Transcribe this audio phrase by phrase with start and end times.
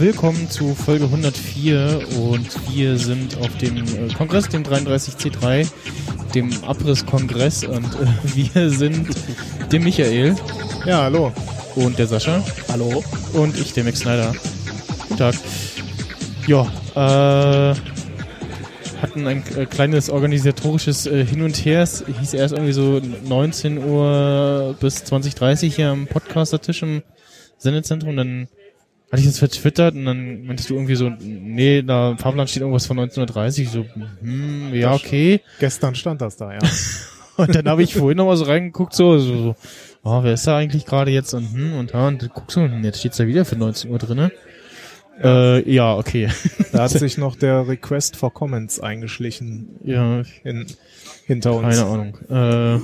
[0.00, 5.70] Willkommen zu Folge 104 und wir sind auf dem äh, Kongress, dem 33C3,
[6.34, 8.06] dem Abriss-Kongress und äh,
[8.54, 9.08] wir sind
[9.70, 10.34] der Michael.
[10.86, 11.32] Ja, hallo.
[11.74, 12.42] Und der Sascha.
[12.68, 13.04] Hallo.
[13.34, 14.34] Und ich, der Max Snyder.
[15.08, 15.34] Guten Tag.
[16.46, 17.89] Ja, äh,
[19.02, 21.82] hatten ein äh, kleines organisatorisches äh, Hin und Her.
[21.82, 27.02] Es hieß erst irgendwie so 19 Uhr bis 20.30 hier am Podcaster-Tisch im
[27.58, 28.16] Sendezentrum.
[28.16, 28.48] Dann
[29.10, 32.62] hatte ich das vertwittert und dann meintest du irgendwie so, nee, da im Fahrplan steht
[32.62, 33.68] irgendwas von 1930.
[33.68, 33.84] So,
[34.20, 35.40] hm, ja, okay.
[35.58, 36.60] Gestern stand das da, ja.
[37.36, 39.56] und dann habe ich vorhin noch mal so reingeguckt, so, so, so
[40.04, 42.84] oh, wer ist da eigentlich gerade jetzt und hm und da und guckst du, und
[42.84, 44.30] jetzt steht's da wieder für 19 Uhr drinne.
[45.22, 45.56] Ja.
[45.56, 46.28] Äh, ja, okay.
[46.72, 49.68] Da hat sich noch der Request for Comments eingeschlichen.
[49.84, 50.22] Ja.
[50.44, 50.66] In,
[51.26, 51.76] hinter uns.
[51.76, 52.18] Keine Ahnung.
[52.30, 52.74] Äh,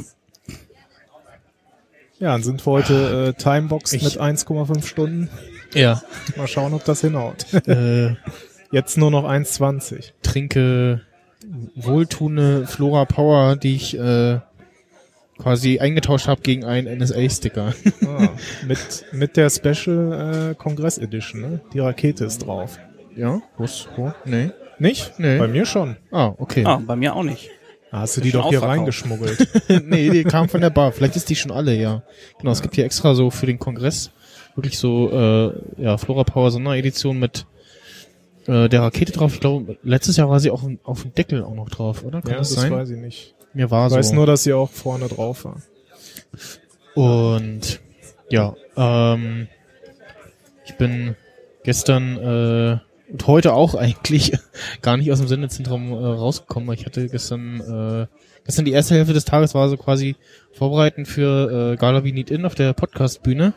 [2.18, 5.28] ja, dann sind wir heute äh, Timeboxed mit 1,5 Stunden.
[5.74, 6.02] Ja.
[6.36, 7.46] Mal schauen, ob das hinhaut.
[7.66, 8.14] äh,
[8.72, 10.12] Jetzt nur noch 1,20.
[10.22, 11.02] Trinke
[11.74, 14.40] wohltuende Flora Power, die ich äh,
[15.38, 17.74] quasi eingetauscht habe gegen einen NSA-Sticker.
[18.06, 18.28] Ah,
[18.66, 21.60] mit, mit der Special äh, Kongress Edition, ne?
[21.72, 22.78] Die Rakete ist drauf.
[23.14, 23.40] Ja?
[23.58, 23.88] Was?
[23.96, 24.12] Wo?
[24.24, 24.50] Nee.
[24.78, 25.18] Nicht?
[25.18, 25.38] Nee.
[25.38, 25.96] Bei mir schon.
[26.10, 26.64] Ah, okay.
[26.64, 27.50] Ah, bei mir auch nicht.
[27.90, 29.48] Da hast du die doch hier reingeschmuggelt.
[29.86, 30.92] nee, die kam von der Bar.
[30.92, 32.02] Vielleicht ist die schon alle, ja.
[32.38, 34.10] Genau, es gibt hier extra so für den Kongress
[34.56, 37.46] wirklich so, äh, ja, Flora Power Sonderedition mit
[38.46, 39.34] äh, der Rakete drauf.
[39.34, 42.22] Ich glaube, letztes Jahr war sie auch auf, auf dem Deckel auch noch drauf, oder?
[42.22, 42.72] Kann ja, das das sein?
[42.72, 43.34] weiß ich nicht.
[43.56, 43.98] Mir war Ich so.
[43.98, 45.62] weiß nur, dass sie auch vorne drauf war.
[46.94, 47.80] Und
[48.28, 49.48] ja, ähm,
[50.66, 51.16] ich bin
[51.64, 52.78] gestern äh,
[53.10, 54.32] und heute auch eigentlich
[54.82, 56.68] gar nicht aus dem Sendezentrum äh, rausgekommen.
[56.68, 58.06] weil Ich hatte gestern äh,
[58.44, 60.16] gestern die erste Hälfte des Tages war so quasi
[60.52, 63.54] vorbereiten für äh, Gala Wie Need In auf der Podcast-Bühne.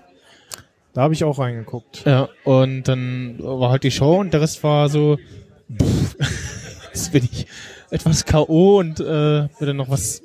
[0.93, 2.03] Da habe ich auch reingeguckt.
[2.05, 5.17] Ja, und dann war halt die Show und der Rest war so,
[5.77, 6.15] pff,
[6.93, 7.47] jetzt bin ich
[7.91, 8.79] etwas K.O.
[8.79, 10.21] und äh, mir dann noch was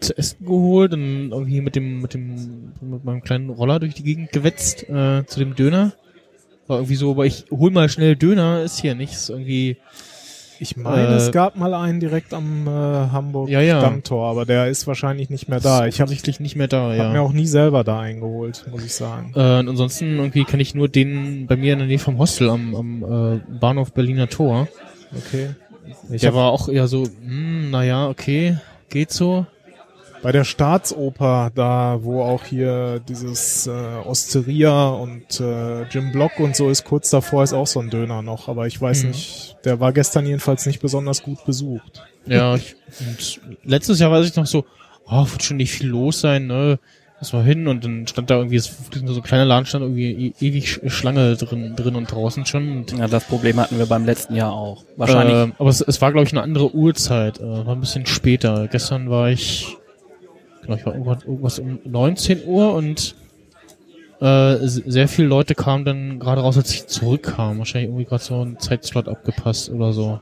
[0.00, 4.02] zu essen geholt und irgendwie mit dem, mit dem, mit meinem kleinen Roller durch die
[4.02, 5.92] Gegend gewetzt, äh, zu dem Döner.
[6.66, 9.76] War irgendwie so, aber ich hol mal schnell Döner, ist hier nichts irgendwie.
[10.60, 13.80] Ich meine, Äh, es gab mal einen direkt am äh, Hamburg Ja, ja.
[13.80, 15.86] Stammtor, aber der ist wahrscheinlich nicht mehr da.
[15.86, 17.10] Ich habe offensichtlich nicht mehr da, hab ja.
[17.10, 19.32] mir auch nie selber da eingeholt, muss ich sagen.
[19.34, 22.48] Äh, und ansonsten irgendwie kenne ich nur den bei mir in der Nähe vom Hostel
[22.50, 24.68] am, am äh, Bahnhof Berliner Tor.
[25.16, 25.50] Okay.
[26.10, 28.58] Ich Der war auch eher so, hm, naja, okay,
[28.88, 29.46] geht so.
[30.22, 36.56] bei der Staatsoper, da wo auch hier dieses äh, Osteria und äh, Jim Block und
[36.56, 39.10] so ist, kurz davor ist auch so ein Döner noch, aber ich weiß Mhm.
[39.10, 42.02] nicht, der war gestern jedenfalls nicht besonders gut besucht.
[42.24, 44.64] Ja, ich, und letztes Jahr weiß ich noch so,
[45.06, 46.78] oh, wird schon nicht viel los sein, ne?
[47.24, 50.46] Lass mal hin und dann stand da irgendwie, so ein kleiner Laden, stand irgendwie e
[50.46, 52.84] ewig Sch- Schlange drin, drin und draußen schon.
[52.98, 54.84] Ja, das Problem hatten wir beim letzten Jahr auch.
[54.98, 55.34] Wahrscheinlich.
[55.34, 58.68] Ähm, aber es, es war, glaube ich, eine andere Uhrzeit, äh, war ein bisschen später.
[58.68, 59.74] Gestern war ich,
[60.60, 63.14] genau, ich war irgendwas, um 19 Uhr und
[64.20, 67.56] äh, sehr viele Leute kamen dann gerade raus, als ich zurückkam.
[67.56, 70.20] Wahrscheinlich irgendwie gerade so ein Zeitslot abgepasst oder so.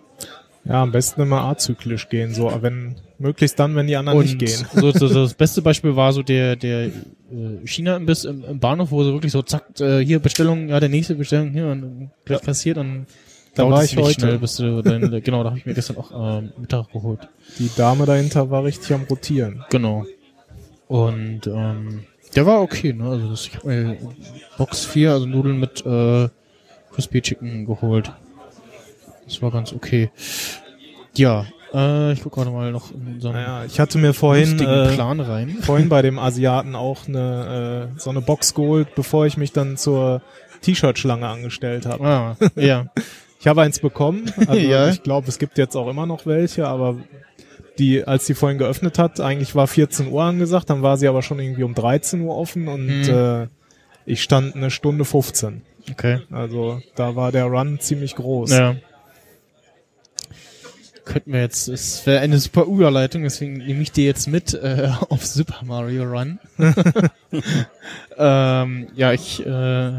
[0.65, 4.65] Ja, am besten immer azyklisch gehen, so, wenn möglichst dann, wenn die anderen nicht gehen.
[4.75, 6.91] So, so, so das beste Beispiel war so der der äh,
[7.65, 11.17] China-Imbiss im, im Bahnhof, wo so wirklich so zack, äh, hier Bestellung, ja, der nächste
[11.17, 13.07] Bestellung hier und gleich passiert und
[13.55, 14.21] Da war ich heute.
[14.21, 17.29] schnell, bis du dann, genau, da habe ich mir gestern auch äh, Mittag geholt.
[17.59, 19.65] Die Dame dahinter war richtig am rotieren.
[19.71, 20.07] Genau.
[20.87, 22.05] Und ähm,
[22.37, 23.05] der war okay, ne?
[23.05, 23.99] Also das, ich habe mir
[24.59, 26.29] Box 4, also Nudeln mit äh,
[26.93, 28.13] Crispy Chicken geholt.
[29.25, 30.11] Das war ganz okay.
[31.17, 34.95] Ja, äh, ich guck gerade mal noch in unseren Naja, ich hatte mir vorhin, äh,
[34.95, 35.59] Plan rein.
[35.63, 39.77] vorhin bei dem Asiaten auch eine äh, so eine Box geholt, bevor ich mich dann
[39.77, 40.23] zur
[40.63, 42.05] T-Shirt-Schlange angestellt habe.
[42.07, 42.87] Ah, ja.
[43.41, 44.31] Ich habe eins bekommen.
[44.47, 44.89] Also Ja.
[44.91, 46.99] Ich glaube, es gibt jetzt auch immer noch welche, aber
[47.77, 51.23] die, als die vorhin geöffnet hat, eigentlich war 14 Uhr angesagt, dann war sie aber
[51.23, 53.43] schon irgendwie um 13 Uhr offen und Hm.
[53.43, 53.49] äh,
[54.07, 55.63] ich stand eine Stunde 15.
[55.91, 56.21] Okay.
[56.31, 58.53] Also da war der Run ziemlich groß.
[58.53, 58.77] Ja.
[61.05, 64.89] Könnten wir jetzt, es wäre eine super Überleitung, deswegen nehme ich dir jetzt mit äh,
[65.09, 66.39] auf Super Mario Run.
[68.17, 69.93] ähm, ja, ich äh,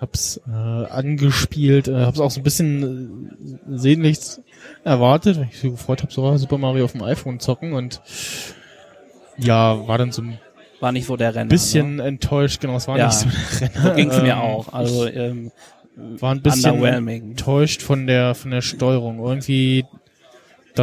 [0.00, 4.42] hab's äh, angespielt, äh, hab's auch so ein bisschen äh, sehnlichst
[4.84, 8.00] erwartet, weil ich so gefreut habe, so Super Mario auf dem iPhone zocken und
[9.36, 10.38] ja, war dann so ein
[10.80, 11.48] War nicht so der Renner.
[11.48, 13.06] bisschen enttäuscht, genau, es war Ja.
[13.06, 13.74] nicht so der Ne?
[13.74, 13.88] Renner.
[13.90, 14.72] So ging's mir Ähm, auch.
[14.72, 15.50] Also ähm,
[15.96, 19.18] war ein bisschen enttäuscht von der von der Steuerung.
[19.18, 19.84] Irgendwie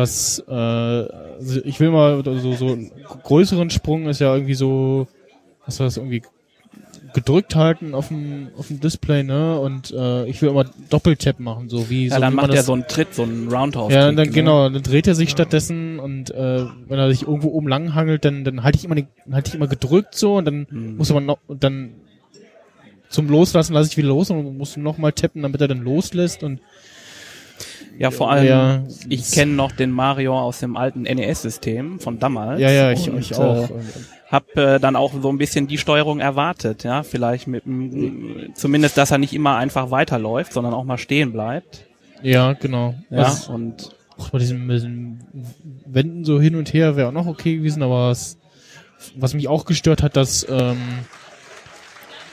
[0.02, 2.92] dass äh, also ich will mal so so einen
[3.24, 5.08] größeren Sprung ist ja irgendwie so
[5.66, 6.22] was war das irgendwie
[7.14, 11.70] gedrückt halten auf dem auf dem Display ne und äh, ich will immer Doppeltap machen
[11.70, 13.92] so wie Ja, so dann wie man macht er so einen Tritt, so einen Roundhouse.
[13.94, 14.28] ja, dann, ne?
[14.30, 18.24] genau, dann dreht er sich stattdessen und äh, wenn er sich irgendwo oben lang hangelt,
[18.26, 20.98] dann dann halte ich immer den, halte ich immer gedrückt so und dann Mhm.
[20.98, 21.92] muss man noch dann
[23.10, 26.44] zum Loslassen lasse ich wieder los und muss noch mal tappen, damit er dann loslässt
[26.44, 26.60] und
[28.00, 32.62] Ja, vor allem, Ja, ich kenne noch den Mario aus dem alten NES-System von damals.
[32.62, 33.74] ja ja ich, und, ich auch Äh,
[34.32, 38.98] hab äh, dann auch so ein bisschen die Steuerung erwartet, ja, vielleicht mit m- zumindest,
[38.98, 41.86] dass er nicht immer einfach weiterläuft, sondern auch mal stehen bleibt.
[42.22, 45.20] ja genau Ja, Was- und auch bei diesen, diesen
[45.86, 48.38] Wänden so hin und her wäre auch noch okay gewesen, aber was,
[49.16, 50.78] was mich auch gestört hat, dass ähm,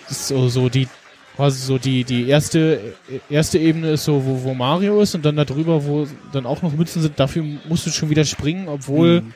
[0.08, 0.88] so so die
[1.36, 2.94] quasi so die die erste
[3.28, 6.62] erste Ebene ist so wo, wo Mario ist und dann da drüber wo dann auch
[6.62, 9.34] noch Mützen sind dafür musst du schon wieder springen obwohl Mhm.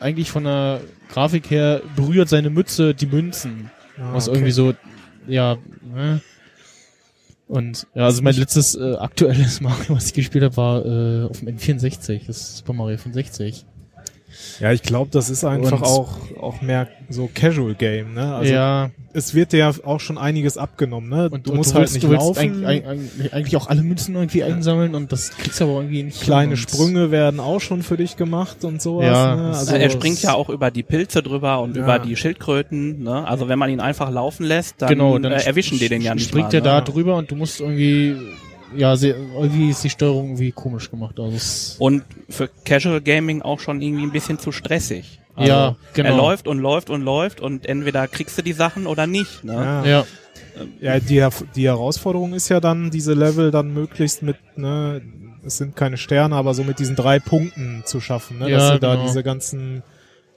[0.00, 0.80] eigentlich von der
[1.12, 4.36] Grafik her berührt seine Mütze die Münzen Ah, was okay.
[4.38, 4.74] irgendwie so
[5.26, 5.56] ja
[5.94, 6.20] ne?
[7.48, 11.40] und ja also mein letztes äh, aktuelles Mario was ich gespielt habe war äh, auf
[11.40, 13.64] dem N64 das ist Super Mario 65
[14.60, 18.34] Ja, ich glaube, das ist einfach Und- auch, auch mehr so Casual Game, ne?
[18.34, 21.30] Also ja es wird dir ja auch schon einiges abgenommen, ne?
[21.30, 22.38] und du und musst du halt willst, nicht du willst laufen.
[22.66, 26.20] eigentlich, eigentlich, eigentlich auch alle Münzen irgendwie einsammeln und das kriegst du aber irgendwie nicht
[26.20, 29.06] Kleine und- Sprünge werden auch schon für dich gemacht und sowas.
[29.06, 29.56] Ja, ne?
[29.56, 31.82] also er springt ja auch über die Pilze drüber und Ja.
[31.84, 33.04] über die Schildkröten.
[33.04, 33.26] Ne?
[33.26, 36.14] Also wenn man ihn einfach laufen lässt, dann, genau dann äh, erwischen die den ja
[36.14, 36.84] nicht springt mal, er da ne?
[36.84, 38.16] drüber und du musst irgendwie
[38.74, 41.36] ja sehr, irgendwie ist die Steuerung irgendwie komisch gemacht also
[41.78, 45.20] Und für Casual Gaming auch schon irgendwie ein bisschen zu stressig.
[45.38, 46.08] Ja, genau.
[46.10, 49.44] Er läuft und läuft und läuft und entweder kriegst du die Sachen oder nicht.
[49.44, 49.52] Ne?
[49.52, 49.84] ja.
[49.84, 50.06] ja
[50.80, 55.02] Ja, die, die Herausforderung ist ja dann, diese Level dann möglichst mit, ne,
[55.44, 58.72] es sind keine Sterne, aber so mit diesen drei Punkten zu schaffen, ne, dass Ja,
[58.74, 59.06] du da genau.
[59.06, 59.82] diese ganzen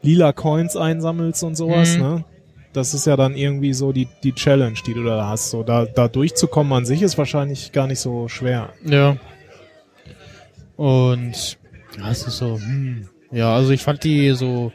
[0.02, 2.02] lila Coins einsammelst und sowas, Mhm.
[2.02, 2.26] ne.
[2.74, 5.50] Das ist ja dann irgendwie so die, die Challenge, die du da hast.
[5.50, 8.74] So, da, da durchzukommen an sich ist wahrscheinlich gar nicht so schwer.
[8.86, 9.18] Ja.
[10.76, 11.58] Und
[11.98, 13.10] ja, es ist so, hm.
[13.32, 14.72] Ja, also ich fand die so.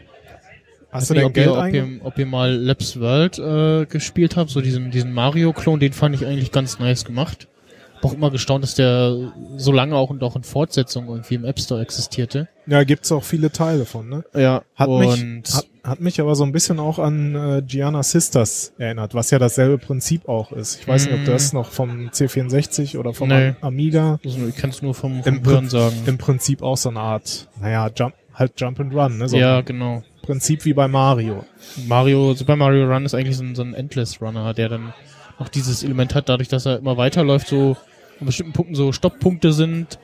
[0.91, 4.37] Hast du denn ob ihr, Geld ob, ihr, ob ihr mal Labs World äh, gespielt
[4.37, 7.49] habt, so diesen, diesen Mario-Klon, den fand ich eigentlich ganz nice gemacht.
[7.96, 11.44] Hab auch immer gestaunt, dass der so lange auch und auch in Fortsetzung irgendwie im
[11.44, 12.49] App Store existierte.
[12.67, 14.25] Ja, gibt's auch viele Teile von, ne?
[14.35, 18.02] Ja, Hat und mich, hat, hat mich aber so ein bisschen auch an äh, Gianna
[18.02, 20.81] Sisters erinnert, was ja dasselbe Prinzip auch ist.
[20.81, 21.26] Ich weiß nicht, ob Mm.
[21.26, 23.54] das noch vom C64 oder vom Nee.
[23.60, 25.94] Amiga also ich kann es nur vom, Im vom Hören sagen.
[26.06, 29.28] im Prinzip auch so eine Art, naja, Jump, halt Jump and Run, ne?
[29.28, 30.02] So ja, genau.
[30.22, 31.44] Prinzip wie bei Mario.
[31.86, 34.94] Mario, Super Mario Run ist eigentlich so ein, so ein Endless Runner, der dann
[35.38, 37.76] noch dieses Element hat, dadurch, dass er immer weiterläuft, so
[38.20, 39.98] an bestimmten Punkten so Stopppunkte sind.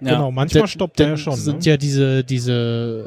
[0.00, 0.12] Ja.
[0.14, 1.36] Genau, manchmal stoppt der dann schon.
[1.36, 1.72] sind ne?
[1.72, 3.06] ja diese, diese,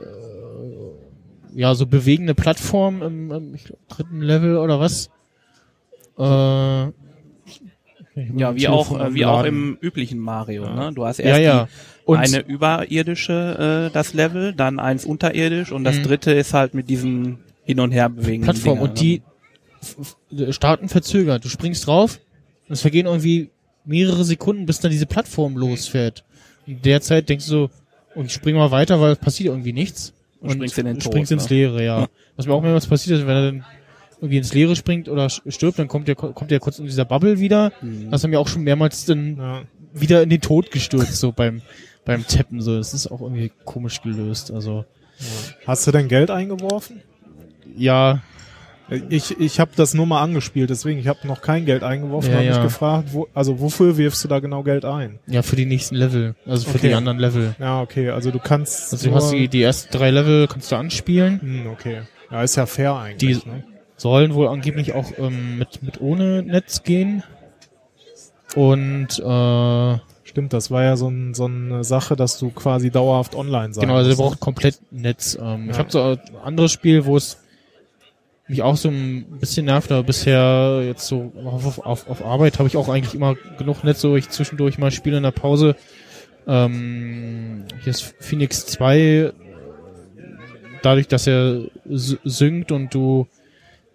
[1.55, 5.09] ja, so bewegende Plattformen im, im ich glaub, dritten Level oder was?
[6.17, 6.91] Äh,
[8.37, 10.65] Ja, wie auch, äh, wie auch im üblichen Mario.
[10.65, 10.75] Ja.
[10.75, 10.93] Ne?
[10.93, 11.65] Du hast ja, erst ja.
[11.65, 11.71] die,
[12.05, 16.03] Und eine überirdische, äh, das Level, dann eins unterirdisch und das Mhm.
[16.03, 19.21] dritte ist halt mit diesen hin und her bewegenden Plattform Dingern, und die
[20.51, 21.43] starten verzögert.
[21.43, 22.19] Du springst drauf
[22.67, 23.49] und es vergehen irgendwie
[23.85, 26.23] mehrere Sekunden, bis dann diese Plattform losfährt.
[26.67, 27.69] Und in der Zeit denkst du so,
[28.15, 30.13] und ich spring mal weiter, weil es passiert irgendwie nichts.
[30.43, 31.55] Und springst in den Tod, springst ins ne?
[31.55, 32.07] Leere, ja.
[32.35, 33.65] Was mir auch mehrmals passiert ist, wenn er dann
[34.17, 37.39] irgendwie ins Leere springt oder stirbt, dann kommt er kommt er kurz in dieser Bubble
[37.39, 37.71] wieder.
[37.81, 38.11] Mhm.
[38.11, 39.61] Das haben wir auch schon mehrmals dann Ja.
[39.93, 41.61] wieder in den Tod gestürzt, so beim
[42.05, 42.77] beim Tappen so.
[42.77, 44.51] Das ist auch irgendwie komisch gelöst.
[44.51, 44.85] Also
[45.65, 47.01] Hast du denn Geld eingeworfen?
[47.77, 48.21] ja,
[49.09, 52.37] Ich, ich habe das nur mal angespielt, deswegen ich habe noch kein Geld eingeworfen, Ja,
[52.37, 52.63] habe mich ja.
[52.63, 55.19] gefragt, wo, also wofür wirfst du da genau Geld ein?
[55.27, 56.89] ja für die nächsten Level, also für Okay.
[56.89, 57.55] die anderen Level.
[57.59, 60.75] Ja, okay, also du kannst Also du hast die, die ersten drei Level kannst du
[60.75, 61.39] anspielen.
[61.41, 62.01] Hm, okay.
[62.31, 63.41] Ja, ist ja fair eigentlich.
[63.43, 63.63] Die- ne?
[63.95, 67.23] Sollen wohl angeblich auch ähm, mit, mit ohne Netz gehen.
[68.55, 73.35] Und äh, Stimmt, das war ja so, ein, so eine Sache, dass du quasi dauerhaft
[73.35, 74.25] online sein genau, also musst, ne?
[74.25, 75.37] braucht komplett Netz.
[75.39, 75.79] Ähm, Ich Ja.
[75.79, 77.37] habe so ein anderes Spiel, wo es
[78.53, 82.67] mich auch so ein bisschen nervt, aber bisher jetzt so auf, auf, auf Arbeit habe
[82.69, 85.75] ich auch eigentlich immer genug Netz, so ich zwischendurch mal spiele in der Pause.
[86.47, 89.33] Ähm, hier ist Phoenix 2,
[90.83, 93.27] dadurch, dass er synkt und du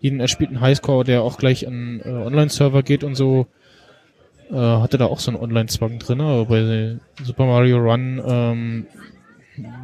[0.00, 3.46] jeden erspielten Highscore, der auch gleich an äh, Online-Server geht und so,
[4.50, 8.86] äh, hatte da auch so einen Online-Zwang drin, aber bei Super Mario Run, ähm,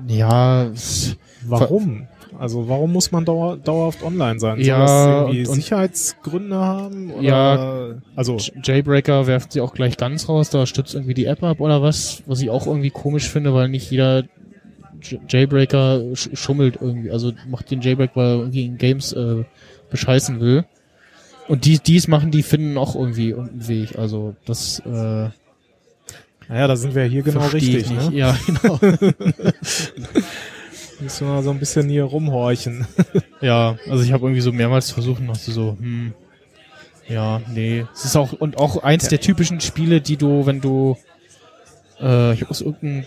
[0.08, 0.70] ja,
[1.46, 2.08] Warum?
[2.38, 4.56] Also warum muss man dauer, dauerhaft online sein?
[4.58, 7.10] Soll Ja, und- und- Sicherheitsgründe haben?
[7.12, 7.94] Oder, Ja.
[8.16, 11.82] Also Jailbreaker werfen sie auch gleich ganz raus, da stützt irgendwie die App ab oder
[11.82, 14.24] was, was ich auch irgendwie komisch finde, weil nicht jeder
[15.28, 19.44] Jailbreaker sch schummelt irgendwie, also macht den Jailbreak, weil er irgendwie in Games äh,
[19.90, 20.64] bescheißen will.
[21.46, 23.98] Und die, dies machen, die finden auch irgendwie einen Weg.
[23.98, 25.28] Also das äh,
[26.48, 28.10] Naja, da sind wir hier genau richtig, ne?
[28.14, 28.78] Ja, genau.
[31.00, 32.86] Müssen wir mal so ein bisschen hier rumhorchen.
[33.40, 36.14] ja, also ich habe irgendwie so mehrmals versucht, noch so, hm,
[37.08, 37.84] ja, nee.
[37.94, 40.96] Es ist auch, und auch eins der typischen Spiele, die du, wenn du,
[42.00, 43.04] äh, ich aus irgendeinem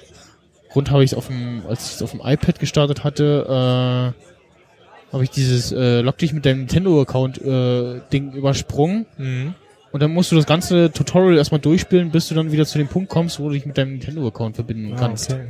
[0.70, 5.14] Grund habe ich es auf dem, als ich es auf dem iPad gestartet hatte, äh,
[5.14, 9.56] habe ich dieses äh, Log dich mit deinem Nintendo-Account äh, Ding übersprungen Mhm.
[9.94, 12.90] und dann musst du das ganze Tutorial erstmal durchspielen, bis du dann wieder zu dem
[12.90, 15.32] Punkt kommst, wo du dich mit deinem Nintendo-Account verbinden Ah, kannst.
[15.32, 15.48] okay.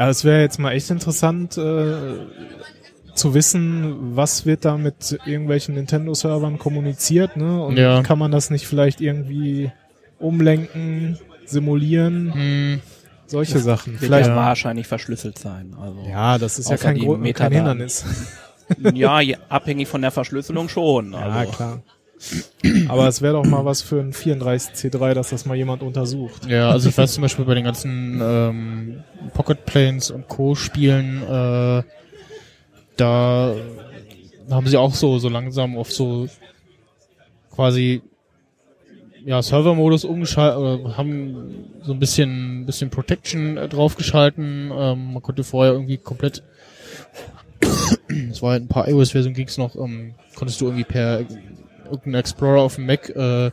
[0.00, 1.92] Ja, es wäre jetzt mal echt interessant äh,
[3.14, 7.62] zu wissen, was wird da mit irgendwelchen Nintendo-Servern kommuniziert, ne?
[7.62, 8.02] Und Ja.
[8.02, 9.70] kann man das nicht vielleicht irgendwie
[10.18, 12.80] umlenken, simulieren, Hm,
[13.26, 13.92] solche Sachen.
[13.94, 14.28] Wird Vielleicht.
[14.28, 15.76] ja Ja, wahrscheinlich verschlüsselt sein.
[15.78, 16.00] Also
[16.38, 17.52] das ist ja kein, Grund, kein.
[17.52, 18.04] Hindernis.
[18.94, 21.12] ja, je- abhängig von der Verschlüsselung schon.
[21.12, 21.82] Ja, Also, klar.
[22.88, 26.46] Aber es wäre doch mal was für ein 34C3, dass das mal jemand untersucht.
[26.46, 30.54] Ja, also ich weiß zum Beispiel bei den ganzen ähm, Pocket Planes und Co.
[30.54, 31.82] Spielen, äh,
[32.96, 33.54] da
[34.50, 36.28] haben sie auch so so langsam auf so
[37.54, 38.02] quasi
[39.24, 44.70] ja Server-Modus umgeschaltet haben so ein bisschen bisschen Protection äh, draufgeschalten.
[44.74, 46.42] Ähm, man konnte vorher irgendwie komplett
[48.30, 51.24] es war halt ein paar iOS-Versionen ging's noch, ähm, konntest du irgendwie per
[51.90, 53.50] irgendeinen Explorer auf dem Mac äh,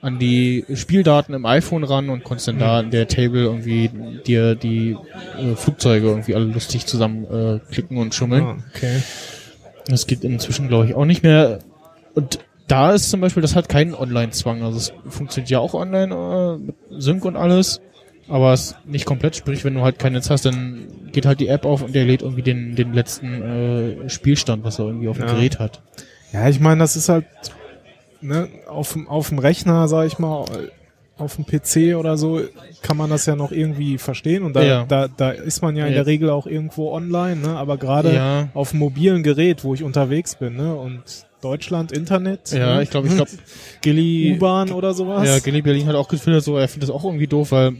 [0.00, 3.90] an die Spieldaten im iPhone ran und konntest dann da in der Table irgendwie
[4.26, 4.96] dir die
[5.38, 8.44] äh, Flugzeuge irgendwie alle lustig zusammen äh, klicken und schummeln.
[8.44, 9.02] Ah, okay.
[9.86, 11.58] Das geht inzwischen, glaube ich, auch nicht mehr.
[12.14, 14.62] Und da ist zum Beispiel, das hat keinen Online-Zwang.
[14.62, 17.80] Also es funktioniert ja auch online äh, mit Sync und alles.
[18.28, 21.40] Aber es ist nicht komplett, sprich, wenn du halt kein Netz hast, dann geht halt
[21.40, 25.08] die App auf und der lädt irgendwie den, den letzten äh, Spielstand, was er irgendwie
[25.08, 25.32] auf dem Ja.
[25.32, 25.80] Gerät hat.
[26.32, 27.24] Ja, ich meine, das ist halt
[28.20, 30.44] ne, auf, dem- auf dem Rechner, sag ich mal,
[31.16, 32.40] auf dem PC oder so,
[32.82, 34.84] kann man das ja noch irgendwie verstehen und da, Ja.
[34.86, 35.98] da, da ist man ja in Ja.
[35.98, 37.56] der Regel auch irgendwo online, ne?
[37.56, 38.48] aber gerade Ja.
[38.54, 40.76] auf dem mobilen Gerät, wo ich unterwegs bin ne?
[40.76, 41.02] und
[41.40, 42.82] Deutschland, Internet, Ja, ne?
[42.84, 43.30] ich glaube, ich glaube,
[43.80, 45.26] Gilly, U-Bahn oder sowas.
[45.26, 47.72] Ja, Gilly Berlin hat auch gefühlt so, er findet das auch irgendwie doof, weil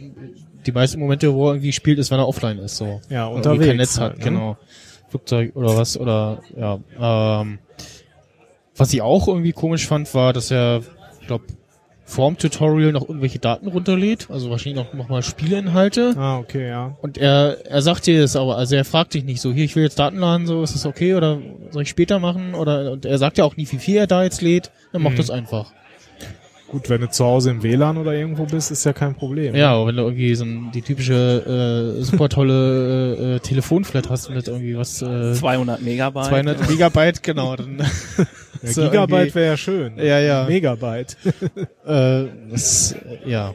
[0.65, 2.99] die meisten Momente, wo er irgendwie spielt, ist, wenn er offline ist, so.
[3.09, 4.23] Ja, unterwegs kein Netz halt, hat, ne?
[4.25, 4.57] genau.
[5.07, 6.79] Flugzeug oder was, oder, ja,
[7.41, 7.59] ähm,
[8.79, 10.81] was ich auch irgendwie komisch fand, war, dass er,
[11.21, 11.43] ich glaube,
[12.05, 16.15] vorm Tutorial noch irgendwelche Daten runterlädt, also wahrscheinlich noch, noch mal Spieleinhalte.
[16.17, 16.97] Ah, okay, ja.
[17.01, 19.75] Und er, er sagt dir das aber, also er fragt dich nicht so, hier, ich
[19.75, 21.37] will jetzt Daten laden, so, ist das okay oder
[21.69, 22.55] soll ich später machen?
[22.55, 25.13] Oder, und er sagt ja auch nicht, wie viel er da jetzt lädt, er macht
[25.13, 25.17] Mhm.
[25.17, 25.71] das einfach.
[26.71, 29.55] Gut, wenn du zu Hause im WLAN oder irgendwo bist, ist ja kein Problem.
[29.55, 34.09] Ja, aber wenn du irgendwie so ein, die typische äh, super tolle äh, äh, Telefonflat
[34.09, 36.25] hast mit irgendwie was äh, 200 Megabyte.
[36.27, 37.81] 200 Megabyte, genau, dann
[38.61, 39.97] Ja, so Gigabyte wäre ja schön.
[39.97, 40.45] Ja, ja.
[40.45, 41.17] Megabyte.
[41.85, 43.53] äh, das, äh, ja.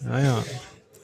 [0.00, 0.42] Naja.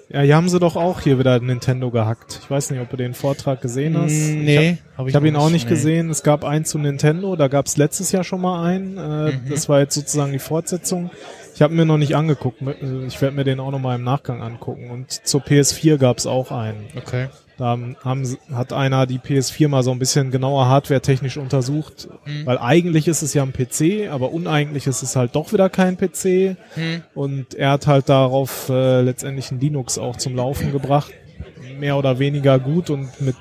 [0.09, 2.39] Ja, hier haben sie doch auch hier wieder Nintendo gehackt.
[2.43, 4.13] Ich weiß nicht, ob du den Vortrag gesehen hast.
[4.13, 5.71] Mm, Ich nee, hab hab, ich habe ihn auch nicht nee.
[5.71, 6.11] gesehen.
[6.11, 8.97] Es gab einen zu Nintendo, da gab es letztes Jahr schon mal einen.
[8.97, 9.51] Äh, Mhm.
[9.51, 11.11] Das war jetzt sozusagen die Fortsetzung.
[11.57, 12.63] Ich habe mir noch nicht angeguckt.
[13.09, 14.91] Ich werde mir den auch noch mal im Nachgang angucken.
[14.91, 16.87] Und zur PS4 gab es auch einen.
[16.97, 17.29] Okay.
[17.59, 22.09] Da haben, hat einer die PS4 mal so ein bisschen genauer hardwaretechnisch untersucht.
[22.27, 22.45] Mhm.
[22.45, 25.97] Weil eigentlich ist es ja ein PC, aber uneigentlich ist es halt doch wieder kein
[25.97, 26.57] PC.
[26.75, 27.03] Hm.
[27.15, 31.13] Und er hat halt darauf äh, letztendlich ein Linux auch zum Laufen gebracht.
[31.79, 33.37] Mehr oder weniger gut und mit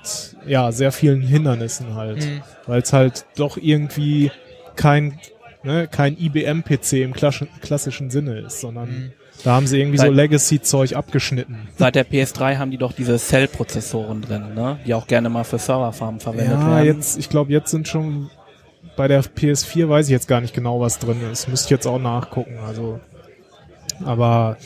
[0.45, 2.24] ja sehr vielen Hindernissen halt.
[2.24, 2.41] Hm.
[2.67, 4.31] Weil es halt doch irgendwie
[4.77, 5.19] kein,
[5.63, 9.12] ne, kein IBM-PC im klassischen, Sinne ist, sondern Hm.
[9.44, 10.15] Da haben sie irgendwie so Nein.
[10.15, 11.68] Legacy-Zeug abgeschnitten.
[11.77, 14.80] Seit der PS3 haben die doch diese Cell-Prozessoren drin, ne?
[14.86, 16.86] die auch gerne mal für Serverfarmen verwendet Ja, werden.
[16.86, 18.30] jetzt, ich glaube, jetzt sind schon
[18.96, 21.48] bei der PS4 weiß ich jetzt gar nicht genau, was drin ist.
[21.50, 22.58] Müsste ich jetzt auch nachgucken.
[22.65, 23.00] Also,
[24.04, 24.58] aber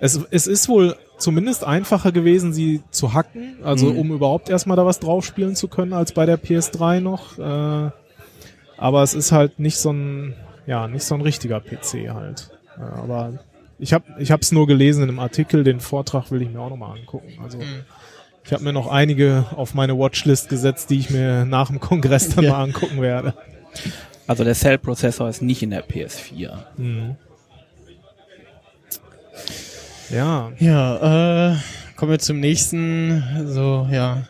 [0.00, 3.98] es, es ist wohl zumindest einfacher gewesen, sie zu hacken, also Mhm.
[3.98, 7.38] um überhaupt erstmal da was drauf spielen zu können, als bei der PS3 noch.
[7.38, 7.90] Äh,
[8.78, 10.34] aber es ist halt nicht so ein,
[10.66, 12.50] ja, nicht so ein richtiger PC halt.
[12.78, 13.34] Äh, aber
[13.80, 16.60] ich habe ich habe es nur gelesen in einem Artikel, den Vortrag will ich mir
[16.60, 17.32] auch nochmal angucken.
[17.42, 17.66] Also Hm.
[18.44, 22.28] ich habe mir noch einige auf meine Watchlist gesetzt, die ich mir nach dem Kongress
[22.34, 22.52] dann Ja.
[22.52, 23.34] mal angucken werde.
[24.26, 26.52] Also der Cell-Prozessor ist nicht in der PS4.
[26.76, 27.16] Mhm.
[30.10, 31.56] Ja, Ja, äh,
[31.96, 34.26] kommen wir zum nächsten, so, ja,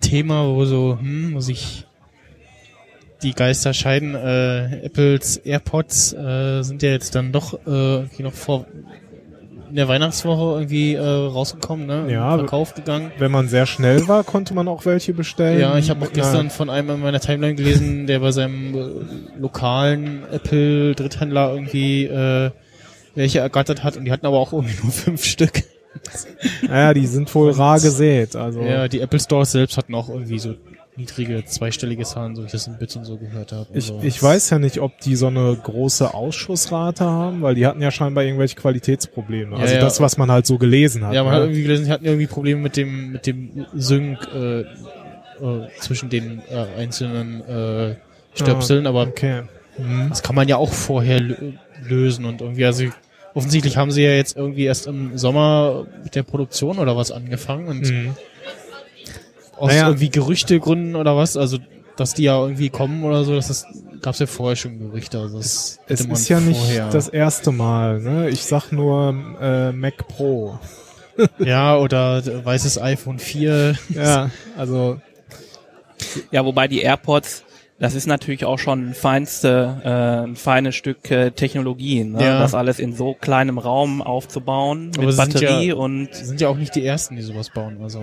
[0.00, 1.86] Thema, wo so, hm, wo sich
[3.22, 4.14] die Geister scheiden.
[4.14, 8.66] Äh, Apples AirPods äh, sind ja jetzt dann doch äh, irgendwie noch vor
[9.72, 12.12] in der Weihnachtswoche irgendwie äh, rausgekommen, ne?
[12.12, 13.10] Ja, Verkauf gegangen.
[13.16, 15.58] Wenn man sehr schnell war, konnte man auch welche bestellen.
[15.58, 19.40] Ja, ich habe auch gestern von einem in meiner Timeline gelesen, der bei seinem äh,
[19.40, 22.50] lokalen Apple Dritthändler irgendwie äh,
[23.14, 25.62] welche ergattert hat und die hatten aber auch irgendwie nur fünf Stück.
[26.68, 28.36] Ja, die sind wohl rar gesät.
[28.36, 30.54] Also Ja, die Apple Stores selbst hatten auch irgendwie so
[30.96, 33.66] niedrige zweistellige Zahlen, so wie ich das in Bits und so gehört habe.
[33.72, 37.66] ich, Also, ich weiß ja nicht, ob die so eine große Ausschussrate haben, weil die
[37.66, 39.56] hatten ja scheinbar irgendwelche Qualitätsprobleme.
[39.56, 39.80] Ja, Also ja.
[39.80, 41.14] das, was man halt so gelesen hat.
[41.14, 41.36] Ja, man ne?
[41.38, 44.64] hat irgendwie gelesen, sie hatten irgendwie Probleme mit dem mit dem Sync äh, äh,
[45.80, 47.96] zwischen den äh, einzelnen äh,
[48.34, 49.42] Stöpseln, aber okay.
[49.78, 50.10] Mhm.
[50.10, 51.54] das kann man ja auch vorher lö-
[51.88, 52.84] lösen und irgendwie also
[53.32, 57.66] offensichtlich haben sie ja jetzt irgendwie erst im Sommer mit der Produktion oder was angefangen
[57.68, 58.14] und Mhm.
[59.62, 59.86] Aus Naja.
[59.86, 61.58] irgendwie Gerüchtegründen oder was, also
[61.96, 63.66] dass die ja irgendwie kommen oder so, das ist,
[64.00, 65.18] gab's ja vorher schon Gerüchte.
[65.20, 66.88] Also das Es ist ja nicht vorher.
[66.90, 68.00] das erste Mal.
[68.00, 68.28] Ne?
[68.30, 70.58] Ich sag nur äh, Mac Pro.
[71.38, 73.76] ja, oder weißes iPhone 4.
[73.94, 75.00] Ja, also
[76.32, 77.44] Ja, wobei die AirPods,
[77.78, 82.24] das ist natürlich auch schon ein feinste, äh, ein feines Stück äh, Technologie, ne?
[82.24, 82.38] Ja.
[82.40, 86.48] das alles in so kleinem Raum aufzubauen Aber mit sind Batterie ja- und sind ja
[86.48, 87.78] auch nicht die ersten, die sowas bauen.
[87.82, 88.00] Also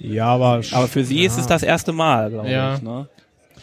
[0.00, 2.74] ja, aber aber für sie ist es das erste Mal, glaube Ja.
[2.76, 2.82] ich.
[2.82, 3.08] Ne?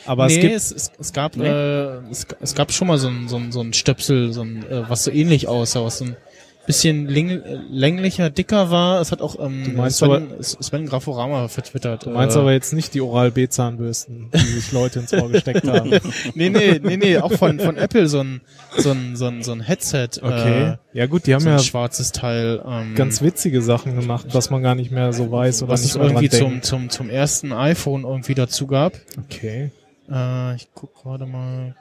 [0.05, 1.47] aber nee, es gibt es, es, es gab Nee.
[1.47, 4.65] äh, es, es gab schon mal so ein, so ein, so ein Stöpsel, so ein,
[4.69, 6.17] äh, was so ähnlich aussah, was so ein
[6.65, 9.01] bisschen läng, äh, länglicher, dicker war.
[9.01, 12.05] Es hat auch ähm, Du meinst Sven, Sven Graforama vertwittert.
[12.05, 15.89] Du meinst äh, aber jetzt nicht die Oral-B-Zahnbürsten, die sich Leute ins Ohr gesteckt haben.
[16.35, 18.41] nee, nee, nee, nee, auch von, von Apple so ein,
[18.77, 20.09] so ein, so ein, so ein Headset.
[20.21, 20.71] Okay.
[20.71, 22.61] Äh, ja gut, die haben so ein ja schwarzes Teil.
[22.65, 25.95] Ähm, ganz witzige Sachen gemacht, was man gar nicht mehr so weiß oder was es
[25.95, 28.93] irgendwie zum, zum, zum ersten iPhone irgendwie dazu gab.
[29.25, 29.71] Okay.
[30.09, 31.75] Äh, ich guck gerade mal.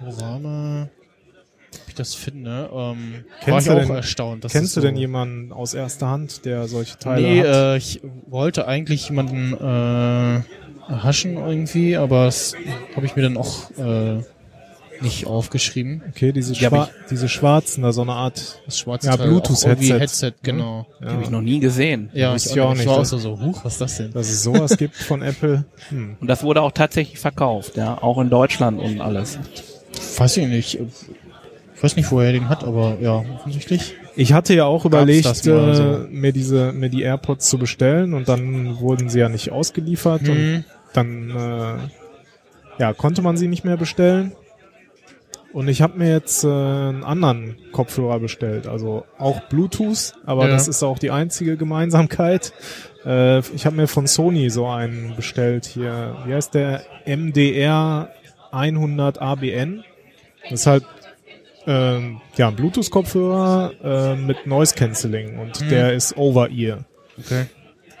[0.00, 0.88] Graforama.
[1.92, 2.70] Ich das finde.
[2.72, 2.94] Ähm, war
[3.44, 4.40] Kennst ich du auch denn- erstaunt.
[4.42, 7.46] Kennst das du so denn jemanden aus erster Hand, der solche Teile Nee, hat?
[7.46, 10.42] äh, ich wollte eigentlich jemanden äh,
[10.90, 12.54] haschen irgendwie, aber das
[12.96, 14.22] habe ich mir dann auch äh,
[15.02, 16.00] nicht aufgeschrieben.
[16.08, 18.62] Okay, diese, Die Schwa diese schwarzen, da so eine Art.
[18.64, 19.98] Das schwarze Ja, Bluetooth-Headset.
[20.00, 20.86] Headset, genau.
[21.02, 22.08] Ja, Habe ich noch nie gesehen.
[22.14, 23.96] Ja, Wusste ich auch nicht, Ich war auch das- so, so, huch, was ist das
[23.98, 24.12] denn?
[24.14, 25.64] dass es sowas gibt von Apple.
[25.90, 26.16] Hm.
[26.20, 29.38] Und das wurde auch tatsächlich verkauft, ja, auch in Deutschland und alles.
[30.16, 30.78] Weiß ich nicht.
[31.82, 33.96] Ich weiß nicht, wo er den hat, aber ja, offensichtlich.
[34.14, 35.34] Ich hatte ja auch überlegt, äh,
[35.74, 36.06] so?
[36.10, 40.38] mir diese, mir die AirPods zu bestellen und dann wurden sie ja nicht ausgeliefert und
[40.38, 40.64] Mhm.
[40.92, 44.30] dann äh, ja, konnte man sie nicht mehr bestellen.
[45.52, 50.52] Und ich habe mir jetzt äh, einen anderen Kopfhörer bestellt, also auch Bluetooth, aber Ja.
[50.52, 52.52] das ist auch die einzige Gemeinsamkeit.
[53.04, 56.16] Äh, ich habe mir von Sony so einen bestellt hier.
[56.26, 56.82] Wie heißt der?
[57.06, 58.08] MDR
[58.52, 59.82] 100 ABN.
[60.44, 60.84] Das ist halt
[61.66, 65.68] ähm, ja ein Bluetooth-Kopfhörer äh, mit Noise Cancelling und Mhm.
[65.68, 66.84] der ist Over-Ear.
[67.18, 67.46] Okay.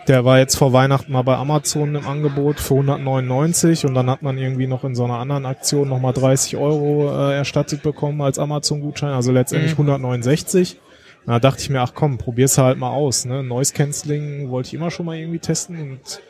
[0.08, 4.22] Der war jetzt vor Weihnachten mal bei Amazon im Angebot für 199 und dann hat
[4.22, 8.38] man irgendwie noch in so einer anderen Aktion nochmal 30 Euro äh, erstattet bekommen als
[8.40, 9.90] Amazon-Gutschein, also letztendlich Mhm.
[9.90, 10.78] 169.
[11.24, 13.26] Da dachte ich mir, ach komm, probier's halt mal aus.
[13.26, 13.44] Ne?
[13.44, 16.20] Noise Cancelling wollte ich immer schon mal irgendwie testen und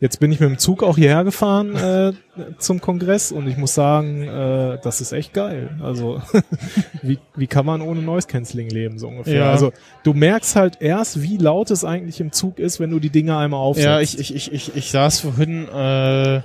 [0.00, 2.12] jetzt bin ich mit dem Zug auch hierher gefahren äh,
[2.58, 5.70] zum Kongress und ich muss sagen, äh, das ist echt geil.
[5.82, 6.22] Also
[7.02, 9.34] wie, wie kann man ohne Noise Cancelling leben, so ungefähr.
[9.34, 9.50] Ja.
[9.50, 9.72] Also
[10.04, 13.36] du merkst halt erst, wie laut es eigentlich im Zug ist, wenn du die Dinge
[13.36, 13.86] einmal aufsetzt.
[13.86, 16.42] Ja, ich, ich, ich, ich, ich saß vorhin äh,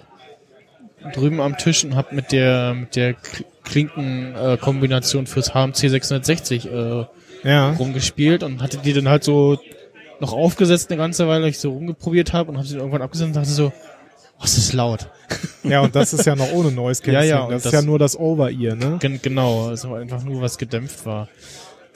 [1.13, 3.13] drüben am Tisch und hab mit der mit der
[3.63, 7.05] Klinkenkombination äh, Kombination fürs HMC 660 äh,
[7.43, 7.71] ja.
[7.71, 9.59] rumgespielt und hatte die dann halt so
[10.23, 13.27] noch aufgesetzt eine ganze Weile, weil ich so rumgeprobiert habe und habe sie irgendwann abgesetzt
[13.27, 13.71] und dachte so,
[14.39, 15.09] oh, es ist laut.
[15.63, 17.29] ja, und das ist ja noch ohne Noise Cancelling.
[17.29, 18.97] Ja, ja, und das, ist das- ja nur das Over-Ear, ne?
[18.99, 21.27] Gen genau, war einfach nur was gedämpft war.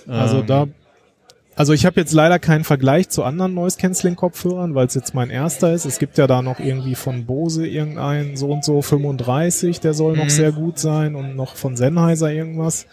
[0.08, 0.68] Also Ähm, da,
[1.56, 5.14] also ich habe jetzt leider keinen Vergleich zu anderen Noise Cancelling Kopfhörern, weil es jetzt
[5.16, 5.86] mein erster ist.
[5.86, 10.16] Es gibt ja da noch irgendwie von Bose irgendeinen so und so 35, der soll
[10.16, 10.30] noch Mhm.
[10.30, 12.86] sehr gut sein und noch von Sennheiser irgendwas.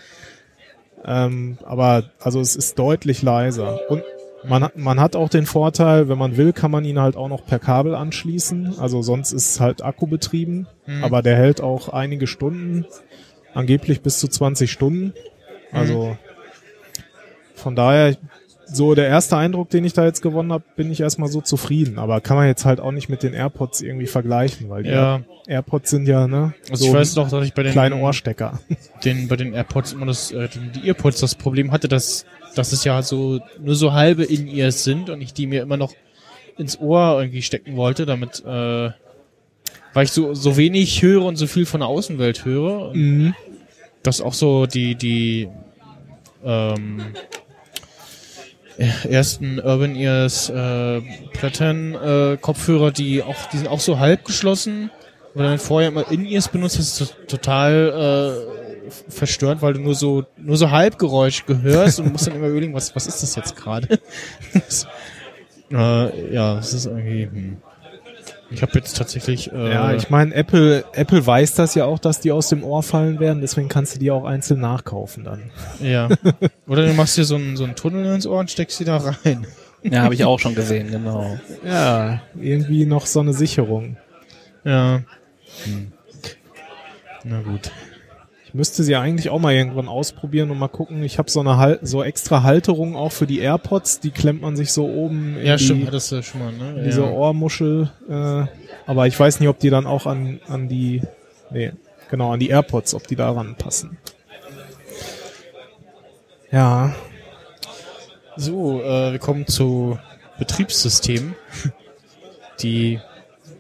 [1.07, 4.03] Ähm, aber also es ist deutlich leiser und
[4.47, 7.29] man hat, man hat auch den Vorteil, wenn man will, kann man ihn halt auch
[7.29, 8.79] noch per Kabel anschließen.
[8.79, 11.05] Also sonst ist es halt akkubetrieben, Mhm.
[11.05, 12.85] aber der hält auch einige Stunden,
[13.55, 15.13] angeblich bis zu 20 Stunden.
[15.73, 16.17] Also
[17.55, 18.17] von daher,
[18.67, 21.99] so der erste Eindruck, den ich da jetzt gewonnen habe, bin ich erstmal so zufrieden.
[21.99, 25.21] Aber kann man jetzt halt auch nicht mit den AirPods irgendwie vergleichen, weil die ja,
[25.47, 28.59] AirPods sind ja ne also so ich weiß doch, dass ich bei den kleine Ohrstecker.
[29.05, 32.73] den bei den AirPods immer das äh, die, die Earpods das Problem hatte, dass dass
[32.73, 35.93] es ja so nur so halbe in ears sind und ich die mir immer noch
[36.57, 38.91] ins Ohr irgendwie stecken wollte, damit äh,
[39.93, 43.35] weil ich so so wenig höre und so viel von der Außenwelt höre, Mhm.
[44.03, 45.49] dass auch so die die
[46.45, 47.03] ähm,
[49.09, 51.01] ersten Urban Ears äh,
[51.33, 54.91] Platten äh, Kopfhörer, die auch, die sind auch so halb geschlossen.
[55.37, 58.64] Weil dann vorher immer In-Ears benutzt, das ist to- total äh,
[59.09, 62.95] verstört, weil du nur so nur so Halbgeräusch gehörst und musst dann immer überlegen, was
[62.97, 63.99] was ist das jetzt gerade?
[65.73, 67.25] Äh, ja, es ist irgendwie.
[67.25, 67.57] Hm.
[68.51, 69.51] Ich habe jetzt tatsächlich.
[69.51, 72.83] Äh, Ja, ich meine, Apple, Apple weiß das ja auch, dass die aus dem Ohr
[72.83, 75.51] fallen werden, deswegen kannst du die auch einzeln nachkaufen dann.
[75.81, 76.09] ja.
[76.69, 78.99] Oder du machst dir so einen so einen Tunnel ins Ohr und steckst sie da
[78.99, 79.47] rein.
[79.83, 81.39] Ja, habe ich auch schon gesehen, genau.
[81.65, 83.97] Ja, irgendwie noch so eine Sicherung.
[84.65, 85.03] Ja.
[85.65, 85.93] Hm.
[87.25, 87.71] Na gut.
[88.57, 91.03] Müsste sie eigentlich auch mal irgendwann ausprobieren und mal gucken.
[91.03, 94.55] Ich habe so eine Hal so extra Halterung auch für die AirPods, die klemmt man
[94.57, 96.85] sich so oben in Ja, die, stimmt, hattest du schon mal, ne?
[96.87, 97.11] diese ja.
[97.11, 97.91] Ohrmuschel.
[98.09, 98.45] Äh,
[98.87, 101.03] aber ich weiß nicht, ob die dann auch an, an die,
[101.51, 101.73] nee,
[102.11, 103.99] genau, an die AirPods, ob die daran passen.
[106.53, 106.95] Ja,
[108.37, 109.99] So, äh, wir kommen zu
[110.39, 111.35] Betriebssystemen,
[112.61, 113.01] die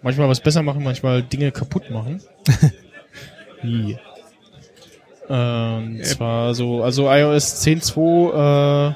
[0.02, 2.22] manchmal was besser machen, manchmal Dinge kaputt machen.
[3.62, 3.98] wie?
[5.28, 8.94] Ähm, zwar so, also iOS 10.2 äh,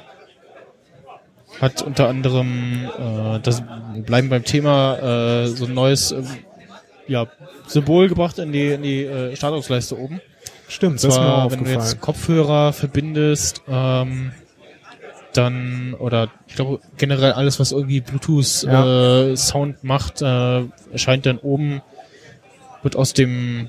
[1.59, 3.63] hat unter anderem, äh, das
[4.05, 6.21] bleiben beim Thema, äh, so ein neues äh,
[7.07, 7.27] ja,
[7.67, 10.21] Symbol gebracht in die, in die äh, Startungsleiste oben.
[10.67, 11.99] Stimmt, das ist mir zwar, auch wenn du jetzt.
[11.99, 14.31] Kopfhörer verbindest, ähm,
[15.33, 19.29] dann oder ich glaube generell alles, was irgendwie Bluetooth Ja.
[19.31, 21.81] äh, Sound macht, äh, erscheint dann oben,
[22.83, 23.67] wird aus dem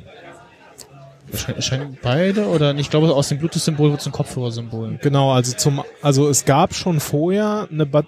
[1.54, 2.74] erscheinen, beide oder?
[2.76, 4.98] Ich glaube aus dem Bluetooth-Symbol wird es ein Kopfhörersymbol.
[5.02, 8.06] Genau, also zum, also es gab schon vorher eine Bat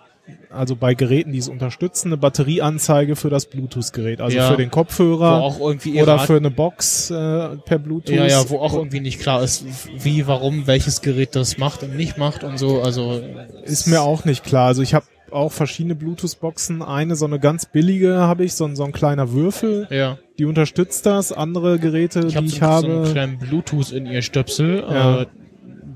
[0.51, 4.51] also bei Geräten, die es unterstützen, eine Batterieanzeige für das Bluetooth-Gerät, also Ja.
[4.51, 8.15] für den Kopfhörer auch irgendwie oder für eine Box äh, per Bluetooth.
[8.15, 9.65] ja, ja, wo auch irgendwie nicht klar ist,
[9.99, 12.83] wie, warum, welches Gerät das macht und nicht macht und so.
[12.83, 13.21] Also
[13.65, 14.67] Ist mir auch nicht klar.
[14.69, 16.83] Also ich habe auch verschiedene Bluetooth-Boxen.
[16.83, 20.19] Eine, so eine ganz billige habe ich, so, ein- so ein kleiner Würfel, ja.
[20.39, 21.33] die unterstützt das.
[21.33, 24.81] Andere Geräte, Ich, die so, ich so einen habe, kleinen Bluetooth in ihr Stöpsel.
[24.89, 25.23] Ja.
[25.23, 25.27] Äh,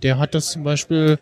[0.03, 1.19] der hat das zum Beispiel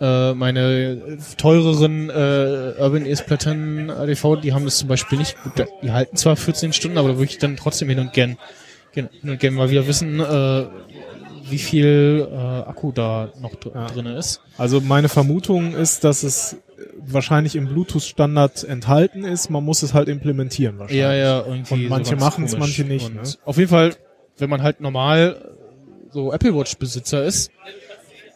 [0.00, 5.36] äh, meine teureren äh, Urban Ears Platten ADV, die haben das zum Beispiel nicht.
[5.82, 8.38] Die halten zwar 14 Stunden, aber da würde ich dann trotzdem hin und gern,
[8.92, 10.66] gern, hin und gern mal wieder wissen, äh,
[11.50, 13.86] wie viel äh, Akku da noch dr Ja.
[13.88, 14.40] drin ist.
[14.56, 16.56] also meine Vermutung ist, dass es
[17.06, 19.50] wahrscheinlich im Bluetooth-Standard enthalten ist.
[19.50, 21.02] Man muss es halt implementieren wahrscheinlich.
[21.02, 21.74] Ja, ja, irgendwie.
[21.84, 22.58] Und manche machen's, komisch.
[22.66, 23.22] manche nicht, Und ne?
[23.44, 23.94] Auf jeden Fall,
[24.38, 25.52] wenn man halt normal
[26.10, 27.50] so Apple Watch Besitzer ist,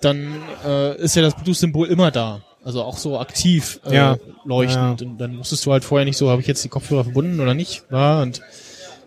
[0.01, 0.35] dann
[0.67, 2.43] äh, ist ja das Bluetooth-Symbol immer da.
[2.65, 4.17] Also auch so aktiv äh, Ja.
[4.45, 5.01] leuchtend.
[5.03, 5.07] Ja.
[5.07, 7.53] Und dann musstest du halt vorher nicht so, habe ich jetzt die Kopfhörer verbunden oder
[7.55, 7.85] nicht?
[7.91, 8.41] Ja, und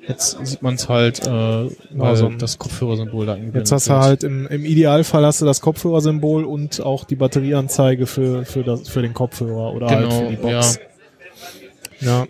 [0.08, 4.24] jetzt sieht man es halt, äh, Also, das Kopfhörersymbol da eingeblendet Jetzt hast du halt
[4.24, 9.02] im, im Idealfall hast du das Kopfhörersymbol und auch die Batterieanzeige für, für, das, für
[9.02, 10.80] den Kopfhörer oder halt Genau, für die Box.
[12.00, 12.26] Ja.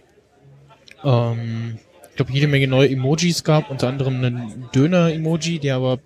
[1.04, 1.78] ähm,
[2.10, 6.00] ich glaube, jede Menge neue Emojis gab, unter anderem einen Döner-Emoji, der aber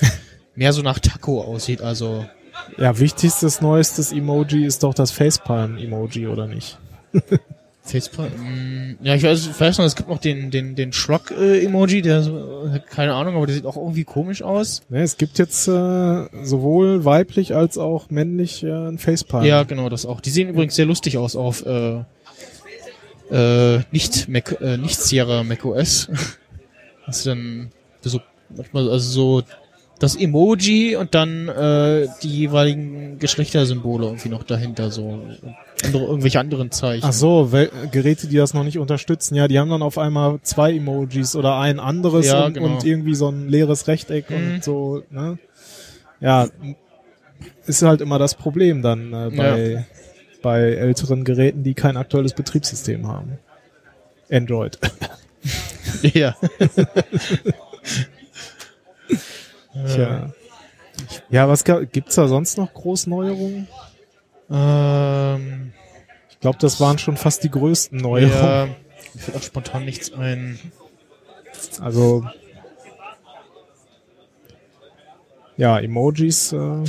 [0.54, 2.26] mehr so nach Taco aussieht, also
[2.76, 6.78] Ja, wichtigstes neuestes Emoji ist doch das Facepalm-Emoji, oder nicht?
[7.86, 8.32] Facepalm.
[8.32, 12.22] mm, Ja, ich weiß, ich weiß noch, es gibt noch den, den, den Shrug-Emoji, der
[12.22, 14.82] so, äh, keine Ahnung, aber der sieht auch irgendwie komisch aus.
[14.88, 19.44] Ne, es gibt jetzt äh, sowohl weiblich als auch männlich äh, ein Facepalm.
[19.44, 20.20] Ja, genau, das auch.
[20.22, 22.00] Die sehen übrigens sehr lustig aus auf äh,
[23.30, 26.08] äh, nicht Mac, äh, nicht Sierra macOS.
[27.06, 27.68] Das ist dann
[28.00, 28.18] so
[28.48, 29.42] manchmal also so
[29.98, 35.22] das Emoji und dann äh, die jeweiligen Geschlechtersymbole irgendwie noch dahinter so
[35.84, 37.04] andere, irgendwelche anderen Zeichen.
[37.06, 37.50] Ach so,
[37.90, 41.58] Geräte, die das noch nicht unterstützen, ja, die haben dann auf einmal zwei Emojis oder
[41.58, 42.74] ein anderes Ja, und, genau.
[42.74, 44.54] und irgendwie so ein leeres Rechteck Mhm.
[44.54, 45.38] und so, ne?
[46.20, 46.48] Ja,
[47.66, 49.86] ist halt immer das Problem dann äh, bei,
[50.42, 53.38] bei älteren Geräten, die kein aktuelles Betriebssystem haben.
[54.30, 54.78] Android.
[56.02, 56.34] ja.
[59.86, 60.30] Tja.
[61.28, 63.66] Ja, was gibt's da sonst noch Großneuerungen?
[64.50, 65.72] Ähm,
[66.30, 68.32] Ich glaube, das waren schon fast die größten Neuerungen.
[68.32, 68.66] ja,
[69.14, 70.58] mir fällt auch spontan nichts ein.
[71.80, 72.24] Also
[75.56, 76.84] ja, Emojis äh,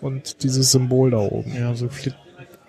[0.00, 1.54] und dieses Symbol da oben.
[1.56, 2.14] Ja, so viele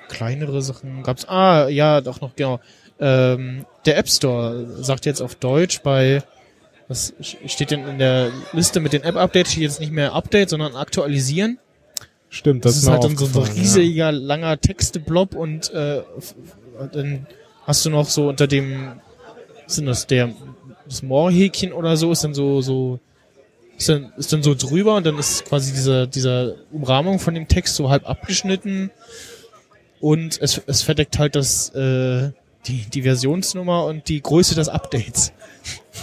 [0.08, 1.26] kleinere Sachen gab's.
[1.28, 2.60] Ah, ja, doch noch, genau.
[3.00, 6.24] Ähm, der App Store sagt jetzt auf Deutsch bei,
[6.88, 10.76] was steht denn in der Liste mit den App-Updates, steht jetzt nicht mehr Update, sondern
[10.76, 11.60] aktualisieren.
[12.34, 16.02] Stimmt, Das, das, ist halt dann so ein riesiger, langer Texteblob und äh,
[16.92, 17.28] dann
[17.68, 18.94] hast du noch so unter dem,
[19.66, 20.32] was sind das, der,
[20.86, 23.00] das More-Häkchen oder so, ist dann so, so,
[23.78, 27.48] ist dann, ist dann so drüber und dann ist quasi dieser, dieser Umrahmung von dem
[27.48, 28.90] Text so halb abgeschnitten.
[30.02, 32.32] und es, es verdeckt halt das, äh,
[32.66, 35.34] die, die Versionsnummer und die Größe des Updates.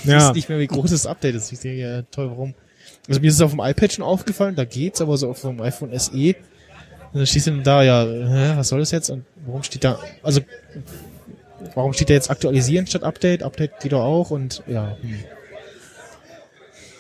[0.05, 0.29] Ich Ja.
[0.29, 1.51] weiß nicht mehr, wie groß das Update ist.
[1.53, 2.55] Ich denke, ja, toll, warum?
[3.09, 5.61] Also mir ist es auf dem iPad schon aufgefallen, da geht's, aber so auf dem
[5.61, 6.35] iPhone SE,
[7.13, 9.11] dann steht dann da, ja, hä, was soll das jetzt?
[9.11, 10.41] Und warum steht da, also,
[11.75, 13.43] warum steht da jetzt aktualisieren statt Update?
[13.43, 15.19] Update geht doch auch und, ja, hm.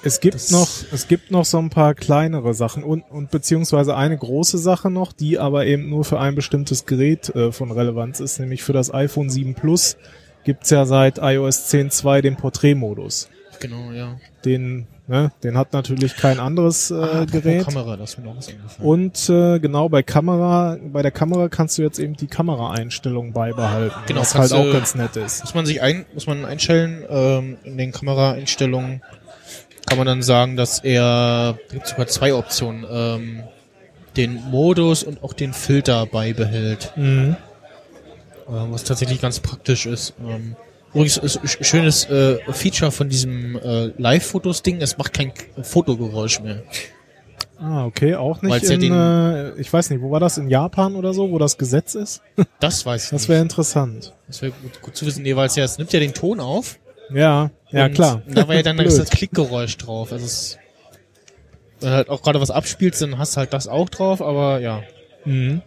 [0.02, 3.94] Es gibt Das- noch, es gibt noch so ein paar kleinere Sachen und, und beziehungsweise
[3.96, 8.18] eine große Sache noch, die aber eben nur für ein bestimmtes Gerät äh, von Relevanz
[8.20, 9.98] ist, nämlich für das iPhone 7 Plus
[10.44, 13.28] gibt's ja seit iOS 10.2 den Porträtmodus.
[13.60, 14.16] genau, ja.
[14.46, 17.64] Den, ne, den hat natürlich kein anderes äh, Ah, Gerät.
[17.64, 18.88] Kamera, das mir noch was eingefallen.
[18.88, 23.94] Und äh, genau bei Kamera, bei der Kamera kannst du jetzt eben die Kameraeinstellung beibehalten,
[24.06, 25.42] Genau, was halt auch du- ganz nett ist.
[25.44, 29.02] muss man sich ein, muss man einstellen, ähm, in den Kameraeinstellungen
[29.86, 33.42] kann man dann sagen, dass er, da gibt sogar zwei Optionen, ähm,
[34.16, 37.36] den Modus und auch den Filter beibehält, Mhm.
[38.48, 40.14] äh, was tatsächlich ganz praktisch ist.
[40.20, 40.54] Ähm,
[40.94, 46.62] übrigens schönes äh, Feature von diesem äh, Live-Fotos-Ding, es macht kein Fotogeräusch mehr.
[47.58, 50.38] Ah, okay, auch nicht Weil's ja in, den- äh, ich weiß nicht, wo war das,
[50.38, 52.22] in Japan oder so, wo das Gesetz ist?
[52.60, 54.14] Das weiß ich Das wäre interessant.
[54.26, 56.40] Das wäre gut, gut zu wissen, nee, weil es ja, es nimmt ja den Ton
[56.40, 56.78] auf.
[57.12, 58.22] Ja, ja klar.
[58.28, 60.12] Da war ja dann das, Klickgeräusch drauf.
[60.12, 60.58] Also es,
[61.80, 64.60] wenn du halt auch gerade was abspielst, dann hast du halt das auch drauf, aber
[64.60, 64.82] ja.
[65.24, 65.60] Mhm.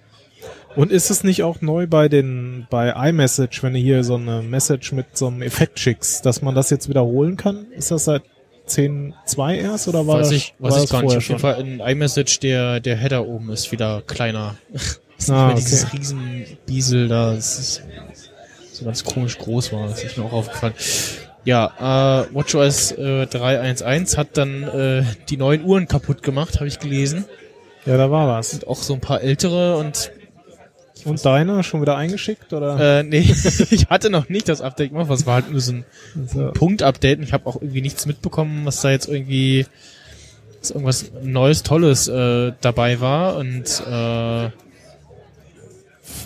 [0.75, 4.41] Und ist es nicht auch neu bei den bei iMessage, wenn du hier so eine
[4.41, 7.67] Message mit so einem Effekt schickst, dass man das jetzt wiederholen kann?
[7.71, 8.23] Ist das seit
[8.67, 11.17] 10.2 erst oder war weiß das, ich, weiß ich gar nicht.
[11.17, 11.39] Auf jeden?
[11.39, 14.55] Fall in iMessage, der, der Header oben ist wieder kleiner.
[15.17, 15.97] ist Ah, nicht dieses okay.
[15.97, 17.35] riesen Biesel da.
[17.35, 17.83] Das ist
[18.71, 19.87] so ganz komisch groß war.
[19.87, 20.73] Das ist mir auch aufgefallen.
[21.45, 26.79] Ja, äh, WatchOS äh, 3.1.1 hat dann äh, die neuen Uhren kaputt gemacht, habe ich
[26.79, 27.25] gelesen.
[27.85, 28.53] Ja, da war was.
[28.53, 30.11] Und auch so ein paar ältere und
[31.05, 32.99] Und deine schon wieder eingeschickt oder?
[32.99, 33.19] Äh, nee,
[33.69, 35.85] ich hatte noch nicht das Update gemacht, was war halt nur so ein
[36.19, 39.65] Also, Punkt-Update und ich habe auch irgendwie nichts mitbekommen, was da jetzt irgendwie
[40.59, 44.49] dass irgendwas Neues, Tolles äh, dabei war und äh,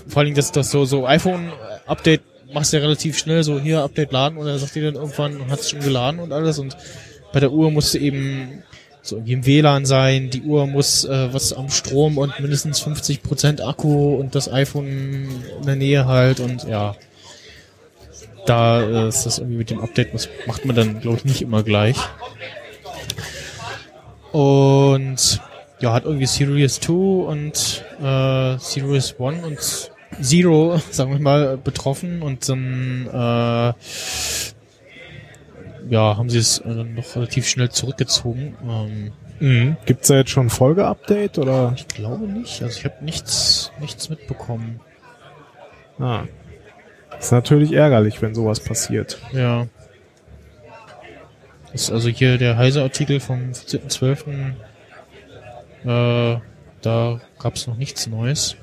[0.08, 2.22] vor allen Dingen das, das so, so iPhone-Update
[2.54, 5.50] machst du ja relativ schnell, so hier Update laden und dann sagt die dann irgendwann,
[5.50, 6.78] hat es schon geladen und alles und
[7.34, 8.64] bei der Uhr musst du eben
[9.08, 13.62] so irgendwie im WLAN sein, die Uhr muss äh, was am Strom und mindestens 50%
[13.62, 14.88] Akku und das iPhone
[15.60, 16.96] in der Nähe halt und ja.
[18.46, 21.42] Da äh, ist das irgendwie mit dem Update, das macht man dann, glaube ich, nicht
[21.42, 21.98] immer gleich.
[24.32, 25.42] Und
[25.80, 29.92] ja, hat irgendwie Series 2 und äh, Series 1 und
[30.22, 33.74] Zero, sagen wir mal, betroffen und dann äh,
[35.90, 38.56] ja, haben sie es äh, dann noch relativ schnell zurückgezogen.
[38.64, 39.78] Ähm, mhm.
[39.86, 41.74] Gibt's da jetzt schon ein Folge-Update oder?
[41.76, 42.62] ich glaube nicht.
[42.62, 44.80] Also ich habe nichts, nichts mitbekommen.
[46.00, 46.24] Ah.
[47.18, 49.18] Ist natürlich ärgerlich, wenn sowas passiert.
[49.32, 49.68] Ja.
[51.72, 54.54] Das ist also hier der Heise-Artikel vom 14.12.
[55.84, 56.40] Äh,
[56.82, 58.56] da gab es noch nichts Neues.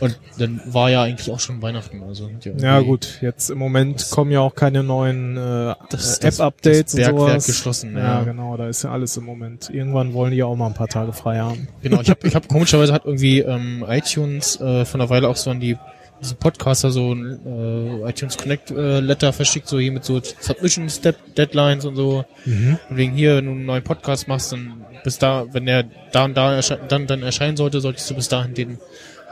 [0.00, 2.02] Und dann war ja eigentlich auch schon Weihnachten.
[2.02, 7.30] Also ja, gut, jetzt im Moment kommen ja auch keine neuen äh, App-Updates und Bergwerk
[7.30, 7.46] sowas.
[7.46, 8.24] geschlossen, Ja, ja.
[8.24, 9.70] genau, da ist ja alles im Moment.
[9.70, 11.68] Irgendwann wollen die ja auch mal ein paar Tage frei haben.
[11.82, 15.36] Genau, ich habe ich hab, komischerweise hat irgendwie ähm, iTunes äh, von einer Weile auch
[15.36, 15.76] so an die
[16.20, 20.90] diesen Podcaster so ein äh, iTunes Connect äh, Letter verschickt, so hier mit so Submission
[20.90, 22.24] Step Deadlines und so.
[22.90, 26.24] Und wegen hier, wenn du einen neuen Podcast machst, dann bis da, wenn der da
[26.24, 28.78] und da ersche dann, dann erscheinen sollte, solltest du bis dahin den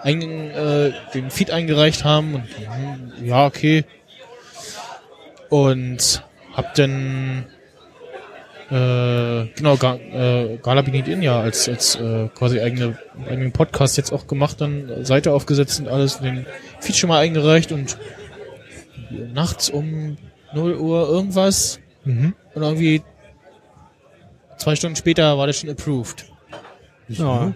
[0.07, 3.85] ein, äh, den Feed eingereicht haben und hm, ja, okay.
[5.49, 6.23] Und
[6.55, 7.47] hab dann
[8.71, 13.97] äh, genau, Ga äh, Gala Beneath In ja als, als äh, quasi eigene, eigenen Podcast
[13.97, 16.47] jetzt auch gemacht, dann Seite aufgesetzt und alles, den
[16.81, 17.99] Feed schon mal eingereicht und
[19.11, 20.17] nachts um
[20.53, 22.35] 0 Uhr irgendwas Mhm.
[22.55, 23.03] und irgendwie
[24.59, 26.25] zwei Stunden später war der schon approved.
[27.09, 27.53] Ja.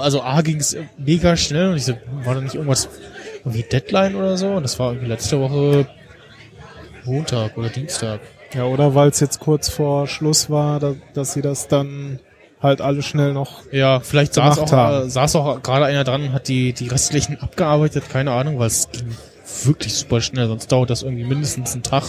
[0.00, 2.88] Also A ging's mega schnell und ich so, war da nicht irgendwas,
[3.44, 4.48] irgendwie Deadline oder so?
[4.48, 5.86] Und das war irgendwie letzte Woche
[7.04, 8.20] Montag oder Dienstag.
[8.52, 12.18] ja, oder weil es jetzt kurz vor Schluss war, da, dass sie das dann
[12.60, 13.62] halt alle schnell noch.
[13.72, 15.08] Ja, vielleicht saß auch, haben.
[15.08, 18.90] saß auch gerade einer dran und hat die, die restlichen abgearbeitet, keine Ahnung, weil es
[18.90, 19.16] ging
[19.64, 22.04] wirklich super schnell, sonst dauert das irgendwie mindestens einen Tag.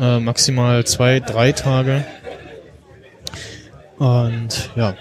[0.00, 2.04] Äh, maximal zwei, drei Tage.
[3.98, 4.94] Und ja.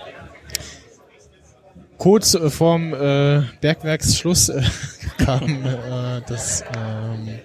[1.97, 4.61] Kurz äh, vorm äh, Bergwerksschluss äh,
[5.23, 7.39] kam äh, das ähm,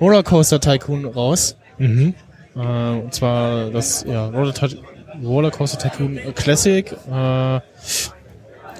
[0.00, 1.56] Rollercoaster Tycoon raus.
[1.78, 2.14] Mhm.
[2.56, 4.78] Äh, und zwar das ja, Roller, Ty-
[5.22, 6.92] Roller Coaster Tycoon Classic.
[6.92, 7.60] Äh,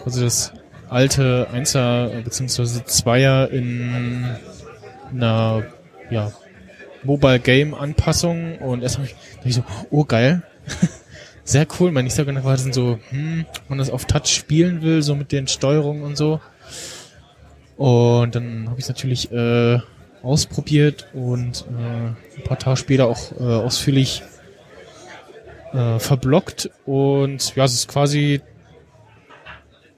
[0.05, 0.53] also das
[0.89, 2.85] alte Einser bzw.
[2.85, 4.27] Zweier in
[5.13, 5.65] einer
[6.11, 6.33] ja,
[7.05, 10.43] Mobile Game Anpassung und erst habe ich, dachte ich so, oh geil.
[11.49, 11.93] Sehr cool.
[11.93, 12.07] Mein
[12.45, 16.15] war dann so, hm, man das auf Touch spielen will, so mit den Steuerungen und
[16.15, 16.43] so.
[17.79, 19.79] Und dann habe ich es natürlich äh,
[20.23, 24.23] ausprobiert und äh, ein paar Tage später auch äh, ausführlich
[25.73, 26.69] äh, verblockt.
[26.85, 28.43] Und ja, es ist quasi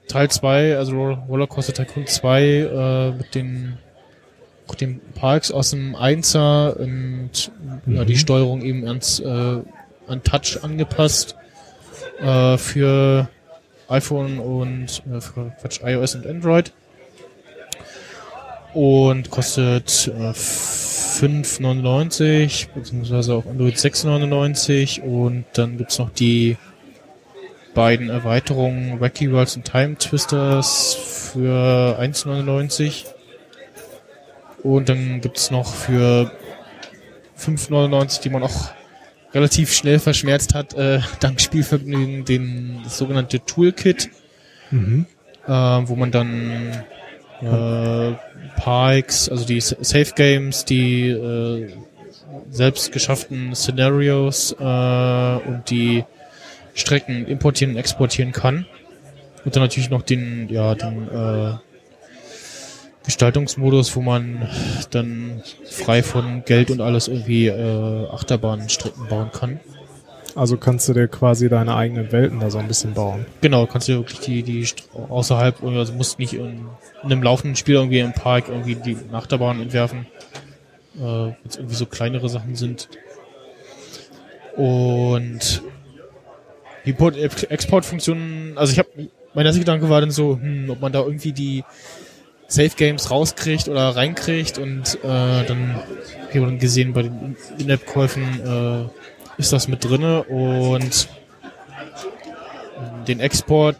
[0.07, 3.77] Teil 2, also Rollercoaster Tycoon 2 äh, mit den
[4.79, 7.51] den Parks aus dem Einser und
[7.85, 7.93] mhm.
[7.93, 9.25] ja, die Steuerung eben ans, äh,
[10.07, 11.35] an Touch angepasst
[12.21, 13.29] äh, für
[13.89, 16.71] iPhone und äh, für Quatsch, iOS und Android.
[18.73, 26.57] Und kostet äh, 5,99 beziehungsweise auf Android 6,99 und dann gibt's noch die
[27.73, 30.95] beiden Erweiterungen Wacky Worlds und Time Twisters
[31.33, 33.05] für 1,99
[34.63, 36.31] und dann gibt's noch für
[37.37, 38.71] 5,99, die man auch
[39.33, 44.09] relativ schnell verschmerzt hat, äh, dank Spielvergnügen, den das sogenannte Toolkit,
[44.71, 45.05] mhm.
[45.45, 46.83] äh, wo man dann
[47.41, 48.13] äh,
[48.55, 51.69] Pikes, also die Safe Games, die äh,
[52.49, 56.03] selbst geschafften Szenarios äh, und die
[56.73, 58.65] Strecken importieren und exportieren kann.
[59.43, 61.53] Und dann natürlich noch den, ja, den äh,
[63.05, 64.47] Gestaltungsmodus, wo man
[64.91, 69.59] dann frei von Geld und alles irgendwie äh, Achterbahnstrecken bauen kann.
[70.35, 73.25] Also kannst du dir quasi deine eigenen Welten da so ein bisschen bauen.
[73.41, 76.67] Genau, kannst du wirklich die, die außerhalb, also musst nicht in,
[77.03, 80.05] in einem laufenden Spiel irgendwie im Park irgendwie die Achterbahn entwerfen.
[80.95, 82.89] Äh, wenn es irgendwie so kleinere Sachen sind.
[84.55, 85.63] Und
[86.85, 86.95] die
[87.49, 88.89] Exportfunktionen, also ich habe,
[89.33, 91.63] mein erster Gedanke war dann so, hm, ob man da irgendwie die
[92.51, 98.23] Safe Games rauskriegt oder reinkriegt und äh, dann habe ich dann gesehen bei den In-App-Käufen
[98.45, 101.07] äh, ist das mit drinne und
[103.07, 103.77] den Export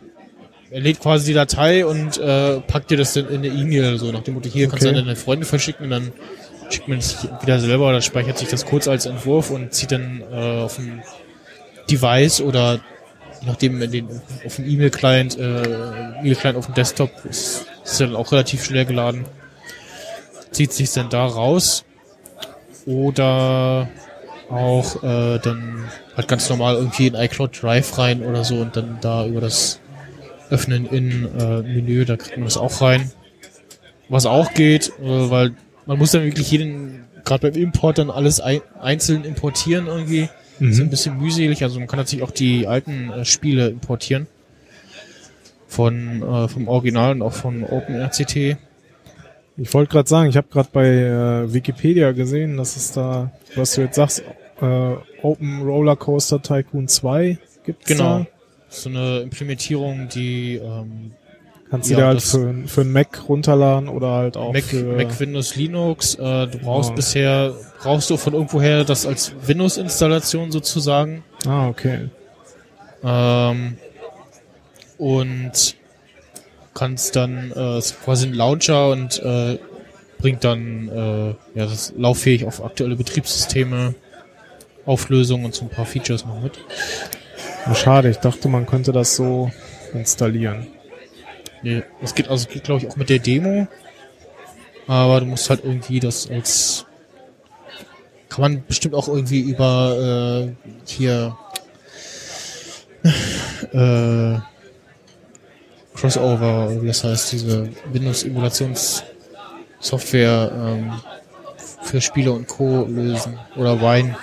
[0.70, 4.10] er lädt quasi die Datei und äh, packt dir das dann in eine E-Mail, so
[4.14, 4.78] nach dem Motto, hier okay.
[4.80, 6.14] kannst du deine Freunde verschicken und dann
[6.70, 10.24] schickt man es wieder selber oder speichert sich das kurz als Entwurf und zieht dann
[10.32, 11.02] äh, auf dem
[11.90, 12.80] Device oder
[13.46, 14.08] nachdem in den,
[14.46, 15.64] auf dem E-Mail-Client, äh,
[16.20, 19.25] E-Mail-Client auf dem Desktop ist, ist dann auch relativ schnell geladen.
[20.51, 21.86] Zieht sich dann da raus.
[22.86, 23.89] Oder
[24.49, 28.97] auch äh, dann halt ganz normal irgendwie in iCloud Drive rein oder so und dann
[29.01, 29.80] da über das
[30.49, 33.12] Öffnen in äh, Menü, da kriegt man das auch rein.
[34.10, 35.54] Was auch geht, äh, weil
[35.86, 40.27] man muss dann wirklich jeden, gerade beim Import dann alles ein, einzeln importieren irgendwie.
[40.60, 40.67] Mhm.
[40.67, 44.27] Das ist ein bisschen mühselig, also man kann natürlich auch die alten äh, Spiele importieren
[45.72, 48.58] von äh, vom Original und auch von OpenRCT.
[49.58, 53.76] Ich wollte gerade sagen, ich habe gerade bei äh, Wikipedia gesehen, dass es da, was
[53.76, 54.24] du jetzt sagst,
[54.62, 58.20] äh, Open Roller Coaster Tycoon 2 gibt Genau.
[58.20, 58.28] Da.
[58.70, 61.12] So eine Implementierung, die ähm,
[61.70, 64.84] Kannst du ja, dir halt für, für einen Mac runterladen oder halt auch Mac, für
[64.84, 66.16] Mac Windows Linux.
[66.16, 66.96] Äh, du brauchst genau.
[66.98, 71.24] bisher, brauchst du von irgendwoher das als Windows-Installation sozusagen.
[71.48, 72.10] Ah, okay.
[73.04, 73.78] Ähm,
[75.02, 75.76] und
[76.76, 79.58] kannst dann äh, quasi ein Launcher und äh,
[80.20, 83.96] bringt dann äh, ja das lauffähig auf aktuelle Betriebssysteme,
[84.86, 86.60] Auflösung und so ein paar Features noch mit.
[87.76, 89.52] Schade, ich dachte, man könnte das so
[89.92, 90.68] installieren.
[91.64, 93.68] Nee, das geht also geht glaube ich auch mit der Demo,
[94.86, 96.86] aber du musst halt irgendwie das als
[98.30, 101.36] kann man bestimmt auch irgendwie über äh, hier
[103.74, 104.51] äh,
[106.02, 110.94] Crossover, wie das heißt, diese Windows-Emulationssoftware ähm,
[111.84, 112.88] für Spiele und Co.
[112.90, 113.38] lösen.
[113.56, 114.17] Oder Wine.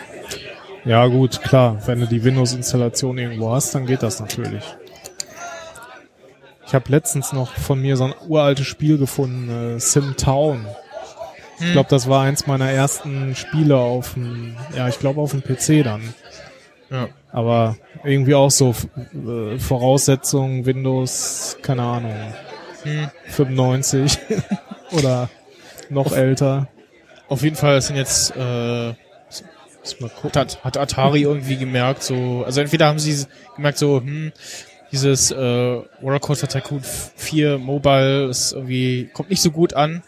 [0.85, 1.79] Ja gut, klar.
[1.87, 4.65] Wenn du die Windows-Installation irgendwo hast, dann geht das natürlich.
[6.67, 10.67] Ich habe letztens noch von mir so ein uraltes Spiel gefunden, äh, Sim Town.
[11.59, 11.73] Ich hm.
[11.73, 15.85] glaube, das war eins meiner ersten Spiele auf dem, ja, ich glaube auf dem PC
[15.85, 16.03] dann.
[16.91, 17.09] Ja.
[17.33, 18.75] Aber irgendwie auch so
[19.15, 22.15] äh, Voraussetzungen, Windows, keine Ahnung,
[22.83, 23.09] hm.
[23.27, 24.19] 95
[24.93, 25.29] oder
[25.91, 26.69] noch auf, älter.
[27.29, 28.95] Auf jeden Fall sind jetzt äh,
[30.35, 33.27] hat, hat Atari irgendwie gemerkt, so, also entweder haben sie
[33.57, 34.33] gemerkt, so, hm,
[34.93, 35.37] dieses äh,
[36.03, 40.03] Rollercoaster Tycoon 4 Mobile ist irgendwie, kommt nicht so gut an.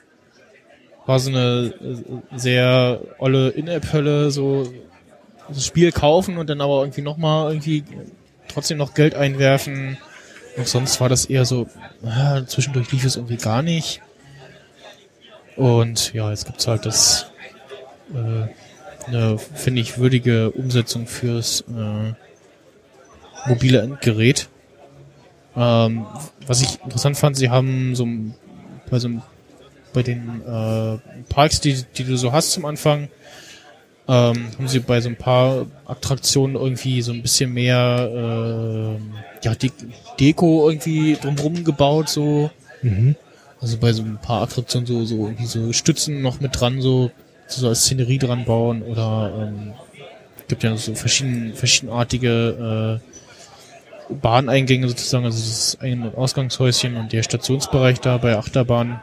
[1.07, 4.73] War so eine äh, sehr olle In-App-Hölle, so
[5.53, 7.85] das Spiel kaufen und dann aber irgendwie nochmal irgendwie
[8.49, 9.99] trotzdem noch Geld einwerfen
[10.57, 11.69] Und sonst war das eher so,
[12.05, 14.01] ah, zwischendurch lief es irgendwie gar nicht.
[15.57, 17.31] Und ja, jetzt gibt's halt das
[18.15, 18.49] äh,
[19.07, 22.15] eine, finde ich, würdige Umsetzung fürs äh,
[23.49, 24.49] mobile Endgerät.
[25.57, 26.07] Ähm,
[26.47, 28.07] was ich interessant fand, sie haben so
[28.91, 29.09] bei so
[29.93, 30.99] bei den äh,
[31.29, 33.09] Parks, die, die du so hast zum Anfang,
[34.11, 39.55] ähm, haben sie bei so ein paar Attraktionen irgendwie so ein bisschen mehr äh, ja,
[39.55, 39.71] De
[40.19, 42.51] Deko irgendwie drumherum gebaut, so.
[42.83, 43.15] Mhm.
[43.61, 47.13] Also bei so ein paar Attraktionen so, so irgendwie so Stützen noch mit dran, so,
[47.47, 49.75] so als Szenerie dran bauen oder ähm,
[50.49, 57.23] gibt ja so verschieden, verschiedenartige äh, Bahneingänge sozusagen, also das Ein- und Ausgangshäuschen und der
[57.23, 59.01] Stationsbereich da bei Achterbahn.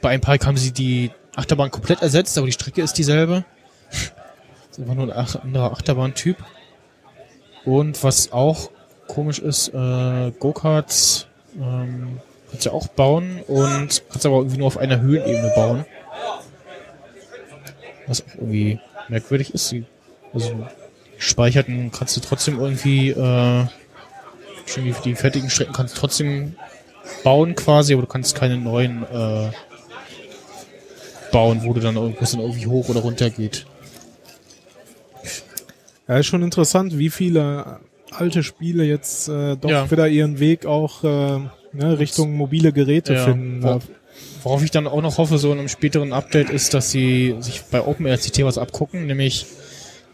[0.00, 3.44] Bei einem Park haben sie die Achterbahn komplett ersetzt, aber die Strecke ist dieselbe.
[3.90, 6.36] Das ist einfach nur ein anderer Achterbahntyp.
[7.64, 8.70] Und was auch
[9.06, 11.26] komisch ist, äh, Go-Karts
[11.56, 12.20] ähm,
[12.50, 15.84] kannst du auch bauen und kannst aber irgendwie nur auf einer Höhenebene bauen.
[18.06, 19.74] Was auch irgendwie merkwürdig ist.
[20.32, 20.66] Also
[21.18, 23.66] speicherten kannst du trotzdem irgendwie, äh,
[24.76, 26.56] die, die fertigen Strecken kannst du trotzdem
[27.22, 29.50] bauen quasi, aber du kannst keine neuen äh,
[31.30, 33.66] bauen, wo du dann irgendwas dann irgendwie hoch oder runter geht.
[36.06, 39.90] Ja, ist schon interessant, wie viele alte Spiele jetzt äh, doch Ja.
[39.90, 41.38] wieder ihren Weg auch äh,
[41.72, 43.62] ne, Richtung mobile Geräte Ja, finden.
[43.62, 43.80] wo-
[44.44, 47.62] Worauf ich dann auch noch hoffe, so in einem späteren Update, ist, dass sie sich
[47.70, 49.46] bei OpenRCT was abgucken, nämlich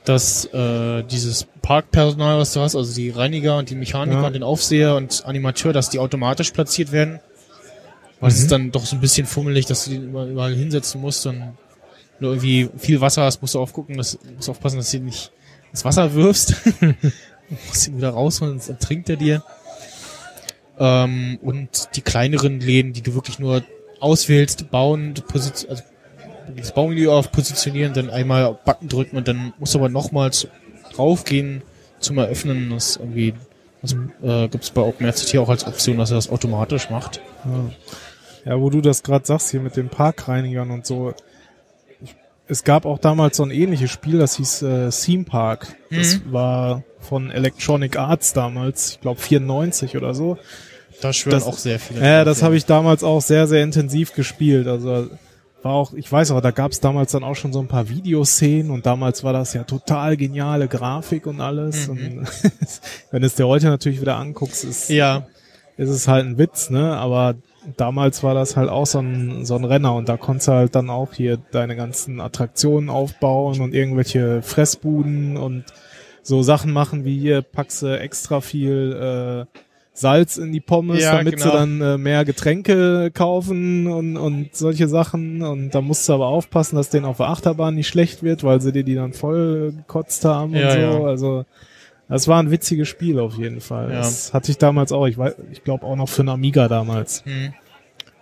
[0.05, 4.27] dass äh, dieses Parkpersonal, was du hast, also die Reiniger und die Mechaniker Ja.
[4.27, 7.21] und den Aufseher und Animateur, dass die automatisch platziert werden.
[8.25, 8.43] Weil es Mhm.
[8.43, 11.41] ist dann doch so ein bisschen fummelig, dass du die immer überall hinsetzen musst und
[11.41, 11.55] wenn
[12.20, 15.31] du irgendwie viel Wasser hast, musst du aufgucken, dass, musst aufpassen, dass du ihn nicht
[15.72, 16.55] ins Wasser wirfst.
[17.68, 19.43] musst ihn wieder rausholen, sonst ertrinkt er dir.
[20.79, 23.62] Ähm, und die kleineren Läden, die du wirklich nur
[24.01, 25.83] auswählst, bauen, position also
[26.57, 30.47] das Baumenü auf positionieren, dann einmal auf Button drücken und dann musst du aber nochmals
[30.95, 31.62] draufgehen
[32.01, 32.70] zum Eröffnen.
[32.70, 33.35] Das irgendwie
[33.83, 37.20] das, äh, gibt es bei OpenRCT auch als Option, dass er das automatisch macht.
[37.45, 37.70] Ja.
[38.45, 41.15] Ja, wo du das gerade sagst hier mit den Parkreinigern und so.
[42.03, 42.15] Ich,
[42.47, 45.75] es gab auch damals so ein ähnliches Spiel, das hieß äh, Theme Park.
[45.91, 50.39] Das war von Electronic Arts damals, ich glaube 94 oder so.
[51.01, 52.01] Da schwören Das- auch sehr viele.
[52.01, 54.67] Ja, drauf, das habe ich damals auch sehr, sehr intensiv gespielt.
[54.69, 55.09] Also
[55.63, 57.89] war auch, ich weiß auch, da gab es damals dann auch schon so ein paar
[57.89, 61.89] Videoszenen und damals war das ja total geniale Grafik und alles.
[61.89, 62.27] Und
[63.11, 65.27] wenn du es dir heute natürlich wieder anguckst, ist, Ja,
[65.79, 66.95] ist es halt ein Witz, ne?
[66.97, 67.35] Aber
[67.77, 70.75] damals war das halt auch so ein, so ein Renner und da konntest du halt
[70.75, 75.65] dann auch hier deine ganzen Attraktionen aufbauen und irgendwelche Fressbuden und
[76.23, 79.59] so Sachen machen wie hier packst du extra viel äh,
[79.97, 81.45] Salz in die Pommes, Ja, damit genau.
[81.51, 85.43] sie dann äh, mehr Getränke kaufen und, und solche Sachen.
[85.43, 88.61] Und da musst du aber aufpassen, dass denen auf der Achterbahn nicht schlecht wird, weil
[88.61, 90.79] sie dir die dann voll gekotzt haben Ja, und so.
[90.81, 91.05] ja.
[91.05, 91.45] Also
[92.09, 93.91] das war ein witziges Spiel auf jeden Fall.
[93.91, 93.99] Ja.
[93.99, 95.07] Das hatte ich damals auch.
[95.07, 97.25] Ich weiß, ich glaube auch noch für einen Amiga damals.
[97.25, 97.55] Hm.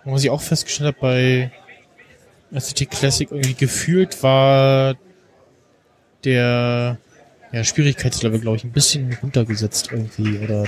[0.05, 1.51] Und was ich auch festgestellt habe bei
[2.53, 4.95] RCT Classic irgendwie gefühlt war
[6.23, 6.97] der
[7.51, 10.65] ja, Schwierigkeitslevel, glaube ich, ein bisschen runtergesetzt irgendwie oder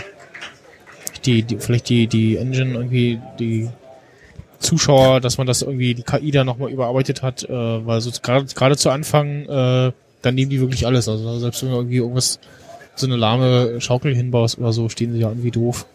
[1.26, 3.70] die, die vielleicht die die Engine irgendwie die
[4.60, 8.46] Zuschauer, dass man das irgendwie die KI da nochmal überarbeitet hat, äh, weil so gerade
[8.54, 9.92] gerade zu Anfang äh,
[10.22, 12.40] dann nehmen die wirklich alles, also selbst wenn du irgendwie irgendwas
[12.96, 15.86] so eine lahme Schaukel hinbaust oder so, stehen sie ja irgendwie doof.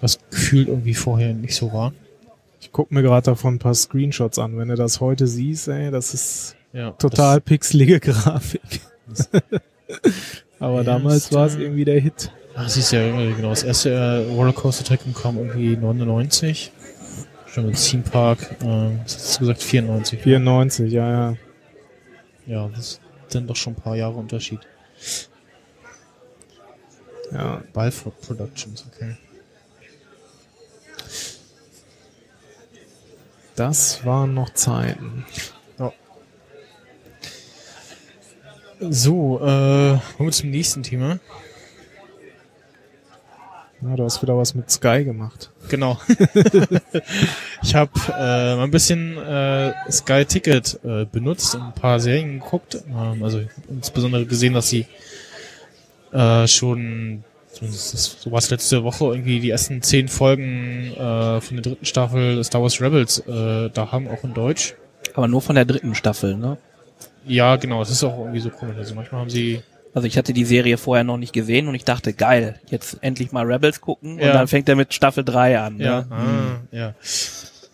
[0.00, 1.92] Was gefühlt irgendwie vorher nicht so war.
[2.60, 4.56] Ich guck mir gerade davon ein paar Screenshots an.
[4.56, 8.62] Wenn du das heute siehst, ey, das ist Ja, total pixelige Grafik.
[10.58, 12.30] Aber Ja, damals war es äh, irgendwie der Hit.
[12.54, 13.50] Das, ah, siehst ja irgendwie genau.
[13.50, 16.70] Das erste äh, Rollercoaster Tycoon kam irgendwie 99.
[17.46, 20.20] Schon mit Theme Park, äh, was hast du gesagt, 94.
[20.20, 21.36] 94, ja, ja.
[22.46, 23.00] Ja, das ist
[23.30, 24.60] dann doch schon ein paar Jahre Unterschied.
[27.32, 29.16] Ja, Balfour Productions, okay.
[33.56, 35.24] das waren noch Zeiten.
[38.90, 41.20] So, äh, kommen wir zum nächsten Thema.
[43.80, 45.50] Ja, du hast wieder was mit Sky gemacht.
[45.68, 46.00] Genau.
[47.62, 52.40] ich habe äh, mal ein bisschen äh, Sky Ticket äh, benutzt und ein paar Serien
[52.40, 52.82] geguckt.
[52.88, 54.86] Ähm, also insbesondere gesehen, dass sie
[56.12, 57.24] äh, schon,
[57.60, 61.84] das, so war es letzte Woche, irgendwie die ersten zehn Folgen äh, von der dritten
[61.84, 64.74] Staffel Star Wars Rebels äh, da haben, auch in Deutsch.
[65.14, 66.56] Aber nur von der dritten Staffel, ne?
[67.26, 68.76] Ja, genau, das ist auch irgendwie so komisch.
[68.78, 69.62] Also manchmal haben sie
[69.94, 73.30] Also ich hatte die Serie vorher noch nicht gesehen und ich dachte, geil, jetzt endlich
[73.32, 74.28] mal Rebels gucken Ja.
[74.28, 75.78] und dann fängt er mit Staffel 3 an.
[75.78, 76.00] Ja.
[76.02, 76.06] Ne?
[76.10, 76.94] Ah, ja.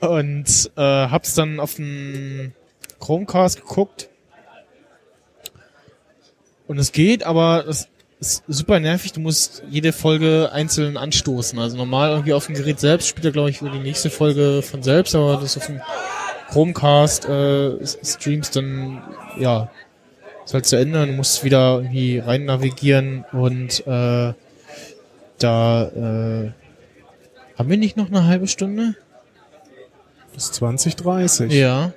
[0.09, 2.53] Und äh, hab's dann auf dem
[3.01, 4.09] Chromecast geguckt.
[6.67, 7.89] Und es geht, aber es
[8.21, 9.13] ist super nervig.
[9.13, 11.59] Du musst jede Folge einzeln anstoßen.
[11.59, 14.63] Also normal irgendwie auf dem Gerät selbst spielt er, glaube ich, über die nächste Folge
[14.63, 15.81] von selbst, aber das auf dem
[16.51, 19.03] Chromecast äh, s- streamst dann,
[19.39, 19.71] ja,
[20.45, 21.07] ist halt zu Ende.
[21.07, 24.33] Du musst wieder irgendwie rein navigieren und äh,
[25.39, 26.51] da äh,
[27.57, 28.95] haben wir nicht noch eine halbe Stunde?
[30.35, 31.53] Bis 2030.
[31.53, 31.93] Ja.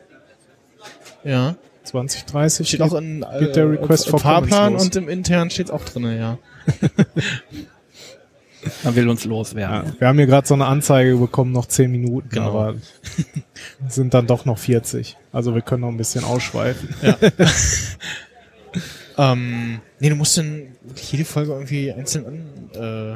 [1.23, 1.55] Ja.
[1.91, 6.17] 2030 Steht auch in geht der Request for Fahrplan und im internen steht auch drinne,
[6.17, 6.37] ja.
[8.83, 9.95] Man will uns Ja, loswerden.
[9.97, 12.47] wir haben hier gerade so eine Anzeige bekommen, noch 10 Minuten, Genau.
[12.49, 12.75] aber
[13.87, 15.17] sind dann doch noch 40.
[15.31, 16.89] Also wir können noch ein bisschen ausschweifen.
[19.17, 22.41] Ähm, nee, du musst wirklich jede Folge irgendwie einzeln an.
[22.73, 23.11] Äh,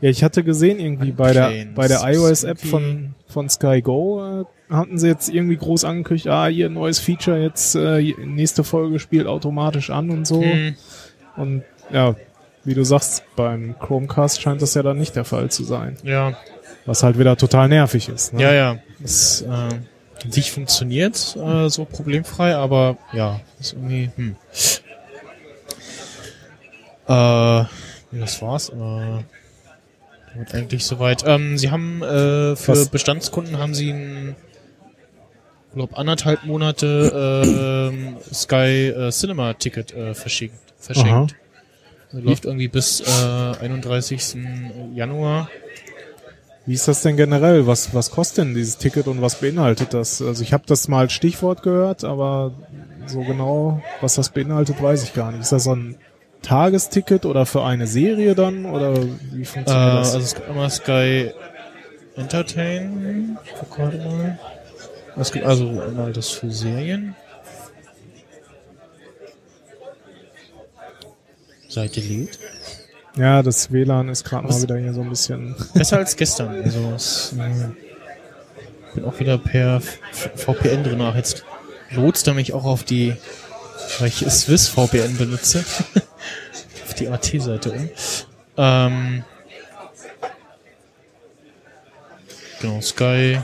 [0.00, 4.44] Ja, ich hatte gesehen, irgendwie bei der, bei der iOS-App von, von Sky Go äh,
[4.72, 8.98] hatten sie jetzt irgendwie groß angekündigt, ah, hier ein neues Feature, jetzt äh, nächste Folge
[9.00, 10.40] spielt automatisch an und so.
[10.42, 10.76] hm,
[11.36, 12.14] Und ja,
[12.64, 15.96] wie du sagst, beim Chromecast scheint das ja dann nicht der Fall zu sein.
[16.04, 16.36] ja.
[16.84, 18.32] Was halt wieder total nervig ist.
[18.34, 18.42] Ne?
[18.42, 18.76] Ja, ja.
[18.98, 19.86] Das äh, an
[20.30, 24.10] sich funktioniert äh, so problemfrei, aber ja, ist irgendwie.
[24.16, 24.34] Hm.
[27.06, 27.64] Äh,
[28.12, 28.70] das war's.
[28.70, 29.18] Äh,
[30.32, 31.24] damit eigentlich soweit.
[31.26, 32.88] Ähm, sie haben äh, für Was?
[32.88, 34.36] Bestandskunden haben sie ein
[35.74, 40.54] glaub anderthalb Monate ähm, Sky äh, Cinema Ticket äh, verschickt.
[40.78, 41.34] verschenkt.
[42.12, 44.36] Also läuft irgendwie bis äh, 31.
[44.94, 45.48] Januar.
[46.66, 47.66] Wie ist das denn generell?
[47.66, 50.22] Was, was kostet denn dieses Ticket und was beinhaltet das?
[50.22, 52.52] Also ich habe das mal als Stichwort gehört, aber
[53.06, 55.40] so genau, was das beinhaltet, weiß ich gar nicht.
[55.40, 55.96] Ist das so ein
[56.42, 58.66] Tagesticket oder für eine Serie dann?
[58.66, 60.14] Oder wie Äh, funktioniert das?
[60.14, 61.30] also es gibt einmal Sky
[62.16, 63.38] Entertain.
[63.44, 64.38] Ich gerade mal.
[65.16, 67.14] Es gibt also einmal das für Serien.
[71.68, 72.38] Seite lädt.
[73.16, 75.54] Ja, das WLAN ist gerade mal wieder hier so ein bisschen.
[75.74, 76.62] Besser als gestern.
[76.62, 77.68] Also es, äh,
[78.94, 81.00] bin auch wieder per VPN drin.
[81.00, 81.44] Ach, jetzt
[81.90, 83.14] lotst er mich auch auf die,
[83.98, 85.64] weil ich Swiss VPN benutze,
[87.02, 87.88] die AT-Seite um.
[88.56, 89.24] Ähm,
[92.60, 93.38] genau, Sky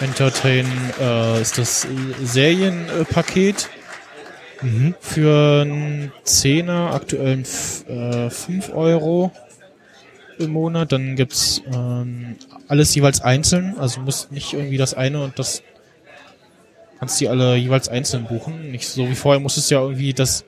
[0.00, 0.66] Entertain
[1.00, 1.86] äh, ist das
[2.22, 3.68] Serienpaket
[4.64, 4.94] Mhm.
[5.00, 9.32] für einen Zehner, aktuell f- äh, 5 Euro
[10.38, 10.92] im Monat.
[10.92, 12.36] Dann gibt's ähm,
[12.68, 13.74] alles jeweils einzeln.
[13.80, 15.64] Also du musst nicht irgendwie das eine und das
[17.00, 18.70] kannst die alle jeweils einzeln buchen.
[18.70, 20.44] Nicht so wie vorher musstest du ja irgendwie das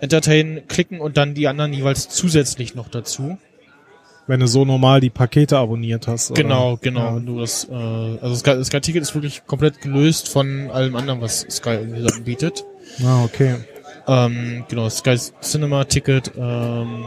[0.00, 3.38] Entertain klicken und dann die anderen jeweils zusätzlich noch dazu.
[4.26, 6.30] Wenn du so normal die Pakete abonniert hast.
[6.30, 6.42] Oder?
[6.42, 7.00] Genau, genau.
[7.00, 7.16] Ja.
[7.16, 11.22] Wenn du das, äh, also Sky, Sky Ticket ist wirklich komplett gelöst von allem anderen,
[11.22, 12.64] was Sky irgendwie so anbietet.
[13.02, 13.56] Ah, okay.
[14.06, 17.06] Ähm, genau, Sky Cinema Ticket, ähm,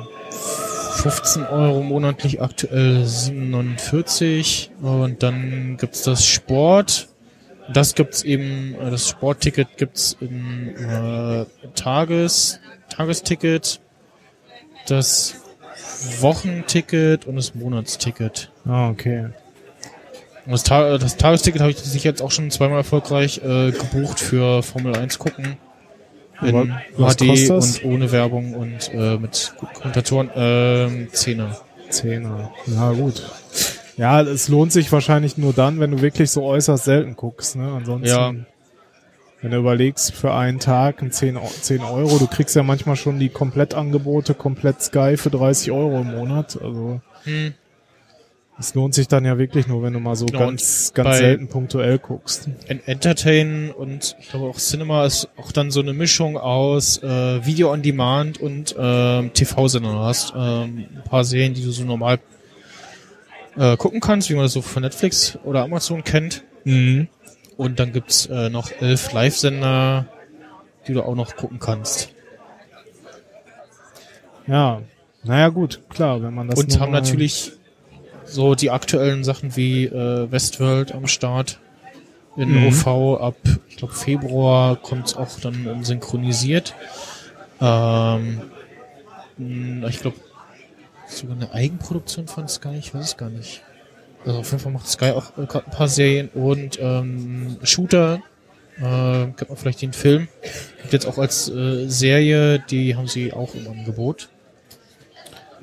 [1.01, 4.71] 15 Euro monatlich, aktuell 47.
[4.81, 7.07] Und dann gibt's das Sport.
[7.73, 12.59] Das gibt's eben, äh, das Sportticket gibt's im äh, Tages,
[12.91, 13.79] Tagesticket,
[14.87, 15.35] das
[16.19, 18.51] Wochenticket und das Monatsticket.
[18.65, 19.27] Ah, okay.
[20.45, 24.19] Und das, Ta das Tagesticket habe ich sich jetzt auch schon zweimal erfolgreich äh, gebucht
[24.19, 25.57] für Formel 1 gucken.
[26.41, 26.67] In Aber
[26.97, 27.77] was HD kostet das?
[27.79, 30.31] und ohne Werbung und äh, mit Kommentatoren.
[30.35, 31.55] Ähm, Zehner.
[31.89, 32.51] Zehner.
[32.65, 33.21] Ja, gut.
[33.97, 37.55] Ja, es lohnt sich wahrscheinlich nur dann, wenn du wirklich so äußerst selten guckst.
[37.55, 37.71] Ne?
[37.71, 38.33] Ansonsten, Ja.
[39.41, 42.95] Wenn du überlegst, für einen Tag ein 10, Eu- 10 Euro, du kriegst ja manchmal
[42.95, 46.59] schon die Komplettangebote, komplett Sky für 30 Euro im Monat.
[46.61, 47.53] Also Hm.
[48.59, 51.47] es lohnt sich dann ja wirklich nur, wenn du mal so Genau, ganz, ganz selten
[51.47, 52.47] punktuell guckst.
[52.67, 57.43] En- Entertain und ich glaube auch Cinema ist auch dann so eine Mischung aus äh,
[57.45, 59.91] Video on Demand und ähm, TV-Sender.
[59.91, 62.19] Du hast ähm, ein paar Serien, die du so normal
[63.57, 66.43] äh, gucken kannst, wie man das so von Netflix oder Amazon kennt.
[66.63, 67.07] Mhm.
[67.61, 70.07] Und dann gibt's äh, noch elf Live-Sender,
[70.87, 72.09] die du auch noch gucken kannst.
[74.47, 74.81] Ja,
[75.23, 77.51] naja gut, klar, wenn man das und haben natürlich
[78.25, 81.59] so die aktuellen Sachen wie äh, Westworld am Start
[82.35, 82.69] in Mhm.
[82.69, 83.35] OV ab,
[83.69, 86.73] ich glaube Februar kommt's auch dann synchronisiert.
[87.61, 88.41] Ähm,
[89.37, 90.17] ich glaube
[91.05, 93.61] sogar eine Eigenproduktion von Sky, ich weiß es gar nicht.
[94.25, 98.21] Also auf jeden Fall macht Sky auch gerade ein paar Serien und ähm, Shooter
[98.77, 100.27] Äh, kennt man vielleicht den Film.
[100.81, 104.29] Gibt jetzt auch als äh, Serie, die haben sie auch im Angebot.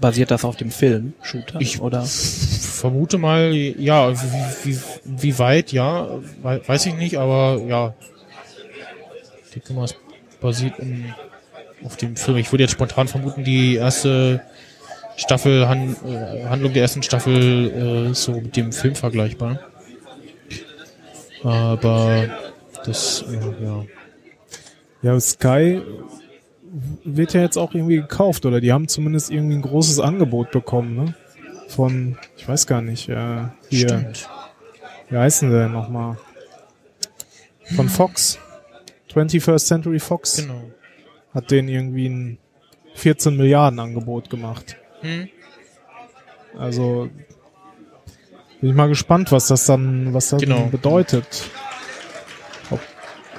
[0.01, 1.61] Basiert das auf dem Film, Shooter?
[1.61, 2.03] Ich- oder?
[2.03, 6.09] Vermute mal, ja, wie, wie, wie weit, ja,
[6.43, 7.95] wei- weiß ich nicht, aber ja.
[9.75, 9.97] Mal, es
[10.41, 11.13] basiert in,
[11.85, 12.37] auf dem Film.
[12.37, 14.41] Ich würde jetzt spontan vermuten, die erste
[15.19, 19.59] Staffel, Han, äh, Handlung der ersten Staffel äh, so mit dem Film vergleichbar.
[21.43, 22.29] Aber
[22.85, 23.85] das, ja, ja.
[25.03, 25.83] Ja, Sky
[27.05, 30.95] wird ja jetzt auch irgendwie gekauft oder die haben zumindest irgendwie ein großes Angebot bekommen,
[30.97, 31.15] ne?
[31.69, 34.29] Von, ich weiß gar nicht, äh, hier, Stimmt.
[35.11, 36.17] wie heißen sie denn nochmal?
[37.77, 38.39] Von Fox.
[39.13, 40.63] 21st Century Fox Genau.
[41.35, 42.39] hat denen irgendwie ein
[42.95, 44.77] 14 Milliarden Angebot gemacht.
[45.03, 45.29] Hm?
[46.59, 47.09] Also
[48.61, 50.65] bin ich mal gespannt, was das dann, was das Genau.
[50.67, 51.45] bedeutet.
[52.71, 52.81] Ob,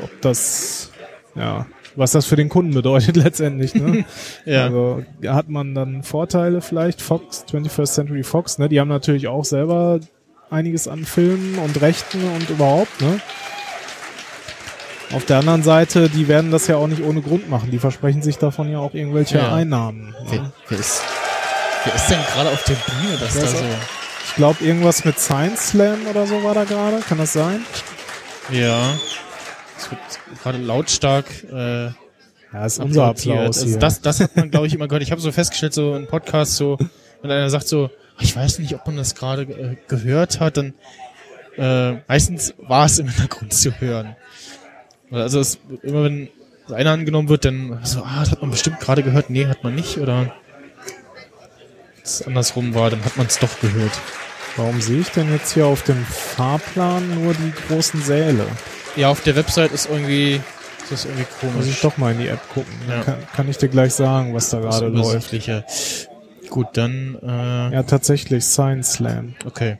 [0.01, 0.91] ob das,
[1.35, 4.05] ja, was das für den Kunden bedeutet letztendlich, ne?
[4.45, 4.65] Ja.
[4.65, 7.01] Also hat man dann Vorteile vielleicht?
[7.01, 8.69] Fox, 21st Century Fox, ne?
[8.69, 9.99] Die haben natürlich auch selber
[10.49, 13.19] einiges an Filmen und Rechten und überhaupt, ne?
[15.11, 17.71] Auf der anderen Seite, die werden das ja auch nicht ohne Grund machen.
[17.71, 19.55] Die versprechen sich davon ja auch irgendwelche Ja.
[19.55, 20.09] Einnahmen.
[20.11, 20.15] Ne?
[20.29, 21.01] Wer, wer ist,
[21.85, 23.65] wer ist denn gerade auf der Bühne, dass Wer da so,
[24.27, 26.99] Ich glaube, irgendwas mit Science Slam oder so war da gerade.
[26.99, 27.65] Kann das sein?
[28.51, 28.93] ja,
[29.77, 29.99] es wird
[30.41, 31.85] gerade lautstark, äh,
[32.51, 33.05] Ja, ist unser.
[33.05, 33.79] Applaus Also hier.
[33.79, 35.03] das, das hat man, glaube ich, immer gehört.
[35.03, 36.77] Ich habe so festgestellt, so im Podcast, so,
[37.21, 40.57] wenn einer sagt so, "Ah, ich weiß nicht, ob man das gerade äh, gehört hat,
[40.57, 40.73] dann
[41.57, 44.15] äh, meistens war es im Hintergrund zu hören.
[45.11, 46.29] Also es, immer wenn
[46.73, 49.75] einer angenommen wird, dann so, ah, das hat man bestimmt gerade gehört, nee, hat man
[49.75, 50.31] nicht, oder
[52.15, 53.91] es andersrum war, dann hat man es doch gehört.
[54.57, 58.45] Warum sehe ich denn jetzt hier auf dem Fahrplan nur die großen Säle?
[58.95, 60.41] Ja, auf der Website ist irgendwie,
[60.83, 61.67] ist das irgendwie Muss komisch.
[61.69, 62.73] ich doch mal in die App gucken.
[62.87, 63.03] Dann Ja.
[63.03, 65.31] kann, kann ich dir gleich sagen, was da gerade läuft.
[66.49, 69.35] Gut, dann, äh, Ja, tatsächlich, Science Slam.
[69.45, 69.77] okay.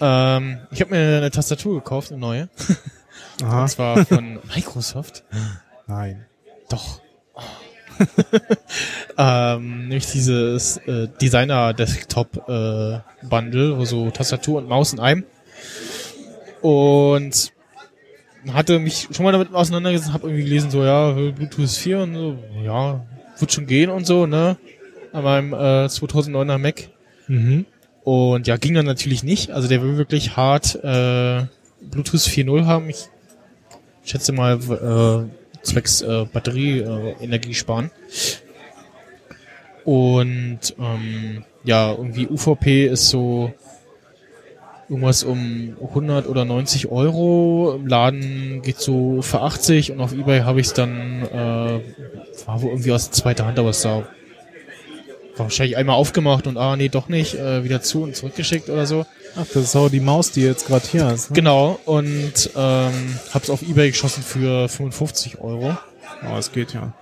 [0.00, 2.48] Ähm, ich habe mir eine Tastatur gekauft, eine neue.
[3.42, 3.62] Aha.
[3.62, 5.24] Und zwar von Microsoft.
[5.86, 6.26] Nein.
[6.68, 7.00] Doch.
[9.18, 15.24] ähm, nämlich dieses äh, Designer Desktop äh, Bundle, wo so Tastatur und Maus in einem.
[16.62, 17.52] Und
[18.52, 22.38] hatte mich schon mal damit auseinandergesetzt, habe irgendwie gelesen, so ja, Bluetooth 4 und so,
[22.62, 23.04] ja,
[23.38, 24.56] wird schon gehen und so, ne?
[25.12, 26.88] An meinem äh, 2009er Mac.
[27.28, 27.66] Mhm.
[28.04, 29.50] Und ja, ging dann natürlich nicht.
[29.50, 31.46] Also der will wirklich hart äh,
[31.80, 32.88] Bluetooth 4.0 haben.
[32.88, 33.08] Ich
[34.04, 37.90] schätze mal äh, zwecks äh, Batterie äh, sparen.
[39.84, 43.52] Und ähm, ja, irgendwie UVP ist so
[44.88, 47.74] irgendwas um 100 oder 90 Euro.
[47.76, 51.80] Im Laden geht so für 80 und auf Ebay habe ich es dann, äh,
[52.46, 54.04] war wohl irgendwie aus zweiter Hand, aber es sah
[55.44, 59.06] wahrscheinlich einmal aufgemacht und ah nee doch nicht, äh, wieder zu und zurückgeschickt oder so.
[59.36, 61.30] Ach, das ist auch die Maus, die jetzt gerade hier ist.
[61.30, 61.34] Ne?
[61.34, 65.76] Genau, und ähm, hab's auf Ebay geschossen für 55 Euro.
[66.24, 66.92] Oh, es geht ja.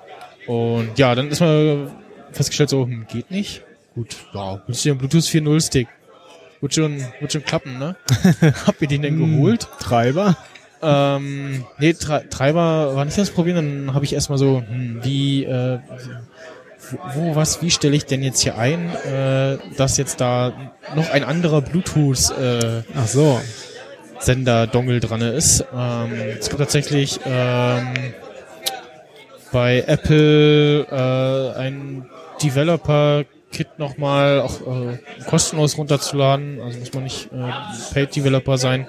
[0.46, 1.90] Und ja, dann ist mal
[2.32, 3.62] festgestellt, so, hm, geht nicht.
[3.94, 5.88] Gut, ja, willst du einen Bluetooth 4.0 Stick?
[6.60, 7.96] Wird schon, wird schon klappen, ne?
[8.66, 9.68] Hab mir den dann geholt.
[9.78, 10.36] Treiber?
[10.82, 13.56] Ähm, nee, Tre Treiber war nicht das Problem.
[13.56, 15.78] Dann habe ich erstmal so, hm, wie, äh,
[17.14, 20.52] wo, was, wie stelle ich denn jetzt hier ein, äh, dass jetzt da
[20.94, 23.40] noch ein anderer Bluetooth äh, Ach so.
[24.20, 25.64] Sender-Dongle dran ist.
[25.74, 27.94] Ähm, es gibt tatsächlich ähm,
[29.52, 32.06] bei Apple äh, ein
[32.42, 36.60] Developer-Kit nochmal auch äh, kostenlos runterzuladen.
[36.60, 38.86] Also muss man nicht äh, Paid-Developer sein,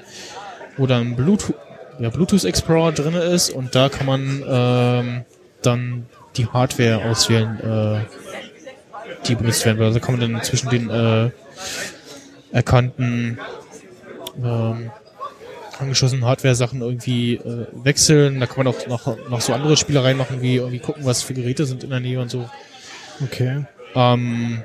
[0.78, 1.56] wo dann Bluetooth,
[2.00, 5.26] ja, Bluetooth Explorer drinne ist und da kann man ähm,
[5.62, 6.06] dann
[6.38, 9.82] die Hardware auswählen, äh, die benutzt werden.
[9.82, 11.30] Also kann man dann zwischen den äh,
[12.52, 13.40] erkannten
[14.44, 14.92] ähm,
[15.80, 18.40] angeschlossenen Hardware-Sachen irgendwie äh, wechseln.
[18.40, 21.34] Da kann man auch noch, noch so andere Spielereien machen, wie irgendwie gucken, was für
[21.34, 22.50] Geräte sind in der Nähe und so.
[23.24, 23.66] Okay.
[23.94, 24.64] Ähm,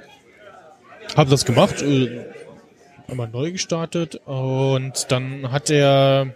[1.17, 2.25] habe das gemacht, äh,
[3.09, 6.35] einmal neu gestartet und dann hat er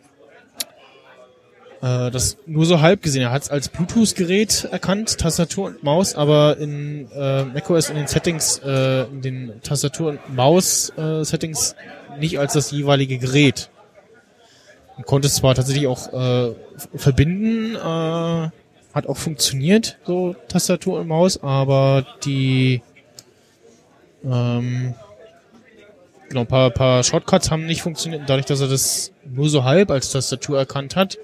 [1.84, 3.22] äh, das nur so halb gesehen.
[3.22, 8.06] Er hat es als Bluetooth-Gerät erkannt, Tastatur und Maus, aber in äh, macOS in den
[8.06, 11.76] Settings, äh, in den Tastatur- und Maus-Settings
[12.18, 13.68] nicht als das jeweilige Gerät.
[14.96, 16.54] Und konnte es zwar tatsächlich auch äh,
[16.94, 18.50] verbinden, äh,
[18.94, 22.80] hat auch funktioniert, so Tastatur und Maus, aber die
[24.24, 24.94] ähm,
[26.28, 28.22] genau, ein paar, paar Shortcuts haben nicht funktioniert.
[28.26, 31.18] Dadurch, dass er das nur so halb als Tastatur erkannt hat,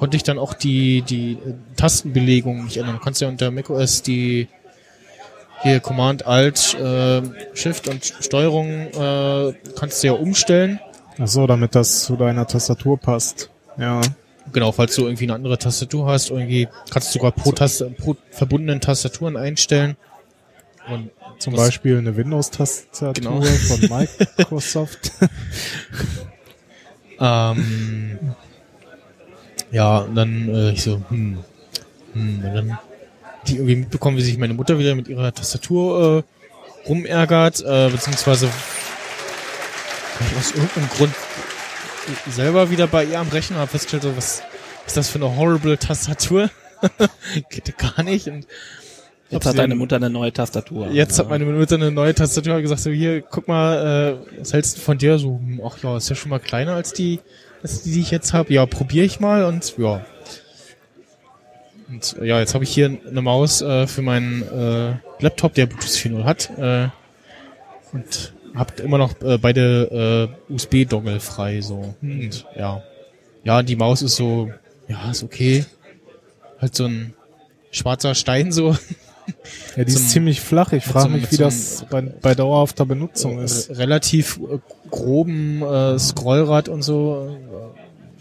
[0.00, 2.96] konnte ich dann auch die, die äh, Tastenbelegung nicht ändern.
[2.96, 4.48] Du kannst ja unter macOS die
[5.62, 7.20] hier Command Alt äh,
[7.52, 10.80] Shift und Steuerung äh, kannst du ja umstellen.
[11.18, 13.50] Ach so, damit das zu deiner Tastatur passt.
[13.76, 14.00] Ja.
[14.54, 18.16] Genau, falls du irgendwie eine andere Tastatur hast, irgendwie kannst du sogar pro, Taste, pro
[18.30, 19.98] verbundenen Tastaturen einstellen.
[20.90, 23.42] Und zum Beispiel eine Windows-Tastatur Genau.
[23.42, 23.80] von
[24.38, 25.12] Microsoft.
[27.22, 28.18] Ähm,
[29.70, 31.38] ja, und dann äh, ich so, hm,
[32.12, 32.78] hm, und dann
[33.46, 38.50] die irgendwie mitbekommen, wie sich meine Mutter wieder mit ihrer Tastatur äh, rumärgert, äh, beziehungsweise
[40.20, 41.14] ich aus irgendeinem Grund
[42.28, 44.42] selber wieder bei ihr am Rechner habe festgestellt, so, was
[44.86, 46.50] ist das für eine horrible Tastatur?
[47.50, 48.26] Geht gar nicht.
[48.26, 48.46] Und
[49.30, 50.90] Jetzt hat deine Mutter eine neue Tastatur.
[50.90, 51.24] Jetzt ja.
[51.24, 54.76] hat meine Mutter eine neue Tastatur hat gesagt, so hier, guck mal, äh, was hältst
[54.76, 55.18] du von dir?
[55.18, 57.20] So, hm, ach ja, ist ja schon mal kleiner als die,
[57.62, 58.52] als die, ich jetzt habe.
[58.52, 60.04] Ja, probiere ich mal und ja.
[61.88, 65.90] Und ja, jetzt habe ich hier eine Maus äh, für meinen äh, Laptop, der Bluetooth
[65.90, 66.50] 4.0 hat.
[66.58, 66.88] Äh,
[67.92, 71.94] und habt immer noch äh, beide äh, USB-Dongle frei so.
[72.00, 72.82] Und ja.
[73.42, 74.50] Ja, die Maus ist so,
[74.88, 75.64] ja, ist okay.
[76.60, 77.14] Halt so ein
[77.70, 78.76] schwarzer Stein so.
[79.76, 80.72] Ja, die Zum- ist ziemlich flach.
[80.72, 83.68] Ich frage mich, wie das bei, bei dauerhafter Benutzung ist.
[83.70, 84.58] äh, relativ äh,
[84.90, 87.36] groben äh, Scrollrad und so.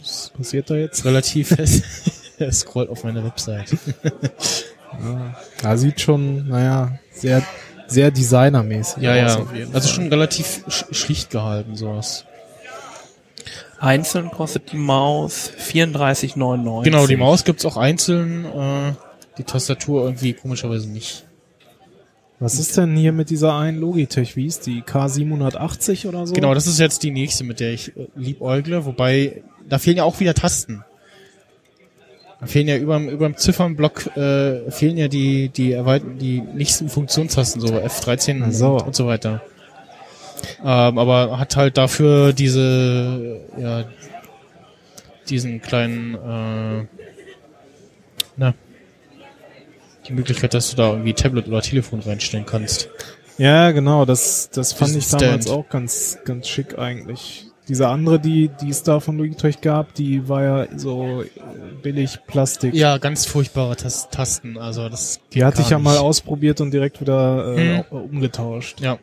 [0.02, 1.04] Was passiert da jetzt?
[1.06, 1.84] Relativ fest.
[2.40, 3.76] Er scrollt auf meine Website.
[5.64, 7.44] Ja, sieht schon, naja, sehr,
[7.88, 9.66] sehr designermäßig Ja, aus ja.
[9.74, 12.26] Also schon relativ sch schlicht gehalten, sowas.
[13.80, 16.84] Einzeln kostet die Maus 34,99.
[16.84, 18.92] Genau, die Maus gibt's auch einzeln, äh,
[19.40, 21.26] die Tastatur irgendwie komischerweise nicht.
[22.40, 24.38] Was ist denn hier mit dieser einen Logitech?
[24.38, 24.82] Wie ist die?
[24.82, 26.34] K780 oder so?
[26.34, 30.04] Genau, das ist jetzt die nächste, mit der ich äh, liebäugle, wobei da fehlen ja
[30.04, 30.86] auch wieder Tasten.
[32.40, 37.60] Da fehlen ja überm, überm Ziffernblock äh, fehlen ja die die erweiterten die nächsten Funktionstasten
[37.60, 38.74] so F13 Ach so.
[38.76, 39.42] und, und so weiter.
[40.62, 43.84] Ähm, aber hat halt dafür diese ja
[45.30, 46.86] diesen kleinen äh,
[48.38, 48.54] na
[50.10, 52.90] die Möglichkeit, dass du da irgendwie Tablet oder Telefon reinstellen kannst.
[53.38, 55.58] Ja, genau, das, das fand ich damals Stand.
[55.58, 57.46] auch ganz, ganz schick eigentlich.
[57.70, 61.28] Diese andere, die, die es da von Logitech gab, die war ja so äh,
[61.84, 62.74] billig Plastik.
[62.74, 64.58] Ja, ganz furchtbare Tas Tasten.
[64.58, 66.02] Also das die hatte ich ja mal nicht.
[66.02, 67.98] ausprobiert und direkt wieder äh, Hm.
[68.10, 68.82] umgetauscht.
[68.82, 68.98] Ja,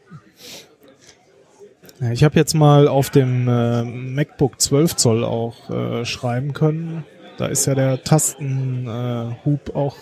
[2.00, 7.04] Ja, ich habe jetzt mal auf dem äh, MacBook 12 Zoll auch äh, schreiben können.
[7.38, 9.96] Da ist ja der Tastenhub äh, auch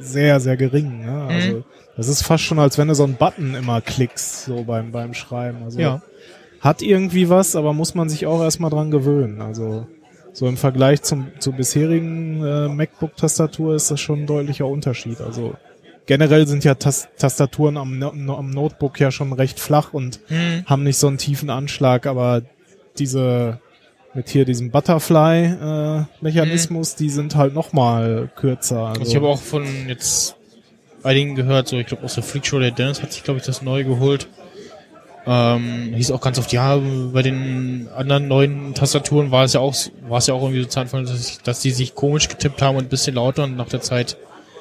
[0.00, 1.04] sehr, sehr gering.
[1.04, 1.26] Ne?
[1.28, 1.64] Also Mhm.
[1.96, 5.14] das ist fast schon, als wenn du so einen Button immer klickst, so beim, beim
[5.14, 5.62] Schreiben.
[5.64, 6.02] Also ja.
[6.60, 9.40] hat irgendwie was, aber muss man sich auch erstmal dran gewöhnen.
[9.40, 9.86] Also
[10.32, 15.20] so im Vergleich zum, zur bisherigen äh, MacBook-Tastatur ist das schon ein deutlicher Unterschied.
[15.22, 15.54] Also
[16.06, 20.64] generell sind ja Tas Tastaturen am, No- am Notebook ja schon recht flach und Hm.
[20.66, 22.42] haben nicht so einen tiefen Anschlag, aber
[22.98, 23.60] diese
[24.16, 28.86] mit hier diesem Butterfly-Mechanismus, die sind halt noch mal kürzer.
[28.86, 30.34] Also, ich habe auch von jetzt
[31.02, 33.46] einigen gehört, so ich glaube aus der Freak Show, der Dennis hat sich glaube ich
[33.46, 34.26] das neu geholt.
[35.28, 36.78] Ähm, hieß auch ganz oft, ja,
[37.12, 39.74] bei den anderen neuen Tastaturen war es ja auch,
[40.08, 42.76] war es ja auch irgendwie so zu Anfang, dass, dass die sich komisch getippt haben
[42.76, 44.16] und ein bisschen lauter und nach der Zeit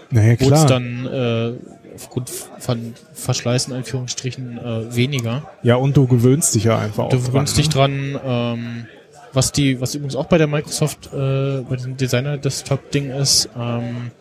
[0.09, 1.51] naja, wurde es dann äh,
[1.93, 5.43] aufgrund von Verschleiß in Anführungsstrichen äh, weniger.
[5.61, 8.87] ja, und du gewöhnst dich ja einfach Du auch gewöhnst dran, dich dran, ähm,
[9.35, 13.49] was die, was übrigens auch bei der Microsoft, äh, bei dem Designer Desktop Ding ist,
[13.57, 14.11] ähm,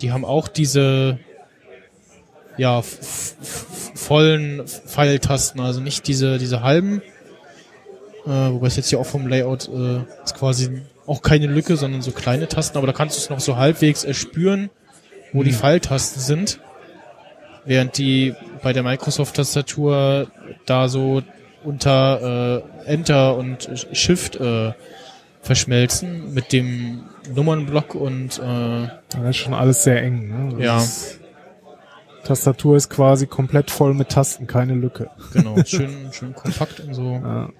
[0.00, 1.18] die haben auch diese,
[2.56, 7.02] ja, vollen Pfeiltasten, also nicht diese, diese halben,
[8.26, 12.02] äh, wobei es jetzt hier auch vom Layout äh, ist quasi auch keine Lücke, sondern
[12.02, 14.70] so kleine Tasten, aber da kannst du es noch so halbwegs erspüren,
[15.32, 16.60] wo die Pfeiltasten sind.
[17.66, 20.28] Während die bei der Microsoft-Tastatur
[20.66, 21.22] da so
[21.64, 24.72] unter äh, Enter und Shift äh,
[25.42, 27.04] verschmelzen mit dem
[27.34, 28.88] Nummernblock und äh?
[29.10, 30.28] Das ist schon alles sehr eng.
[30.28, 30.52] Ne?
[30.56, 30.78] Das Ja.
[30.78, 31.20] ist-
[32.24, 35.10] Tastatur ist quasi komplett voll mit Tasten, keine Lücke.
[35.34, 37.20] genau, schön, schön kompakt und so.
[37.22, 37.50] Ja.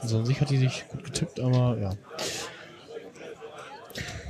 [0.00, 1.90] Also an sich hat die sich gut getippt, aber ja.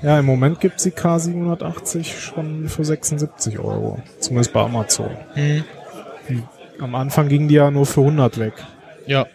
[0.03, 4.01] Ja, im Moment gibt's die K780 schon für 76 Euro.
[4.21, 5.11] Zumindest bei Amazon.
[5.35, 5.64] Hm,
[6.81, 8.53] Am Anfang ging die ja nur für 100 weg.
[9.09, 9.27] Ja.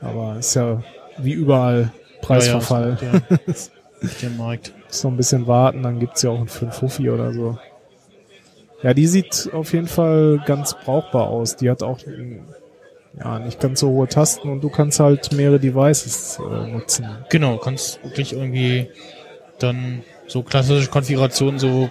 [0.00, 0.82] Aber ist ja
[1.18, 1.90] wie überall
[2.20, 2.98] Preisverfall.
[3.00, 4.72] Ja, ja, der, der Markt.
[5.02, 7.58] Noch ein bisschen warten, dann gibt's ja auch einen 5 oder so.
[8.82, 11.56] Ja, die sieht auf jeden Fall ganz brauchbar aus.
[11.56, 12.44] Die hat auch ein
[13.18, 17.06] ja, nicht ganz so hohe Tasten und du kannst halt mehrere Devices äh, nutzen.
[17.30, 18.90] Genau, kannst wirklich irgendwie
[19.58, 21.90] dann so klassische Konfigurationen, so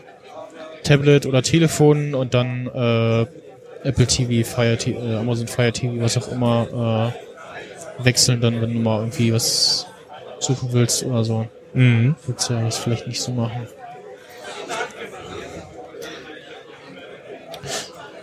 [0.84, 3.26] Tablet oder Telefon und dann äh,
[3.86, 7.14] Apple TV, Fire TV, äh, Amazon Fire TV, was auch immer,
[8.00, 9.86] äh, wechseln dann, wenn du mal irgendwie was
[10.40, 11.48] suchen willst oder so.
[11.74, 12.16] Mhm.
[12.26, 13.68] Willst du ja das vielleicht nicht so machen.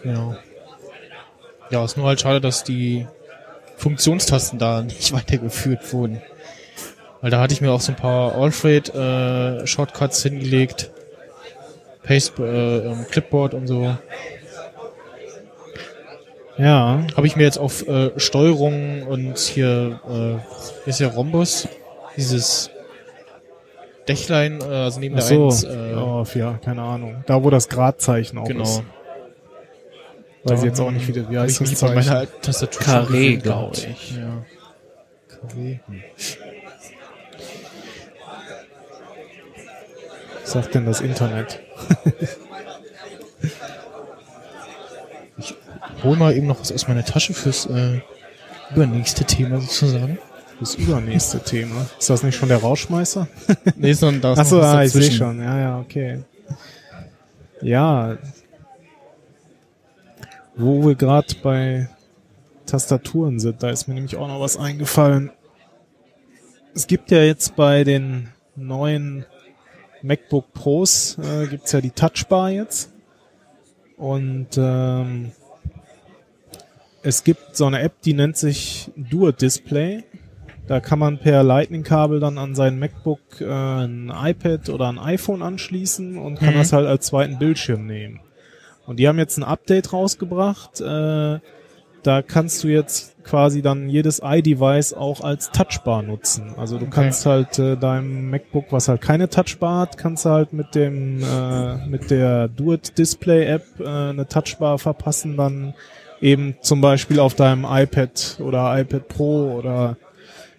[0.03, 0.37] Genau.
[1.71, 3.07] Ja, ist nur halt schade, dass die
[3.77, 6.21] Funktionstasten da nicht weitergeführt wurden.
[7.21, 10.91] Weil da hatte ich mir auch so ein paar Alfred äh, Shortcuts hingelegt.
[12.03, 13.97] Paste, äh, ähm, Clipboard und so.
[16.59, 20.01] Ja, Habe ich mir jetzt auf äh, Steuerung und hier
[20.87, 21.67] äh, ist ja Rhombus,
[22.17, 22.71] dieses
[24.07, 25.45] Dächlein, äh, also neben ach der so.
[25.47, 27.25] 1, äh, oh, ja, keine Ahnung.
[27.27, 28.65] Da, wo das Gradzeichen auch genau.
[28.65, 28.83] ist.
[30.45, 32.09] Weiß ich jetzt auch nicht, wie, das- wie heißt ich das mich bei Zeichen?
[32.13, 33.89] meiner Tastatur Carré, schon gewöhnt glaub gehabt.
[33.91, 34.17] ich.
[34.17, 34.45] Ja.
[35.31, 35.81] Carré.
[35.87, 36.03] Hm.
[40.43, 41.61] Was sagt denn das Internet?
[46.03, 48.01] Hol mal eben noch was aus meiner Tasche fürs äh,
[48.71, 50.19] übernächste Thema sozusagen.
[50.59, 51.87] Das übernächste Thema.
[51.99, 53.27] Ist das nicht schon der Rauschmeißer?
[53.77, 55.41] Nee, sondern da ist Achso, ah, ich sehe schon.
[55.41, 56.23] Ja, ja, okay.
[57.61, 58.17] Ja.
[60.55, 61.89] Wo wir gerade bei
[62.67, 65.31] Tastaturen sind, da ist mir nämlich auch noch was eingefallen.
[66.75, 69.25] Es gibt ja jetzt bei den neuen
[70.03, 72.93] MacBook Pros äh, gibt's ja die Touchbar jetzt.
[73.97, 75.33] Und ähm,
[77.03, 80.05] es gibt so eine App, die nennt sich Dual Display.
[80.69, 85.43] Da kann man per Lightning-Kabel dann an sein MacBook äh, ein iPad oder ein iPhone
[85.43, 86.59] anschließen und kann Mhm.
[86.59, 88.21] das halt als zweiten Bildschirm nehmen.
[88.87, 90.81] Und die haben jetzt ein Update rausgebracht.
[90.81, 91.41] Äh,
[92.05, 96.55] da kannst du jetzt quasi dann jedes iDevice auch als Touchbar nutzen.
[96.57, 96.95] Also du Okay.
[96.95, 101.23] kannst halt äh, deinem MacBook, was halt keine Touchbar hat, kannst du halt mit dem
[101.23, 105.75] äh, mit der Do It Display App äh, eine Touchbar verpassen, dann
[106.23, 109.97] eben zum Beispiel auf deinem iPad oder iPad Pro oder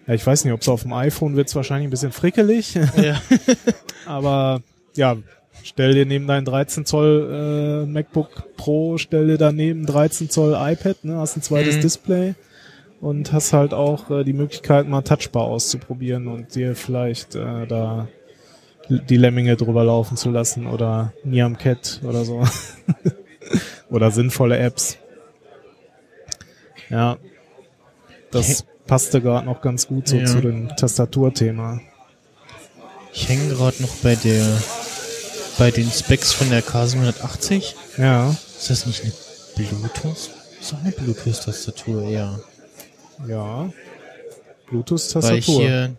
[0.06, 3.20] ja, ich weiß nicht, ob es auf dem iPhone wird's wahrscheinlich ein bisschen frickelig, Ja.
[4.06, 4.60] aber
[4.94, 5.16] ja,
[5.62, 11.04] stell dir neben dein 13 Zoll äh, MacBook Pro, stell dir daneben 13 Zoll iPad,
[11.04, 11.80] ne, hast ein zweites Mhm.
[11.80, 12.34] Display
[13.00, 18.06] und hast halt auch äh, die Möglichkeit, mal Touchbar auszuprobieren und dir vielleicht äh, da
[18.90, 22.42] die Lemminge drüber laufen zu lassen oder Niam Cat oder so.
[23.90, 24.98] oder sinnvolle Apps.
[26.94, 27.18] Ja.
[28.30, 30.26] Das passte gerade noch ganz gut so Ja.
[30.26, 31.80] zu dem Tastaturthema.
[33.12, 34.46] Ich hänge gerade noch bei der
[35.58, 37.74] bei den Specs von der K780.
[37.98, 39.12] Ja, Ist das nicht eine
[39.56, 40.30] Bluetooth?
[40.60, 42.40] Ist doch eine Bluetooth-Tastatur, eher.
[43.28, 43.70] ja.
[44.68, 45.60] Bluetooth-Tastatur.
[45.60, 45.96] hier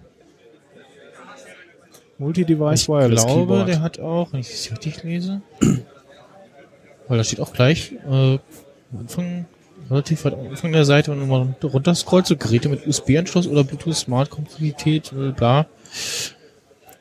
[2.17, 3.67] Multi-Device ich Wireless glaube, Keyboard.
[3.67, 5.41] der hat auch, wenn ich es richtig lese,
[7.07, 8.39] weil da steht auch gleich äh, am
[8.99, 9.45] Anfang,
[9.89, 13.47] relativ weit am Anfang der Seite, wenn du mal runter scrollst, so Geräte mit USB-Anschluss
[13.47, 15.67] oder Bluetooth Smart Kompatibilität, äh, bla.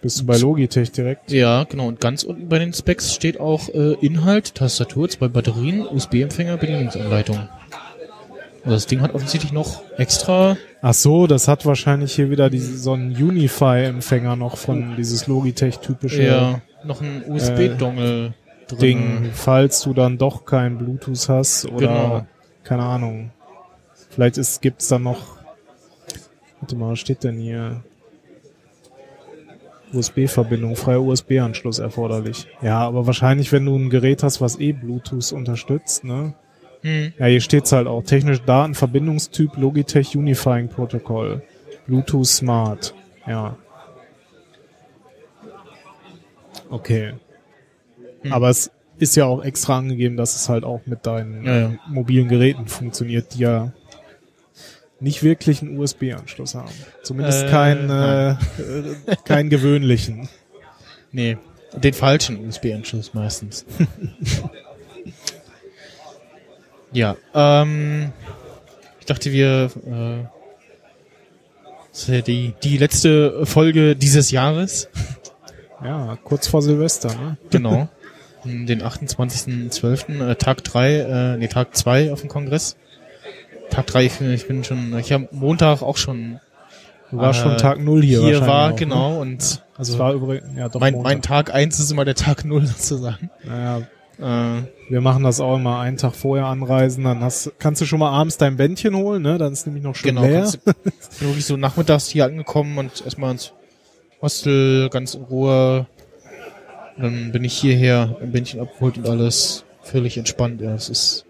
[0.03, 1.32] Bist du bei Logitech direkt?
[1.32, 1.87] Ja, genau.
[1.87, 7.39] Und ganz unten bei den Specs steht auch äh, Inhalt, Tastatur, zwei Batterien, USB-Empfänger, Bedienungsanleitung.
[8.64, 10.57] Also das Ding hat offensichtlich noch extra.
[10.82, 16.22] Ach so, das hat wahrscheinlich hier wieder diese, so einen Unify-Empfänger noch von dieses Logitech-typische
[16.22, 18.35] Ja, noch ein USB-Dongle
[18.68, 18.78] drin.
[18.78, 22.26] Ding, falls du dann doch kein Bluetooth hast oder Genau.
[22.64, 23.30] Keine Ahnung.
[24.10, 25.38] Vielleicht ist, gibt's dann noch,
[26.60, 27.82] warte mal, was steht denn hier?
[29.92, 32.48] USB-Verbindung, freier USB-Anschluss erforderlich.
[32.62, 36.34] Ja, aber wahrscheinlich, wenn du ein Gerät hast, was eh Bluetooth unterstützt, ne?
[36.82, 37.12] Hm.
[37.18, 38.02] Ja, hier steht's halt auch.
[38.02, 41.42] Technische Datenverbindungstyp Logitech Unifying Protocol.
[41.86, 42.94] Bluetooth Smart.
[43.26, 43.56] Ja.
[46.68, 47.14] Okay.
[48.22, 48.32] Hm.
[48.32, 48.70] Aber es
[49.05, 51.72] ist ja auch extra angegeben, dass es halt auch mit deinen Ja, ja.
[51.86, 53.72] mobilen Geräten funktioniert, die ja
[55.00, 56.70] nicht wirklich einen USB-Anschluss haben.
[57.02, 58.36] Zumindest Äh, keinen, äh, äh,
[59.24, 60.28] keinen gewöhnlichen.
[61.12, 61.36] Nee,
[61.74, 63.64] den falschen USB-Anschluss meistens.
[66.92, 68.12] ja, ähm,
[69.00, 70.24] ich dachte, wir, äh,
[71.90, 74.88] das ist ja die, die letzte Folge dieses Jahres.
[75.84, 77.36] Ja, kurz vor Silvester, ne?
[77.50, 77.88] Genau.
[78.45, 82.76] Den 28.12., äh, Tag 3, äh, nee, Tag 2 auf dem Kongress.
[83.70, 86.40] Tag 3, ich bin, ich bin schon, ich habe Montag auch schon
[87.11, 88.22] Du warst Äh, schon Tag Null hier.
[88.22, 88.76] hier war, auch, ne?
[88.76, 91.11] genau, und Also also es war übrigens, ja doch mein, Montag.
[91.12, 93.30] mein Tag 1 ist immer der Tag 0 sozusagen.
[93.45, 93.82] Naja,
[94.18, 97.99] Äh, Wir machen das auch immer einen Tag vorher anreisen, dann hast, kannst du schon
[97.99, 99.38] mal abends dein Bändchen holen, ne?
[99.38, 100.51] Dann ist nämlich noch schön genau, leer.
[100.64, 100.74] bin
[101.20, 103.53] wirklich so nachmittags hier angekommen und erstmal ins
[104.22, 105.86] Hostel, ganz in Ruhe.
[106.97, 110.61] Dann bin ich hierher, ein Bändchen abgeholt und alles völlig entspannt.
[110.61, 111.24] Ja, es ist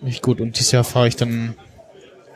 [0.00, 0.40] nicht gut.
[0.40, 1.54] Und dieses Jahr fahre ich dann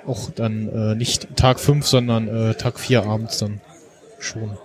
[0.06, 3.60] auch dann äh, nicht Tag 5, sondern äh, Tag 4 abends dann
[4.18, 4.56] schon.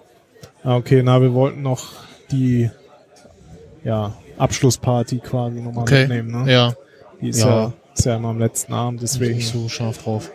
[0.64, 1.92] Ah, okay, na, wir wollten noch
[2.32, 2.70] die,
[3.84, 6.02] ja, Abschlussparty quasi nochmal Okay.
[6.08, 6.52] mitnehmen, ne?
[6.52, 6.74] Ja,
[7.22, 7.48] Die ist Ja.
[7.66, 9.38] ja, ist ja immer am letzten Abend, bin deswegen.
[9.38, 10.32] ich so scharf drauf.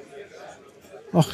[1.12, 1.28] Ach,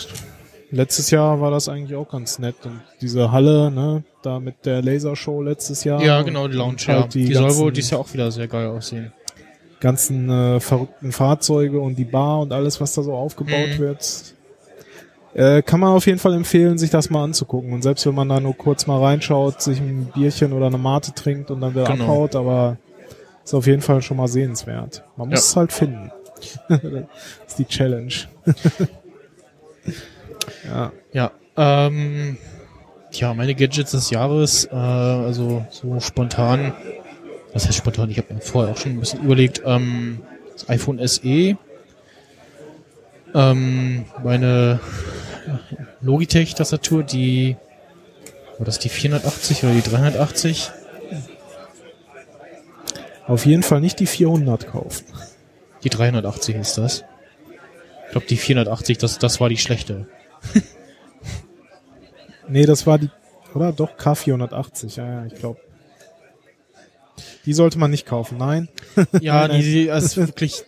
[0.70, 2.54] letztes Jahr war das eigentlich auch ganz nett.
[2.64, 6.02] Und diese Halle, ne, da mit der Lasershow letztes Jahr.
[6.02, 7.00] Ja, genau, die Lounge, und ja.
[7.02, 9.12] halt Die, die, soll wohl dieses Jahr auch wieder sehr geil aussehen.
[9.80, 13.78] ganzen äh, verrückten Fahrzeuge und die Bar und alles, was da so aufgebaut Mhm.
[13.78, 14.34] wird.
[15.34, 17.72] Äh, kann man auf jeden Fall empfehlen, sich das mal anzugucken.
[17.72, 21.12] Und selbst wenn man da nur kurz mal reinschaut, sich ein Bierchen oder eine Mate
[21.12, 22.04] trinkt und dann wieder Genau.
[22.04, 22.76] abhaut, aber
[23.44, 25.02] ist auf jeden Fall schon mal sehenswert.
[25.16, 25.44] Man muss Ja.
[25.44, 26.10] es halt finden.
[26.68, 26.80] das
[27.48, 28.14] ist die Challenge.
[30.68, 30.92] ja.
[31.12, 32.36] Ja, ähm,
[33.20, 36.72] ja, meine Gadgets des Jahres, äh, also so spontan,
[37.52, 40.20] was heißt spontan, ich habe mir vorher auch schon ein bisschen überlegt, ähm,
[40.52, 41.56] das iPhone SE,
[43.34, 44.80] ähm, meine
[46.00, 47.56] Logitech-Tastatur, die,
[48.58, 50.70] war das die 480 oder die 380?
[53.26, 55.06] Auf jeden Fall nicht die 400 kaufen.
[55.82, 57.04] Die 380 ist das.
[58.06, 60.06] Ich glaube, die 480, das, das war die schlechte.
[62.48, 63.10] Nee, das war die,
[63.54, 63.72] oder?
[63.72, 65.60] Doch, K480, ja, ja, ich glaube.
[67.46, 68.68] Die sollte man nicht kaufen, nein.
[69.20, 70.64] Ja, Nein, die, ist wirklich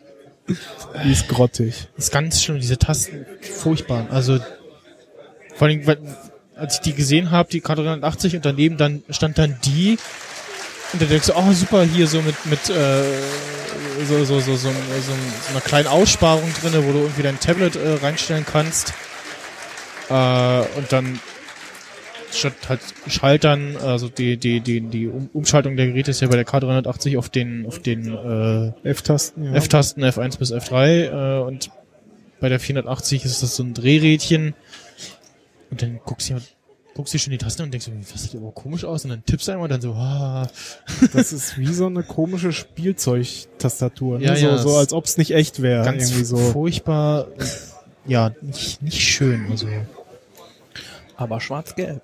[1.04, 1.88] Die ist grottig.
[1.96, 4.06] Das ist ganz schlimm, diese Tasten, furchtbar.
[4.10, 4.38] Also,
[5.54, 5.98] vor allem, weil,
[6.54, 9.98] als ich die gesehen habe, die K380 und daneben dann stand dann die
[10.92, 13.02] und dann denkst du, oh super, hier so mit, mit äh,
[14.08, 17.76] so, so, so, so, so, so einer kleinen Aussparung drinne, wo du irgendwie dein Tablet
[17.76, 18.92] äh, reinstellen kannst.
[20.08, 21.18] Äh, und dann
[22.36, 26.36] statt halt Schaltern, also die, die, die, die Um- Umschaltung der Geräte ist ja bei
[26.36, 29.54] der K380 auf den, auf den äh, F-Tasten, ja.
[29.54, 31.70] F-Tasten F1 bis F3 äh, und
[32.40, 34.54] bei der 480 ist das so ein Drehrädchen
[35.70, 36.34] und dann guckst du,
[36.94, 39.24] guckst du schon die Tasten und denkst, du, das sieht aber komisch aus und dann
[39.24, 40.46] tippst du einmal und dann so, ah,
[41.12, 44.18] Das ist wie so eine komische Spielzeugtastatur.
[44.18, 44.26] Ne?
[44.26, 45.84] Ja, so, ja, so es- als ob es nicht echt wäre.
[45.84, 46.36] ganz irgendwie so.
[46.36, 47.26] furchtbar,
[48.06, 49.66] ja, nicht, nicht schön, also
[51.16, 52.02] Aber schwarz-gelb.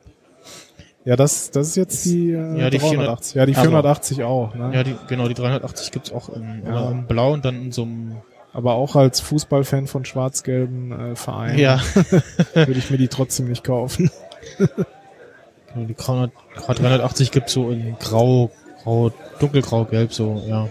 [1.04, 3.34] Ja, das, das ist jetzt die, äh, Ja, die 380.
[3.34, 4.54] Ja, die Also- 480 auch.
[4.54, 4.70] Ne?
[4.72, 6.90] ja, die, genau, die 380 gibt's auch in, Ja.
[6.90, 8.16] in blau und dann in so einem,
[8.52, 11.80] Aber auch als Fußballfan von schwarz-gelben äh, Vereinen ja,
[12.54, 14.10] würde ich mir die trotzdem nicht kaufen.
[14.58, 18.50] genau, die K300 K380 gibt's so in grau,
[18.84, 20.68] grau, dunkelgrau, gelb, so, ja.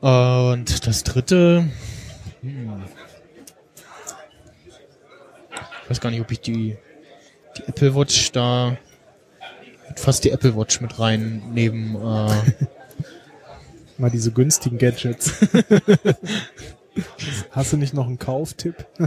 [0.00, 1.68] Und das dritte,
[2.42, 2.82] hm,
[5.86, 6.76] ich weiß gar nicht, ob ich die,
[7.56, 8.76] die Apple Watch da,
[9.94, 12.34] fast die Apple Watch mit rein neben, äh,
[13.98, 15.32] Mal diese günstigen Gadgets.
[17.52, 18.84] Hast du nicht noch einen Kauftipp?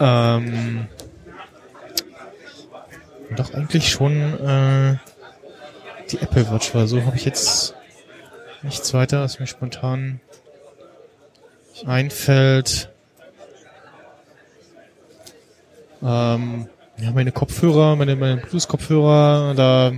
[0.00, 0.88] ähm,
[3.36, 4.96] doch eigentlich schon äh,
[6.10, 7.74] die Apple Watch, weil so habe ich jetzt
[8.62, 10.20] nichts weiter, was mir spontan
[11.86, 12.90] einfällt.
[16.02, 16.66] Ähm,
[16.98, 19.92] ja, meine Kopfhörer, meine, meine Bluetooth-Kopfhörer, da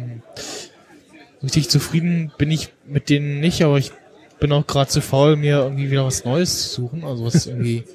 [1.42, 3.92] richtig zufrieden bin ich mit denen nicht, aber ich
[4.38, 7.84] bin auch gerade zu faul, mir irgendwie wieder was Neues zu suchen, also was irgendwie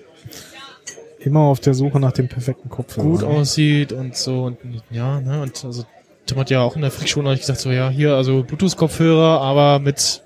[1.19, 3.05] Immer auf der Suche nach dem perfekten Kopfhörer.
[3.05, 4.57] gut aussieht und so und
[4.91, 5.83] ja, ne, und also
[6.25, 9.79] Tim hat ja auch in der Freakshow ich gesagt so, ja, hier, also Bluetooth-Kopfhörer, aber
[9.79, 10.23] mit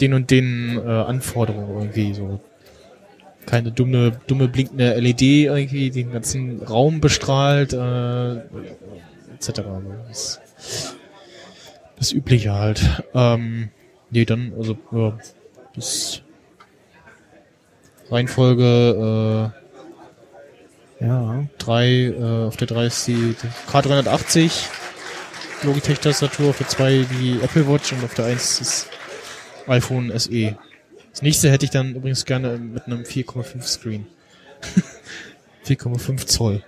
[0.00, 2.40] den und den äh, Anforderungen irgendwie so.
[3.46, 8.36] Keine dumme, dumme blinkende LED irgendwie, den ganzen Raum bestrahlt, äh,
[9.34, 9.62] etc.
[10.08, 10.40] Das,
[11.96, 13.02] das Übliche halt.
[13.14, 13.70] Ähm,
[14.10, 15.18] nee, dann, also, ja,
[15.74, 16.22] das
[18.10, 19.52] Reihenfolge,
[21.00, 21.44] äh, Ja.
[21.58, 24.50] 3, äh, auf der 3 ist die, die K380
[25.62, 28.86] Logitech-Tastatur, auf der 2 die Apple Watch und auf der 1 das
[29.66, 30.56] iPhone SE.
[31.12, 34.06] Das nächste hätte ich dann übrigens gerne mit einem 4,5 Screen.
[35.66, 36.62] 4,5 Zoll.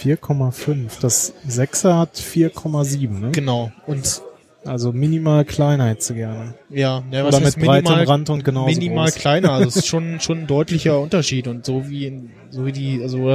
[0.00, 1.00] 4,5.
[1.00, 3.30] Das 6er hat 4,7, ne?
[3.32, 3.72] Genau.
[3.86, 4.22] Und
[4.64, 6.54] Also minimal kleiner hättest du gerne.
[6.70, 9.14] ja, ja was Oder heißt mit breitem minimal, Rand und genauso minimal groß.
[9.20, 9.52] kleiner.
[9.52, 13.00] Also es ist schon schon ein deutlicher Unterschied und so wie in, so wie die
[13.02, 13.28] also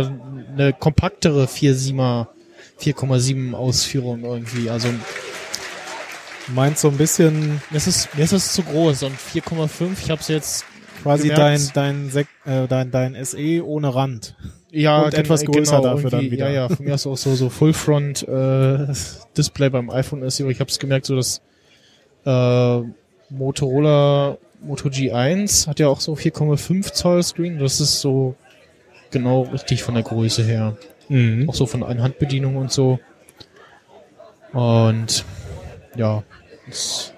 [0.54, 2.28] eine kompaktere 4,7er
[2.82, 4.70] 4,7 Ausführung irgendwie.
[4.70, 4.88] Also
[6.48, 9.04] Meint so ein bisschen das ist, mir ist das zu groß.
[9.04, 10.66] Und 4,5, ich habe es jetzt
[11.02, 11.72] quasi dein, gemerkt.
[11.74, 14.36] dein, Sek äh, dein, dein SE ohne Rand.
[14.72, 16.50] ja Und etwas größer dafür dann wieder.
[16.50, 18.94] Ja, ja, von mir ist auch so so Full-Front äh,
[19.38, 21.42] Display beim iPhone aber Ich habe es gemerkt, so das
[22.26, 22.82] äh,
[23.30, 27.60] Motorola Moto G1 hat ja auch so 4,5 Zoll Screen.
[27.60, 28.36] Das ist so
[29.12, 30.78] genau richtig von der Größe her.
[31.10, 31.50] Mhm.
[31.50, 33.00] Auch so von Einhandbedienung und so.
[34.54, 35.26] Und
[35.96, 36.24] ja,
[36.68, 37.14] ist,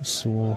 [0.00, 0.56] ist so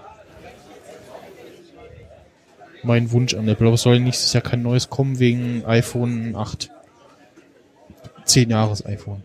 [2.84, 3.68] mein Wunsch an Apple.
[3.68, 6.70] Aber es soll nächstes Jahr kein neues kommen wegen iPhone 8.
[8.26, 9.24] 10 Jahres iPhone.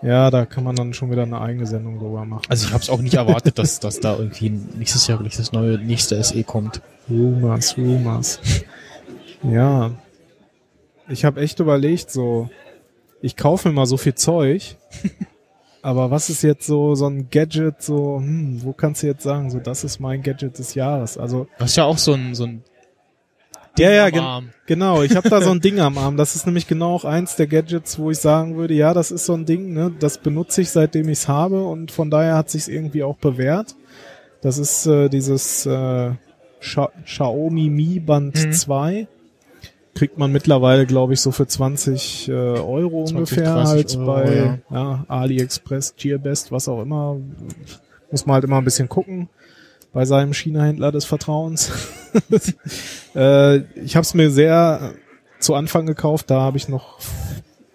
[0.00, 2.44] Ja, da kann man dann schon wieder eine eigene Sendung drüber machen.
[2.48, 5.52] Also ich habe es auch nicht erwartet, dass, dass da irgendwie nächstes Jahr wirklich das
[5.52, 6.80] neue nächste SE kommt.
[7.10, 8.40] Rumors, Rumors.
[9.42, 9.90] ja.
[11.08, 12.48] Ich habe echt überlegt, so,
[13.22, 14.76] ich kaufe mir mal so viel Zeug,
[15.82, 19.50] aber was ist jetzt so, so ein Gadget, so, hm, wo kannst du jetzt sagen,
[19.50, 21.16] so, das ist mein Gadget des Jahres?
[21.18, 22.62] Also, Du hast ja auch so ein, so ein
[23.78, 24.50] ja, ja, gen Arm.
[24.66, 26.16] genau, ich habe da so ein Ding am Arm.
[26.16, 29.24] Das ist nämlich genau auch eins der Gadgets, wo ich sagen würde, ja, das ist
[29.24, 32.50] so ein Ding, ne, das benutze ich, seitdem ich es habe und von daher hat
[32.50, 33.76] sich irgendwie auch bewährt.
[34.40, 36.10] Das ist äh, dieses äh,
[36.60, 38.52] Scha Xiaomi Mi Band Mhm.
[38.52, 39.06] 2.
[39.98, 44.06] Kriegt man mittlerweile, glaube ich, so für 20 äh, Euro 20, ungefähr 30 halt Euro,
[44.06, 44.58] bei ja.
[44.70, 45.04] ja.
[45.08, 47.16] AliExpress, Gearbest, was auch immer.
[48.12, 49.28] Muss man halt immer ein bisschen gucken
[49.92, 51.72] bei seinem China-Händler des Vertrauens.
[53.16, 54.94] äh, ich habe es mir sehr
[55.40, 57.00] zu Anfang gekauft, da habe ich noch,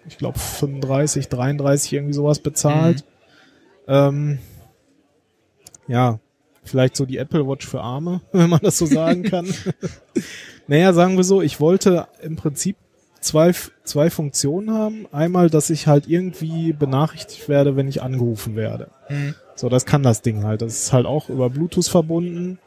[0.08, 3.04] ich glaube, 35, 33 irgendwie sowas bezahlt.
[3.86, 4.38] Ähm,
[5.86, 6.18] ja,
[6.62, 9.46] vielleicht so die Apple Watch für Arme, wenn man das so sagen kann.
[10.66, 12.76] naja, sagen wir so, ich wollte im Prinzip
[13.20, 13.52] zwei,
[13.84, 15.06] zwei Funktionen haben.
[15.12, 18.88] Einmal, dass ich halt irgendwie benachrichtigt werde, wenn ich angerufen werde.
[19.08, 19.34] Mhm.
[19.56, 20.62] So, das kann das Ding halt.
[20.62, 22.58] Das ist halt auch über Bluetooth verbunden.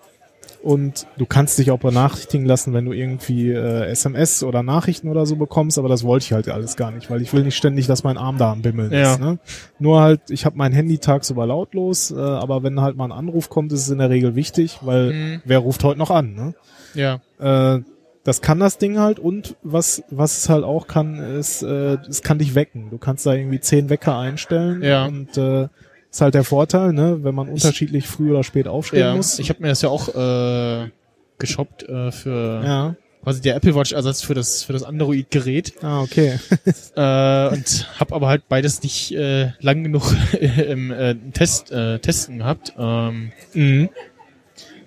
[0.64, 5.26] Und du kannst dich auch benachrichtigen lassen, wenn du irgendwie äh, SMS oder Nachrichten oder
[5.26, 7.86] so bekommst, aber das wollte ich halt alles gar nicht, weil ich will nicht ständig,
[7.86, 9.14] dass mein Arm da am Bimmeln Ja.
[9.14, 9.20] ist.
[9.20, 9.38] Ne?
[9.78, 13.50] Nur halt, ich habe mein Handy tagsüber lautlos, äh, aber wenn halt mal ein Anruf
[13.50, 15.42] kommt, ist es in der Regel wichtig, weil Mhm.
[15.46, 16.34] wer ruft heute noch an?
[16.34, 16.54] Ne?
[16.98, 17.22] Ja.
[17.40, 17.82] Äh,
[18.24, 22.22] das kann das Ding halt und was was es halt auch kann, ist, äh, es
[22.24, 22.90] kann dich wecken.
[22.90, 25.06] Du kannst da irgendwie zehn Wecker einstellen Ja.
[25.06, 25.70] und äh,
[26.12, 29.40] ist halt der Vorteil, ne, wenn man unterschiedlich früh oder spät aufstehen Ja, muss.
[29.40, 30.90] ich habe mir das ja auch äh,
[31.38, 32.96] geshoppt äh, für ja.
[33.24, 36.38] quasi der Apple Watch Ersatz für das für das Android-Gerät Ah, okay.
[36.96, 42.40] äh, und habe aber halt beides nicht äh, lang genug im äh, Test äh, testen
[42.40, 42.74] gehabt.
[42.78, 43.90] Ähm, mhm.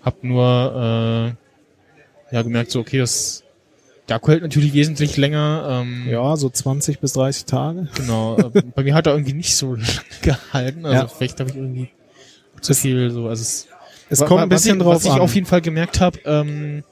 [0.03, 1.41] hab nur äh,
[2.31, 3.43] ja gemerkt so okay das
[4.09, 5.83] der Akku hält natürlich wesentlich länger.
[5.83, 7.87] Ähm, Ja, so 20 bis 30 Tage.
[7.97, 8.39] Genau.
[8.39, 9.87] äh, bei mir hat er irgendwie nicht so lange
[10.23, 10.85] gehalten.
[10.85, 11.07] Also Ja.
[11.07, 11.91] vielleicht habe ich irgendwie
[12.61, 13.29] zu viel so.
[13.29, 13.69] Also es,
[14.09, 15.21] Es kommt ein bisschen was ich, drauf Was ich an.
[15.21, 16.83] auf jeden Fall gemerkt habe, ähm,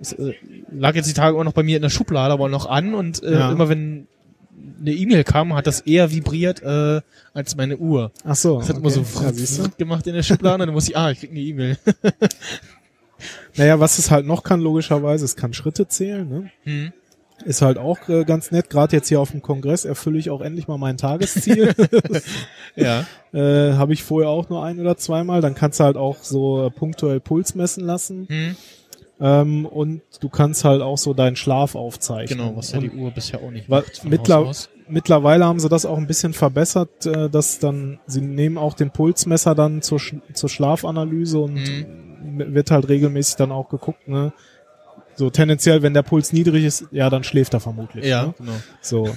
[0.00, 0.34] es äh,
[0.70, 3.20] lag jetzt die Tage immer noch bei mir in der Schublade, aber noch an und
[3.24, 3.50] äh, Ja.
[3.50, 4.06] immer wenn
[4.80, 7.00] eine E-Mail kam, hat das eher vibriert äh,
[7.34, 8.12] als meine Uhr.
[8.24, 8.58] Ach so.
[8.60, 9.32] Das hat immer so ja,
[9.76, 11.78] gemacht in der Schublade und dann muss ich, ah, ich krieg eine E-Mail.
[13.58, 16.50] Naja, was es halt noch kann, logischerweise, es kann Schritte zählen, ne?
[16.64, 16.92] Hm.
[17.44, 18.68] Ist halt auch äh, ganz nett.
[18.68, 21.72] Gerade jetzt hier auf dem Kongress erfülle ich auch endlich mal mein Tagesziel.
[22.76, 23.06] Ja.
[23.32, 25.40] äh, Habe ich vorher auch nur ein oder zweimal.
[25.40, 28.26] Dann kannst du halt auch so äh, punktuell Puls messen lassen.
[28.28, 28.56] Hm.
[29.20, 32.38] Ähm, und du kannst halt auch so deinen Schlaf aufzeichnen.
[32.38, 34.04] Genau, was ja die Uhr bisher auch nicht macht.
[34.04, 34.52] mittler-.
[34.88, 38.90] Mittlerweile haben sie das auch ein bisschen verbessert, äh, dass dann, sie nehmen auch den
[38.90, 42.07] Pulsmesser dann zur, Sch zur Schlafanalyse und Mhm.
[42.38, 44.32] Wird halt regelmäßig dann auch geguckt, ne?
[45.16, 48.04] So tendenziell, wenn der Puls niedrig ist, ja, dann schläft er vermutlich.
[48.04, 48.34] Ja, Ne?
[48.38, 48.52] genau.
[48.80, 49.08] So.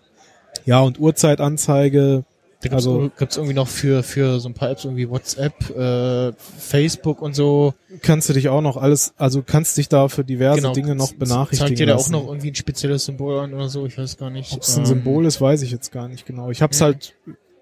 [0.64, 2.24] ja, und Uhrzeitanzeige,
[2.62, 6.32] Da gibt's, Also- gibt's irgendwie noch für, für so ein paar Apps irgendwie WhatsApp, äh,
[6.58, 7.74] Facebook und so.
[8.00, 11.68] kannst du dich auch noch alles, also kannst dich da für diverse Dinge noch benachrichtigen
[11.68, 13.84] Zeigt dir da auch noch irgendwie ein spezielles Symbol an oder so?
[13.84, 14.52] Ich weiß gar nicht.
[14.54, 16.50] Ob es ein Ähm, Symbol ist, weiß ich jetzt gar nicht genau.
[16.50, 16.86] Ich habe es Ja.
[16.86, 17.14] halt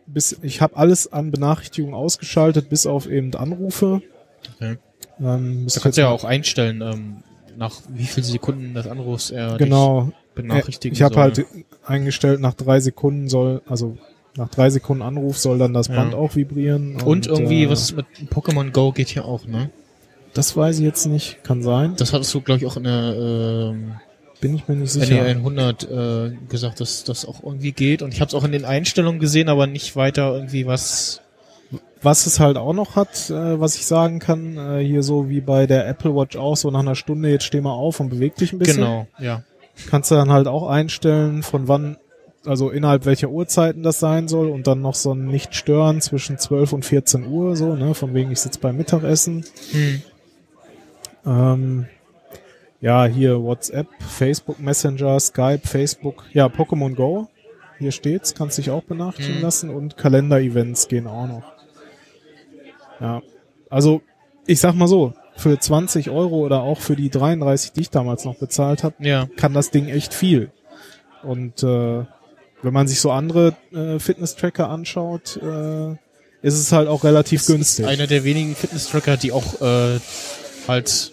[0.06, 4.02] bis ich habe alles an Benachrichtigungen ausgeschaltet, bis auf eben Anrufe.
[4.56, 4.76] Okay.
[5.20, 7.16] Ähm, Da kannst du ja auch einstellen, ähm,
[7.56, 10.05] nach wie viel Sekunden des Anrufs er genau.
[10.05, 11.44] dich benachrichtigen Ich habe halt
[11.84, 13.98] eingestellt, nach drei Sekunden soll, also
[14.36, 15.97] nach drei Sekunden Anruf soll dann das Ja.
[15.97, 17.01] Band auch vibrieren.
[17.02, 19.70] Und irgendwie, äh, was mit Pokémon Go geht hier auch, ne?
[20.34, 21.94] Das weiß ich jetzt nicht, kann sein.
[21.97, 23.93] Das hattest du, glaube ich, auch in der ähm,
[24.40, 25.22] Bin ich mir nicht sicher.
[25.22, 28.01] NE 100 äh, gesagt, dass das auch irgendwie geht.
[28.02, 31.20] Und ich habe es auch in den Einstellungen gesehen, aber nicht weiter irgendwie was.
[32.02, 35.40] Was es halt auch noch hat, äh, was ich sagen kann, äh, hier so wie
[35.40, 38.34] bei der Apple Watch auch, so nach einer Stunde, jetzt steh mal auf und beweg
[38.36, 38.78] dich ein bisschen.
[38.78, 39.42] Genau, ja.
[39.88, 41.96] Kannst du dann halt auch einstellen, von wann
[42.44, 46.72] also innerhalb welcher Uhrzeiten das sein soll und dann noch so ein Nicht-Stören zwischen 12
[46.72, 49.44] und 14 Uhr, so, ne, von wegen ich sitze beim Mittagessen.
[49.70, 50.02] Hm.
[51.24, 51.86] Ähm,
[52.80, 57.28] ja, hier WhatsApp, Facebook Messenger, Skype, Facebook, ja, Pokémon Go.
[57.78, 59.42] Hier steht's, kannst dich auch benachrichtigen Mhm.
[59.44, 61.51] lassen und Kalender-Events gehen auch noch.
[63.02, 63.20] Ja,
[63.68, 64.00] also
[64.46, 68.24] ich sag mal so, für 20 Euro oder auch für die 33, die ich damals
[68.24, 69.26] noch bezahlt habe, Ja.
[69.36, 70.50] kann das Ding echt viel.
[71.22, 72.04] Und äh,
[72.62, 75.92] wenn man sich so andere äh, Fitness-Tracker anschaut, äh,
[76.42, 77.84] ist es halt auch relativ Das günstig.
[77.86, 79.98] ist einer der wenigen Fitness-Tracker, die auch äh,
[80.68, 81.12] halt,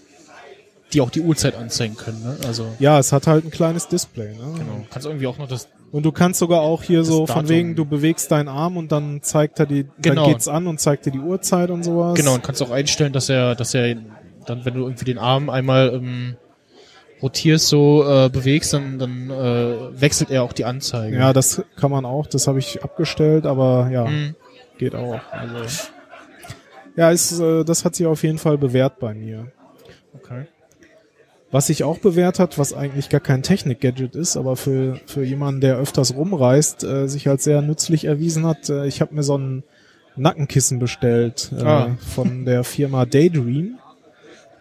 [0.93, 2.21] die auch die Uhrzeit anzeigen können.
[2.23, 2.37] Ne?
[2.47, 4.33] Also ja, es hat halt ein kleines Display.
[4.33, 4.53] Ne?
[4.57, 4.85] genau.
[4.91, 5.67] Kannst irgendwie auch noch das.
[5.91, 7.41] Und du kannst sogar auch hier Das so Datum.
[7.41, 10.23] von wegen, du bewegst deinen Arm und dann zeigt er die, Genau.
[10.23, 12.13] dann geht's an und zeigt dir die Uhrzeit und sowas.
[12.15, 12.35] Genau.
[12.35, 13.95] Und kannst auch einstellen, dass er, dass er
[14.45, 16.35] dann, wenn du irgendwie den Arm einmal ähm,
[17.21, 21.17] rotierst, so äh, bewegst, dann, dann äh, wechselt er auch die Anzeige.
[21.17, 24.35] Ja, das kann man auch, das habe ich abgestellt, aber ja, Hm.
[24.77, 25.19] geht auch.
[25.31, 25.55] Also,
[26.95, 29.51] ja, ist, äh, das hat sich auf jeden Fall bewährt bei mir.
[30.15, 30.45] Okay.
[31.51, 35.61] Was sich auch bewährt hat, was eigentlich gar kein Technik-Gadget ist, aber für, für jemanden,
[35.61, 39.35] der öfters rumreist, äh, sich als sehr nützlich erwiesen hat, äh, ich habe mir so
[39.37, 39.63] ein
[40.15, 41.97] Nackenkissen bestellt äh, Ah.
[41.99, 43.79] von der Firma Daydream.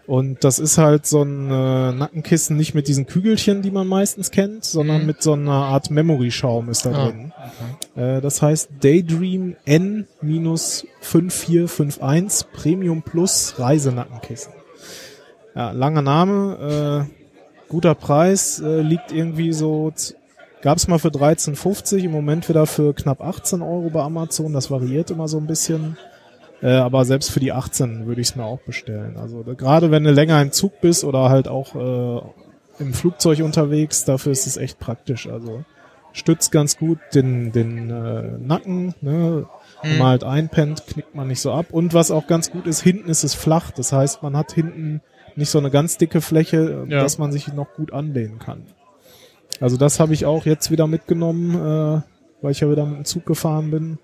[0.06, 4.30] Und das ist halt so ein äh, Nackenkissen nicht mit diesen Kügelchen, die man meistens
[4.30, 5.06] kennt, sondern Mhm.
[5.06, 7.32] mit so einer Art Memory-Schaum ist da Ah, drin.
[7.96, 14.52] Äh, das heißt Daydream N-5451 Premium Plus Reisenackenkissen.
[15.58, 19.92] Ja, langer Name, äh, guter Preis, äh, liegt irgendwie so,
[20.62, 24.70] gab es mal für 13,50, im Moment wieder für knapp 18 Euro bei Amazon, das
[24.70, 25.96] variiert immer so ein bisschen.
[26.62, 29.16] Äh, aber selbst für die 18 würde ich es mir auch bestellen.
[29.16, 32.22] Also gerade wenn du länger im Zug bist oder halt auch äh,
[32.78, 35.28] im Flugzeug unterwegs, dafür ist es echt praktisch.
[35.28, 35.64] Also
[36.12, 39.46] stützt ganz gut den, den äh, Nacken, ne?
[39.82, 39.98] Wenn Hm.
[39.98, 41.66] man halt einpennt, knickt man nicht so ab.
[41.72, 43.72] Und was auch ganz gut ist, hinten ist es flach.
[43.72, 45.00] Das heißt, man hat hinten
[45.38, 47.00] nicht so eine ganz dicke Fläche, Ja.
[47.00, 48.64] dass man sich noch gut anlehnen kann.
[49.60, 52.02] Also das habe ich auch jetzt wieder mitgenommen, äh,
[52.42, 53.98] weil ich ja wieder mit dem Zug gefahren bin.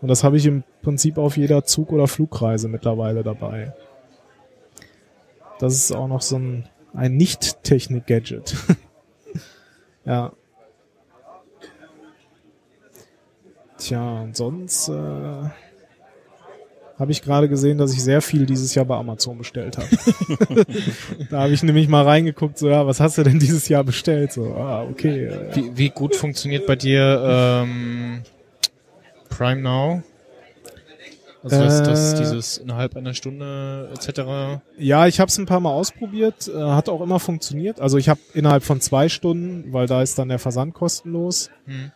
[0.00, 3.72] Und das habe ich im Prinzip auf jeder Zug- oder Flugreise mittlerweile dabei.
[5.60, 8.56] Das ist auch noch so ein, ein Nicht-Technik-Gadget.
[10.04, 10.32] ja.
[13.78, 15.42] Tja, und sonst äh,
[17.02, 19.88] habe ich gerade gesehen, dass ich sehr viel dieses Jahr bei Amazon bestellt habe.
[21.30, 24.32] da habe ich nämlich mal reingeguckt, so ja, was hast du denn dieses Jahr bestellt?
[24.32, 25.24] So, ah, okay.
[25.24, 28.22] Äh, Wie, wie gut funktioniert bei dir ähm,
[29.28, 30.04] Prime Now?
[31.42, 34.62] Also das, das Äh, dieses innerhalb einer Stunde etc.
[34.78, 37.80] Ja, ich habe es ein paar Mal ausprobiert, äh, hat auch immer funktioniert.
[37.80, 41.50] Also ich habe innerhalb von zwei Stunden, weil da ist dann der Versand kostenlos.
[41.66, 41.90] Hm.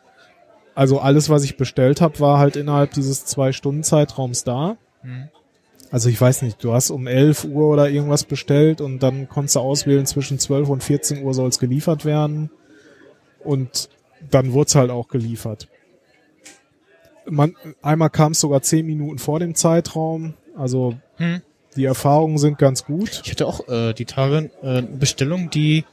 [0.75, 4.79] Also alles, was ich bestellt habe, war halt innerhalb dieses zwei Stunden Zeitraums da.
[5.07, 5.29] Hm.
[5.91, 9.55] Also ich weiß nicht, du hast um 11 Uhr oder irgendwas bestellt und dann konntest
[9.55, 12.51] du auswählen, zwischen 12 und 14 Uhr soll es geliefert werden.
[13.45, 13.89] Und
[14.31, 15.69] dann wurde es halt auch geliefert.
[17.29, 20.35] Man, einmal kam es sogar 10 Minuten vor dem Zeitraum.
[20.57, 21.41] Also Hm.
[21.77, 23.23] die Erfahrungen sind ganz gut.
[23.25, 25.85] Ich hatte auch äh, die Tage äh, eine Bestellung, die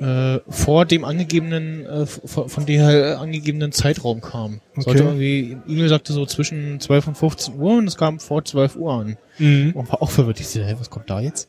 [0.00, 4.60] äh, vor dem angegebenen, äh, von, DHL angegebenen Zeitraum kam.
[4.76, 5.08] Sollte Okay.
[5.08, 8.92] irgendwie, E-Mail sagte so zwischen 12 und 15 Uhr und es kam vor 12 Uhr
[8.92, 9.16] an.
[9.38, 10.40] Und war auch verwirrt.
[10.40, 11.48] Ich so, hä, was kommt da jetzt?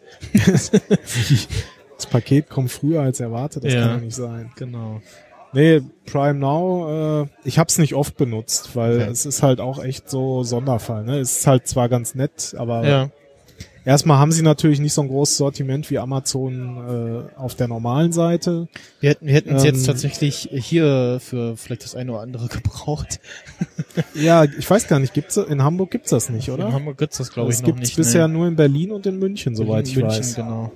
[1.97, 3.81] Das Paket kommt früher als erwartet, das Ja.
[3.81, 4.51] kann ja nicht sein.
[4.55, 5.01] Genau.
[5.53, 9.09] Nee, Prime Now, äh, ich hab's nicht oft benutzt, weil Okay.
[9.09, 11.05] es ist halt auch echt so Sonderfall.
[11.05, 11.19] Ne?
[11.19, 13.09] Es ist halt zwar ganz nett, aber Ja.
[13.87, 18.11] Erstmal haben sie natürlich nicht so ein großes Sortiment wie Amazon äh, auf der normalen
[18.11, 18.67] Seite.
[18.99, 22.47] Wir hätten, wir hätten es Ähm, jetzt tatsächlich hier für vielleicht das eine oder andere
[22.49, 23.19] gebraucht.
[24.13, 26.67] Ja, ich weiß gar nicht, gibt's in Hamburg gibt's das nicht, oder?
[26.67, 27.95] In Hamburg gibt's das, glaube ich, das noch gibt's nicht.
[27.95, 28.33] bisher nee.
[28.33, 30.35] nur in Berlin und in München, soweit ich München, weiß.
[30.35, 30.71] Genau.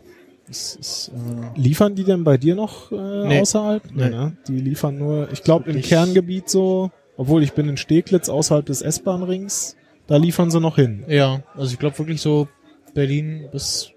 [0.48, 2.96] Das ist, äh, Liefern die denn bei dir noch äh,
[3.28, 3.42] Nee.
[3.42, 3.84] außerhalb?
[3.94, 4.10] Nee.
[4.10, 4.38] ne?
[4.48, 8.82] Die liefern nur, ich glaube im Kerngebiet so, obwohl ich bin in Steglitz außerhalb des
[8.82, 9.76] S-Bahn-Rings,
[10.08, 11.04] da liefern sie noch hin.
[11.08, 12.48] ja, also ich glaube wirklich so
[12.94, 13.92] Berlin bis.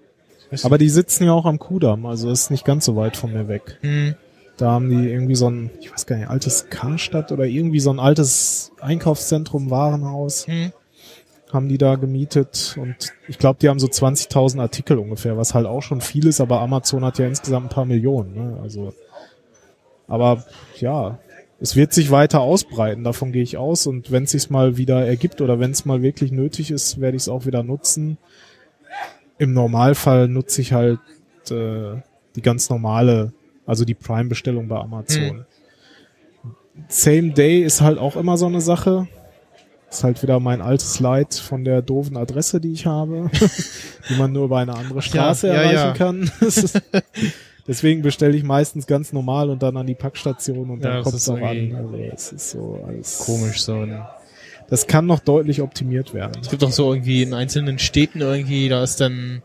[0.63, 3.47] Aber die sitzen ja auch am Kudamm, also ist nicht ganz so weit von mir
[3.47, 3.79] weg.
[3.81, 3.91] nicht.
[3.91, 4.15] Hm,
[4.57, 7.89] Da haben die irgendwie so ein, ich weiß gar nicht, altes Karstadt oder irgendwie so
[7.91, 10.71] ein altes Einkaufszentrum, Warenhaus, hm,
[11.51, 15.65] haben die da gemietet und ich glaube, die haben so 20.000 Artikel ungefähr, was halt
[15.65, 18.59] auch schon viel ist, aber Amazon hat ja insgesamt ein paar Millionen, ne?
[18.61, 18.93] also,
[20.07, 20.45] aber
[20.79, 21.19] ja,
[21.59, 25.05] es wird sich weiter ausbreiten, davon gehe ich aus und wenn es sich mal wieder
[25.05, 28.17] ergibt oder wenn es mal wirklich nötig ist, werde ich es auch wieder nutzen.
[29.37, 30.99] Im Normalfall nutze ich halt
[31.49, 32.01] äh,
[32.35, 33.33] die ganz normale,
[33.65, 35.45] also die Prime-Bestellung bei Amazon.
[36.87, 39.07] Same Day ist halt auch immer so eine Sache.
[39.89, 43.29] Ist halt wieder mein altes Leid von der doofen Adresse, die ich habe,
[44.09, 45.93] die man nur über eine andere Straße Ja, erreichen ja.
[45.93, 46.31] kann.
[47.67, 51.27] Deswegen bestelle ich meistens ganz normal und dann an die Packstation und dann kommt es
[51.29, 51.75] auch an.
[51.75, 53.73] Also es ist so alles Komisch so.
[53.73, 54.05] Ein
[54.69, 56.41] Das kann noch deutlich optimiert werden.
[56.41, 59.43] Es gibt auch so irgendwie in einzelnen Städten irgendwie, da ist dann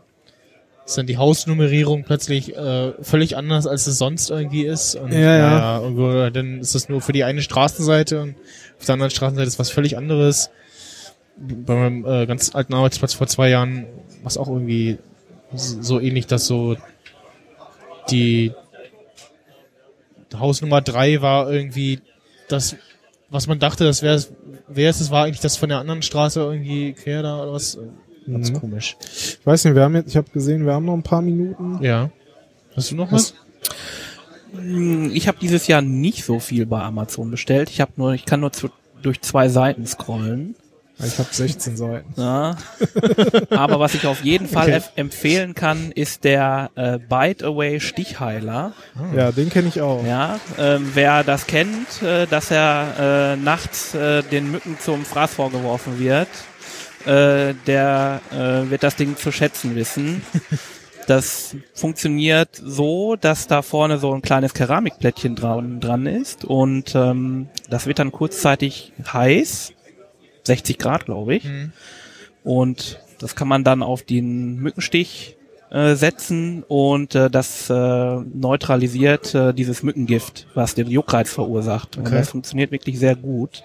[0.85, 4.95] ist dann die Hausnummerierung plötzlich äh, völlig anders, als es sonst irgendwie ist.
[4.95, 5.37] Und, Ja, ja.
[5.37, 8.35] naja, irgendwo, dann ist das nur für die eine Straßenseite und
[8.79, 10.49] auf der anderen Straßenseite ist was völlig anderes.
[11.37, 13.85] Bei meinem äh, ganz alten Arbeitsplatz vor zwei Jahren
[14.21, 14.97] war es auch irgendwie
[15.53, 16.75] so ähnlich, dass so
[18.09, 18.51] die
[20.33, 22.01] Hausnummer drei war irgendwie
[22.47, 22.75] das,
[23.29, 24.21] was man dachte, das wäre
[24.73, 27.77] wer es, das war eigentlich das von der anderen Straße irgendwie quer da oder was.
[28.27, 28.59] Ganz Mhm.
[28.59, 28.97] komisch.
[29.01, 31.79] Ich weiß nicht, wir haben jetzt, ich habe gesehen, wir haben noch ein paar Minuten.
[31.83, 32.11] Ja.
[32.75, 33.33] Hast du noch was?
[34.53, 37.69] Hm, Ich habe dieses Jahr nicht so viel bei Amazon bestellt.
[37.69, 38.69] Ich habe nur, ich kann nur zu,
[39.01, 40.55] durch zwei Seiten scrollen.
[41.05, 42.13] Ich habe 16 Seiten.
[42.21, 42.55] Ja.
[43.49, 44.81] Aber was ich auf jeden Fall Okay.
[44.95, 48.73] empfehlen kann, ist der äh, Bite Away Stichheiler.
[49.15, 50.05] Ja, den kenne ich auch.
[50.05, 55.33] Ja, ähm, wer das kennt, äh, dass er äh, nachts äh, den Mücken zum Fraß
[55.33, 56.27] vorgeworfen wird,
[57.05, 60.21] äh, der äh, wird das Ding zu schätzen wissen.
[61.07, 67.49] Das funktioniert so, dass da vorne so ein kleines Keramikplättchen dran, dran ist und ähm,
[67.69, 69.73] das wird dann kurzzeitig heiß,
[70.43, 71.71] 60 Grad glaube ich, Mhm.
[72.43, 75.37] und das kann man dann auf den Mückenstich
[75.69, 81.97] äh, setzen und äh, das äh, neutralisiert äh, dieses Mückengift, was den Juckreiz verursacht.
[81.97, 82.15] Und Okay.
[82.17, 83.63] das funktioniert wirklich sehr gut.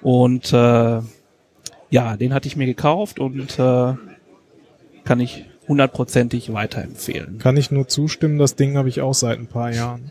[0.00, 1.00] Und äh,
[1.90, 3.94] ja, den hatte ich mir gekauft und äh,
[5.04, 7.38] kann ich hundertprozentig weiterempfehlen.
[7.38, 10.10] Kann ich nur zustimmen, das Ding habe ich auch seit ein paar Jahren.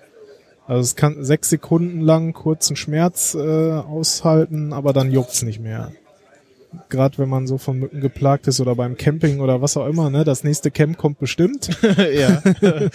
[0.67, 5.91] Also es kann sechs Sekunden lang kurzen Schmerz äh, aushalten, aber dann juckt's nicht mehr.
[6.87, 10.09] Gerade wenn man so von Mücken geplagt ist oder beim Camping oder was auch immer,
[10.09, 10.23] ne?
[10.23, 11.69] Das nächste Camp kommt bestimmt.
[12.13, 12.41] ja.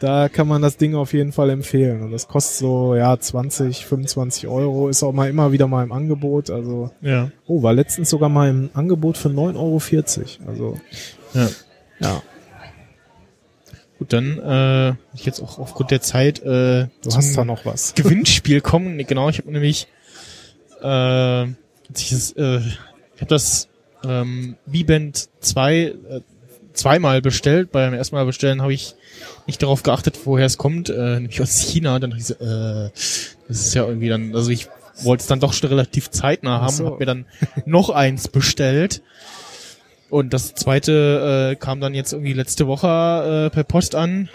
[0.00, 2.02] Da kann man das Ding auf jeden Fall empfehlen.
[2.02, 4.88] Und das kostet so, ja, 20, 25 Euro.
[4.88, 6.50] Ist auch mal immer wieder mal im Angebot.
[6.50, 7.30] Also, ja.
[7.46, 10.50] oh, war letztens sogar mal im Angebot für 9,40 Euro.
[10.50, 10.80] Also,
[11.34, 11.48] Ja.
[12.00, 12.22] ja.
[14.02, 17.94] Gut, dann äh, ich jetzt auch aufgrund der Zeit äh, Du hast da noch was.
[17.94, 18.98] Gewinnspiel kommen.
[19.06, 19.86] Genau, ich habe nämlich
[20.82, 21.46] äh, äh,
[21.94, 23.68] ich habe das
[24.04, 25.94] ähm, B-Band 2 äh,
[26.72, 27.70] zweimal bestellt.
[27.70, 28.96] Beim ersten Mal bestellen habe ich
[29.46, 32.00] nicht darauf geachtet, woher es kommt, äh, nämlich aus China.
[32.00, 32.90] Dann dachte ich so, äh,
[33.46, 34.66] das ist ja irgendwie dann, also ich
[35.04, 36.86] wollte es dann doch schon relativ zeitnah haben, so.
[36.86, 37.26] habe mir dann
[37.66, 39.00] noch eins bestellt.
[40.12, 44.28] Und das zweite äh, kam dann jetzt irgendwie letzte Woche äh, per Post an.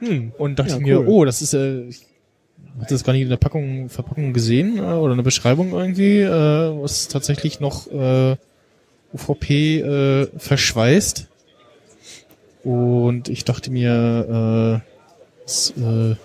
[0.00, 0.32] Hm.
[0.36, 1.06] Und dachte Ja, ich mir, cool.
[1.06, 2.00] oh, das ist, äh, ich
[2.80, 6.28] hatte das gar nicht in der Packung, Verpackung gesehen äh, oder eine Beschreibung irgendwie, äh,
[6.28, 8.34] was tatsächlich noch äh,
[9.14, 11.28] UVP äh, verschweißt.
[12.64, 14.90] Und ich dachte mir, äh,
[15.44, 16.16] das, äh,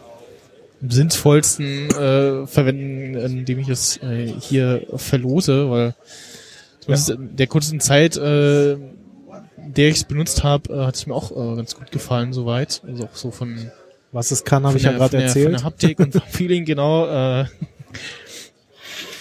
[0.81, 5.93] am sinnvollsten äh, verwenden, indem ich es äh, hier verlose, weil
[6.83, 11.07] zumindest in der kurzen Zeit, äh, in der ich es benutzt habe, äh, hat es
[11.07, 12.81] mir auch äh, ganz gut gefallen soweit.
[12.87, 13.71] Also auch so von
[14.11, 15.53] Was es kann, habe ich ja gerade der- Von erzählt.
[15.53, 17.07] der Haptik und vom Feeling, genau.
[17.41, 17.45] Äh,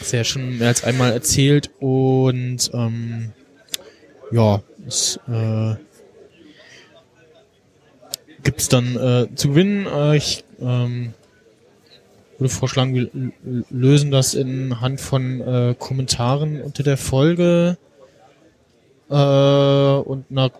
[0.01, 3.32] ist ja schon mehr als einmal erzählt und ähm,
[4.32, 5.74] ja, es äh,
[8.43, 9.86] gibt's dann äh, zu gewinnen.
[9.86, 11.14] Äh, ich ähm,
[12.43, 13.10] würde vorschlagen, wir
[13.70, 17.78] lösen das in Hand von äh, Kommentaren unter der Folge
[19.09, 20.51] äh, und einer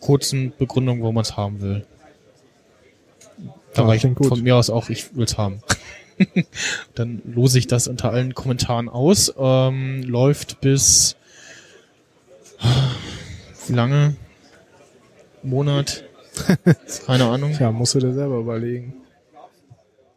[0.00, 1.86] kurzen Begründung, wo man es haben will.
[3.74, 4.26] Da Ja, reicht gut.
[4.26, 5.60] von mir aus auch, ich will's haben.
[6.96, 9.32] Dann lose ich das unter allen Kommentaren aus.
[9.38, 11.16] Ähm, läuft bis
[13.68, 14.16] wie lange?
[15.42, 16.04] Monat?
[17.06, 17.52] Keine Ahnung.
[17.52, 18.94] Tja, musst du dir selber überlegen.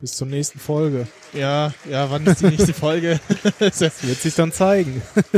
[0.02, 1.07] Bis zur nächsten Folge.
[1.32, 3.22] Ja, ja, wann ist die nächste Folge?
[3.60, 5.03] Das wird sich dann zeigen.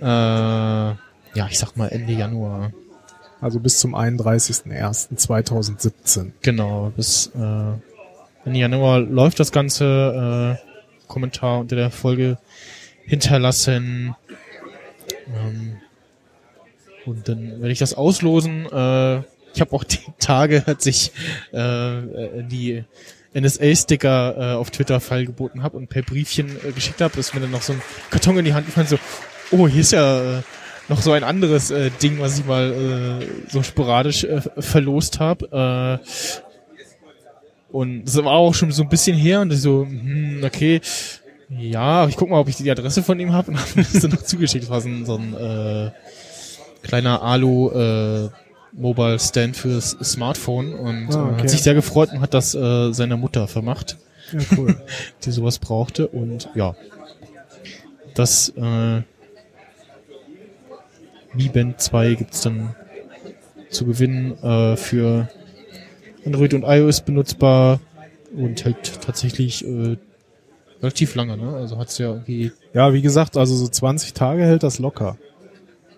[0.00, 0.96] äh, ja,
[1.48, 2.72] ich sag mal Ende Januar.
[3.40, 6.32] Also bis zum 31.01.2017.
[6.42, 7.74] Genau, bis äh,
[8.44, 10.58] Ende Januar läuft das Ganze.
[10.60, 10.66] Äh,
[11.06, 12.38] Kommentar unter der Folge
[13.04, 14.16] hinterlassen.
[15.28, 15.76] Ähm,
[17.04, 18.66] und dann werde ich das auslosen.
[18.66, 19.22] Äh,
[19.56, 21.12] ich habe auch die Tage, als ich
[21.52, 22.84] äh, äh, die
[23.34, 27.50] NSA-Sticker äh, auf Twitter feilgeboten habe und per Briefchen äh, geschickt habe, ist mir dann
[27.50, 27.80] noch so ein
[28.10, 28.98] Karton in die Hand gefallen, so,
[29.50, 30.42] oh, hier ist ja äh,
[30.88, 36.00] noch so ein anderes äh, Ding, was ich mal äh, so sporadisch äh, verlost habe.
[36.02, 36.06] Äh,
[37.72, 40.82] und das war auch schon so ein bisschen her und ich so, hm, okay,
[41.48, 44.02] ja, ich guck mal, ob ich die Adresse von ihm habe und habe mir das
[44.02, 44.70] dann noch zugeschickt.
[44.70, 45.90] Ein, so ein äh,
[46.82, 48.28] kleiner Alu äh,
[48.76, 51.42] Mobile Stand fürs Smartphone und Ah, äh, okay.
[51.42, 53.96] hat sich sehr gefreut und hat das äh, seiner Mutter vermacht,
[54.32, 54.76] Ja, cool.
[55.24, 56.74] die sowas brauchte und ja,
[58.14, 59.00] das äh,
[61.34, 62.74] Mi Band 2 gibt's dann
[63.70, 65.28] zu gewinnen äh, für
[66.24, 67.80] Android und iOS benutzbar
[68.34, 69.96] und hält tatsächlich äh,
[70.80, 71.54] relativ lange, ne?
[71.56, 75.16] Also hat's ja irgendwie ja, wie gesagt, also so 20 Tage hält das locker.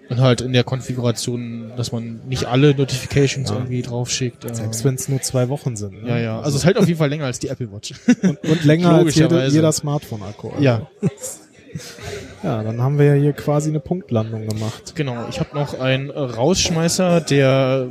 [0.08, 3.56] Und halt in der Konfiguration, dass man nicht alle Notifications Ja.
[3.56, 4.44] irgendwie draufschickt.
[4.44, 6.02] Äh, Selbst wenn es nur zwei Wochen sind.
[6.02, 6.08] Ne?
[6.08, 6.40] ja, ja.
[6.40, 7.92] Also es hält auf jeden Fall länger als die Apple Watch.
[8.22, 10.50] und, und länger als jede, jeder Smartphone-Akku.
[10.50, 10.62] Also.
[10.62, 10.86] ja,
[12.42, 14.94] Ja, dann haben wir ja hier quasi eine Punktlandung gemacht.
[14.94, 15.26] genau.
[15.28, 17.88] Ich habe noch einen Rausschmeißer, der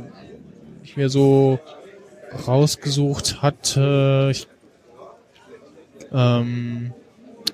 [0.82, 1.60] ich mir so
[2.46, 4.28] rausgesucht hatte.
[4.32, 4.48] Ich,
[6.12, 6.92] ähm,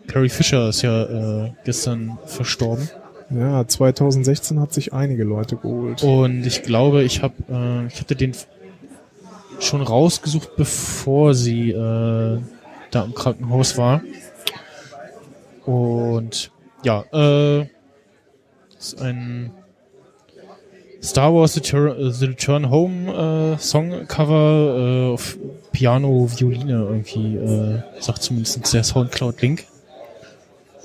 [0.07, 2.89] Carrie Fisher ist ja äh, gestern verstorben.
[3.31, 6.03] Ja, 2016 hat sich einige Leute geholt.
[6.03, 8.33] Und ich glaube, ich habe, äh, ich hatte den
[9.61, 12.41] schon rausgesucht, bevor sie äh,
[12.91, 14.03] da im Krankenhaus war.
[15.65, 16.51] Und
[16.85, 17.67] ja, äh,
[18.79, 19.51] ist ein
[21.03, 25.39] Star Wars The, Tur äh, The Return Home äh, Songcover äh, auf
[25.73, 29.65] Piano, Violine irgendwie, äh, sagt zumindest der Soundcloud-Link.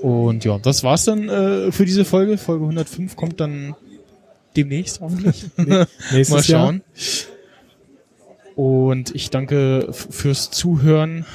[0.02, 2.38] Und ja, das war's dann äh, für diese Folge.
[2.38, 3.76] Folge 105 kommt dann
[4.56, 5.46] demnächst hoffentlich.
[6.12, 6.66] Nächstes Mal Jahr.
[6.66, 6.82] schauen.
[8.56, 11.26] Und ich danke fürs Zuhören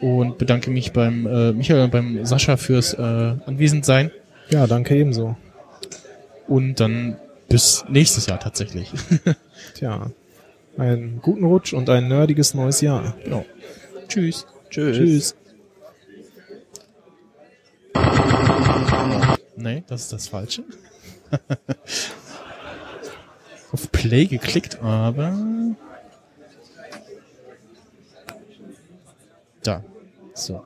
[0.00, 4.10] und bedanke mich beim äh, Michael und beim Sascha fürs äh, Anwesendsein.
[4.50, 5.36] Ja, danke ebenso.
[6.46, 7.16] Und dann
[7.48, 8.92] bis nächstes Jahr tatsächlich.
[9.74, 10.10] Tja,
[10.76, 13.16] einen guten Rutsch und ein nerdiges neues Jahr.
[13.24, 13.46] genau.
[14.08, 14.46] Tschüss.
[14.70, 14.96] Tschüss.
[14.96, 15.36] Tschüss.
[19.56, 20.64] Nee, das ist das Falsche.
[23.72, 25.36] Auf Play geklickt, aber.
[29.62, 29.82] Da.
[30.34, 30.64] So.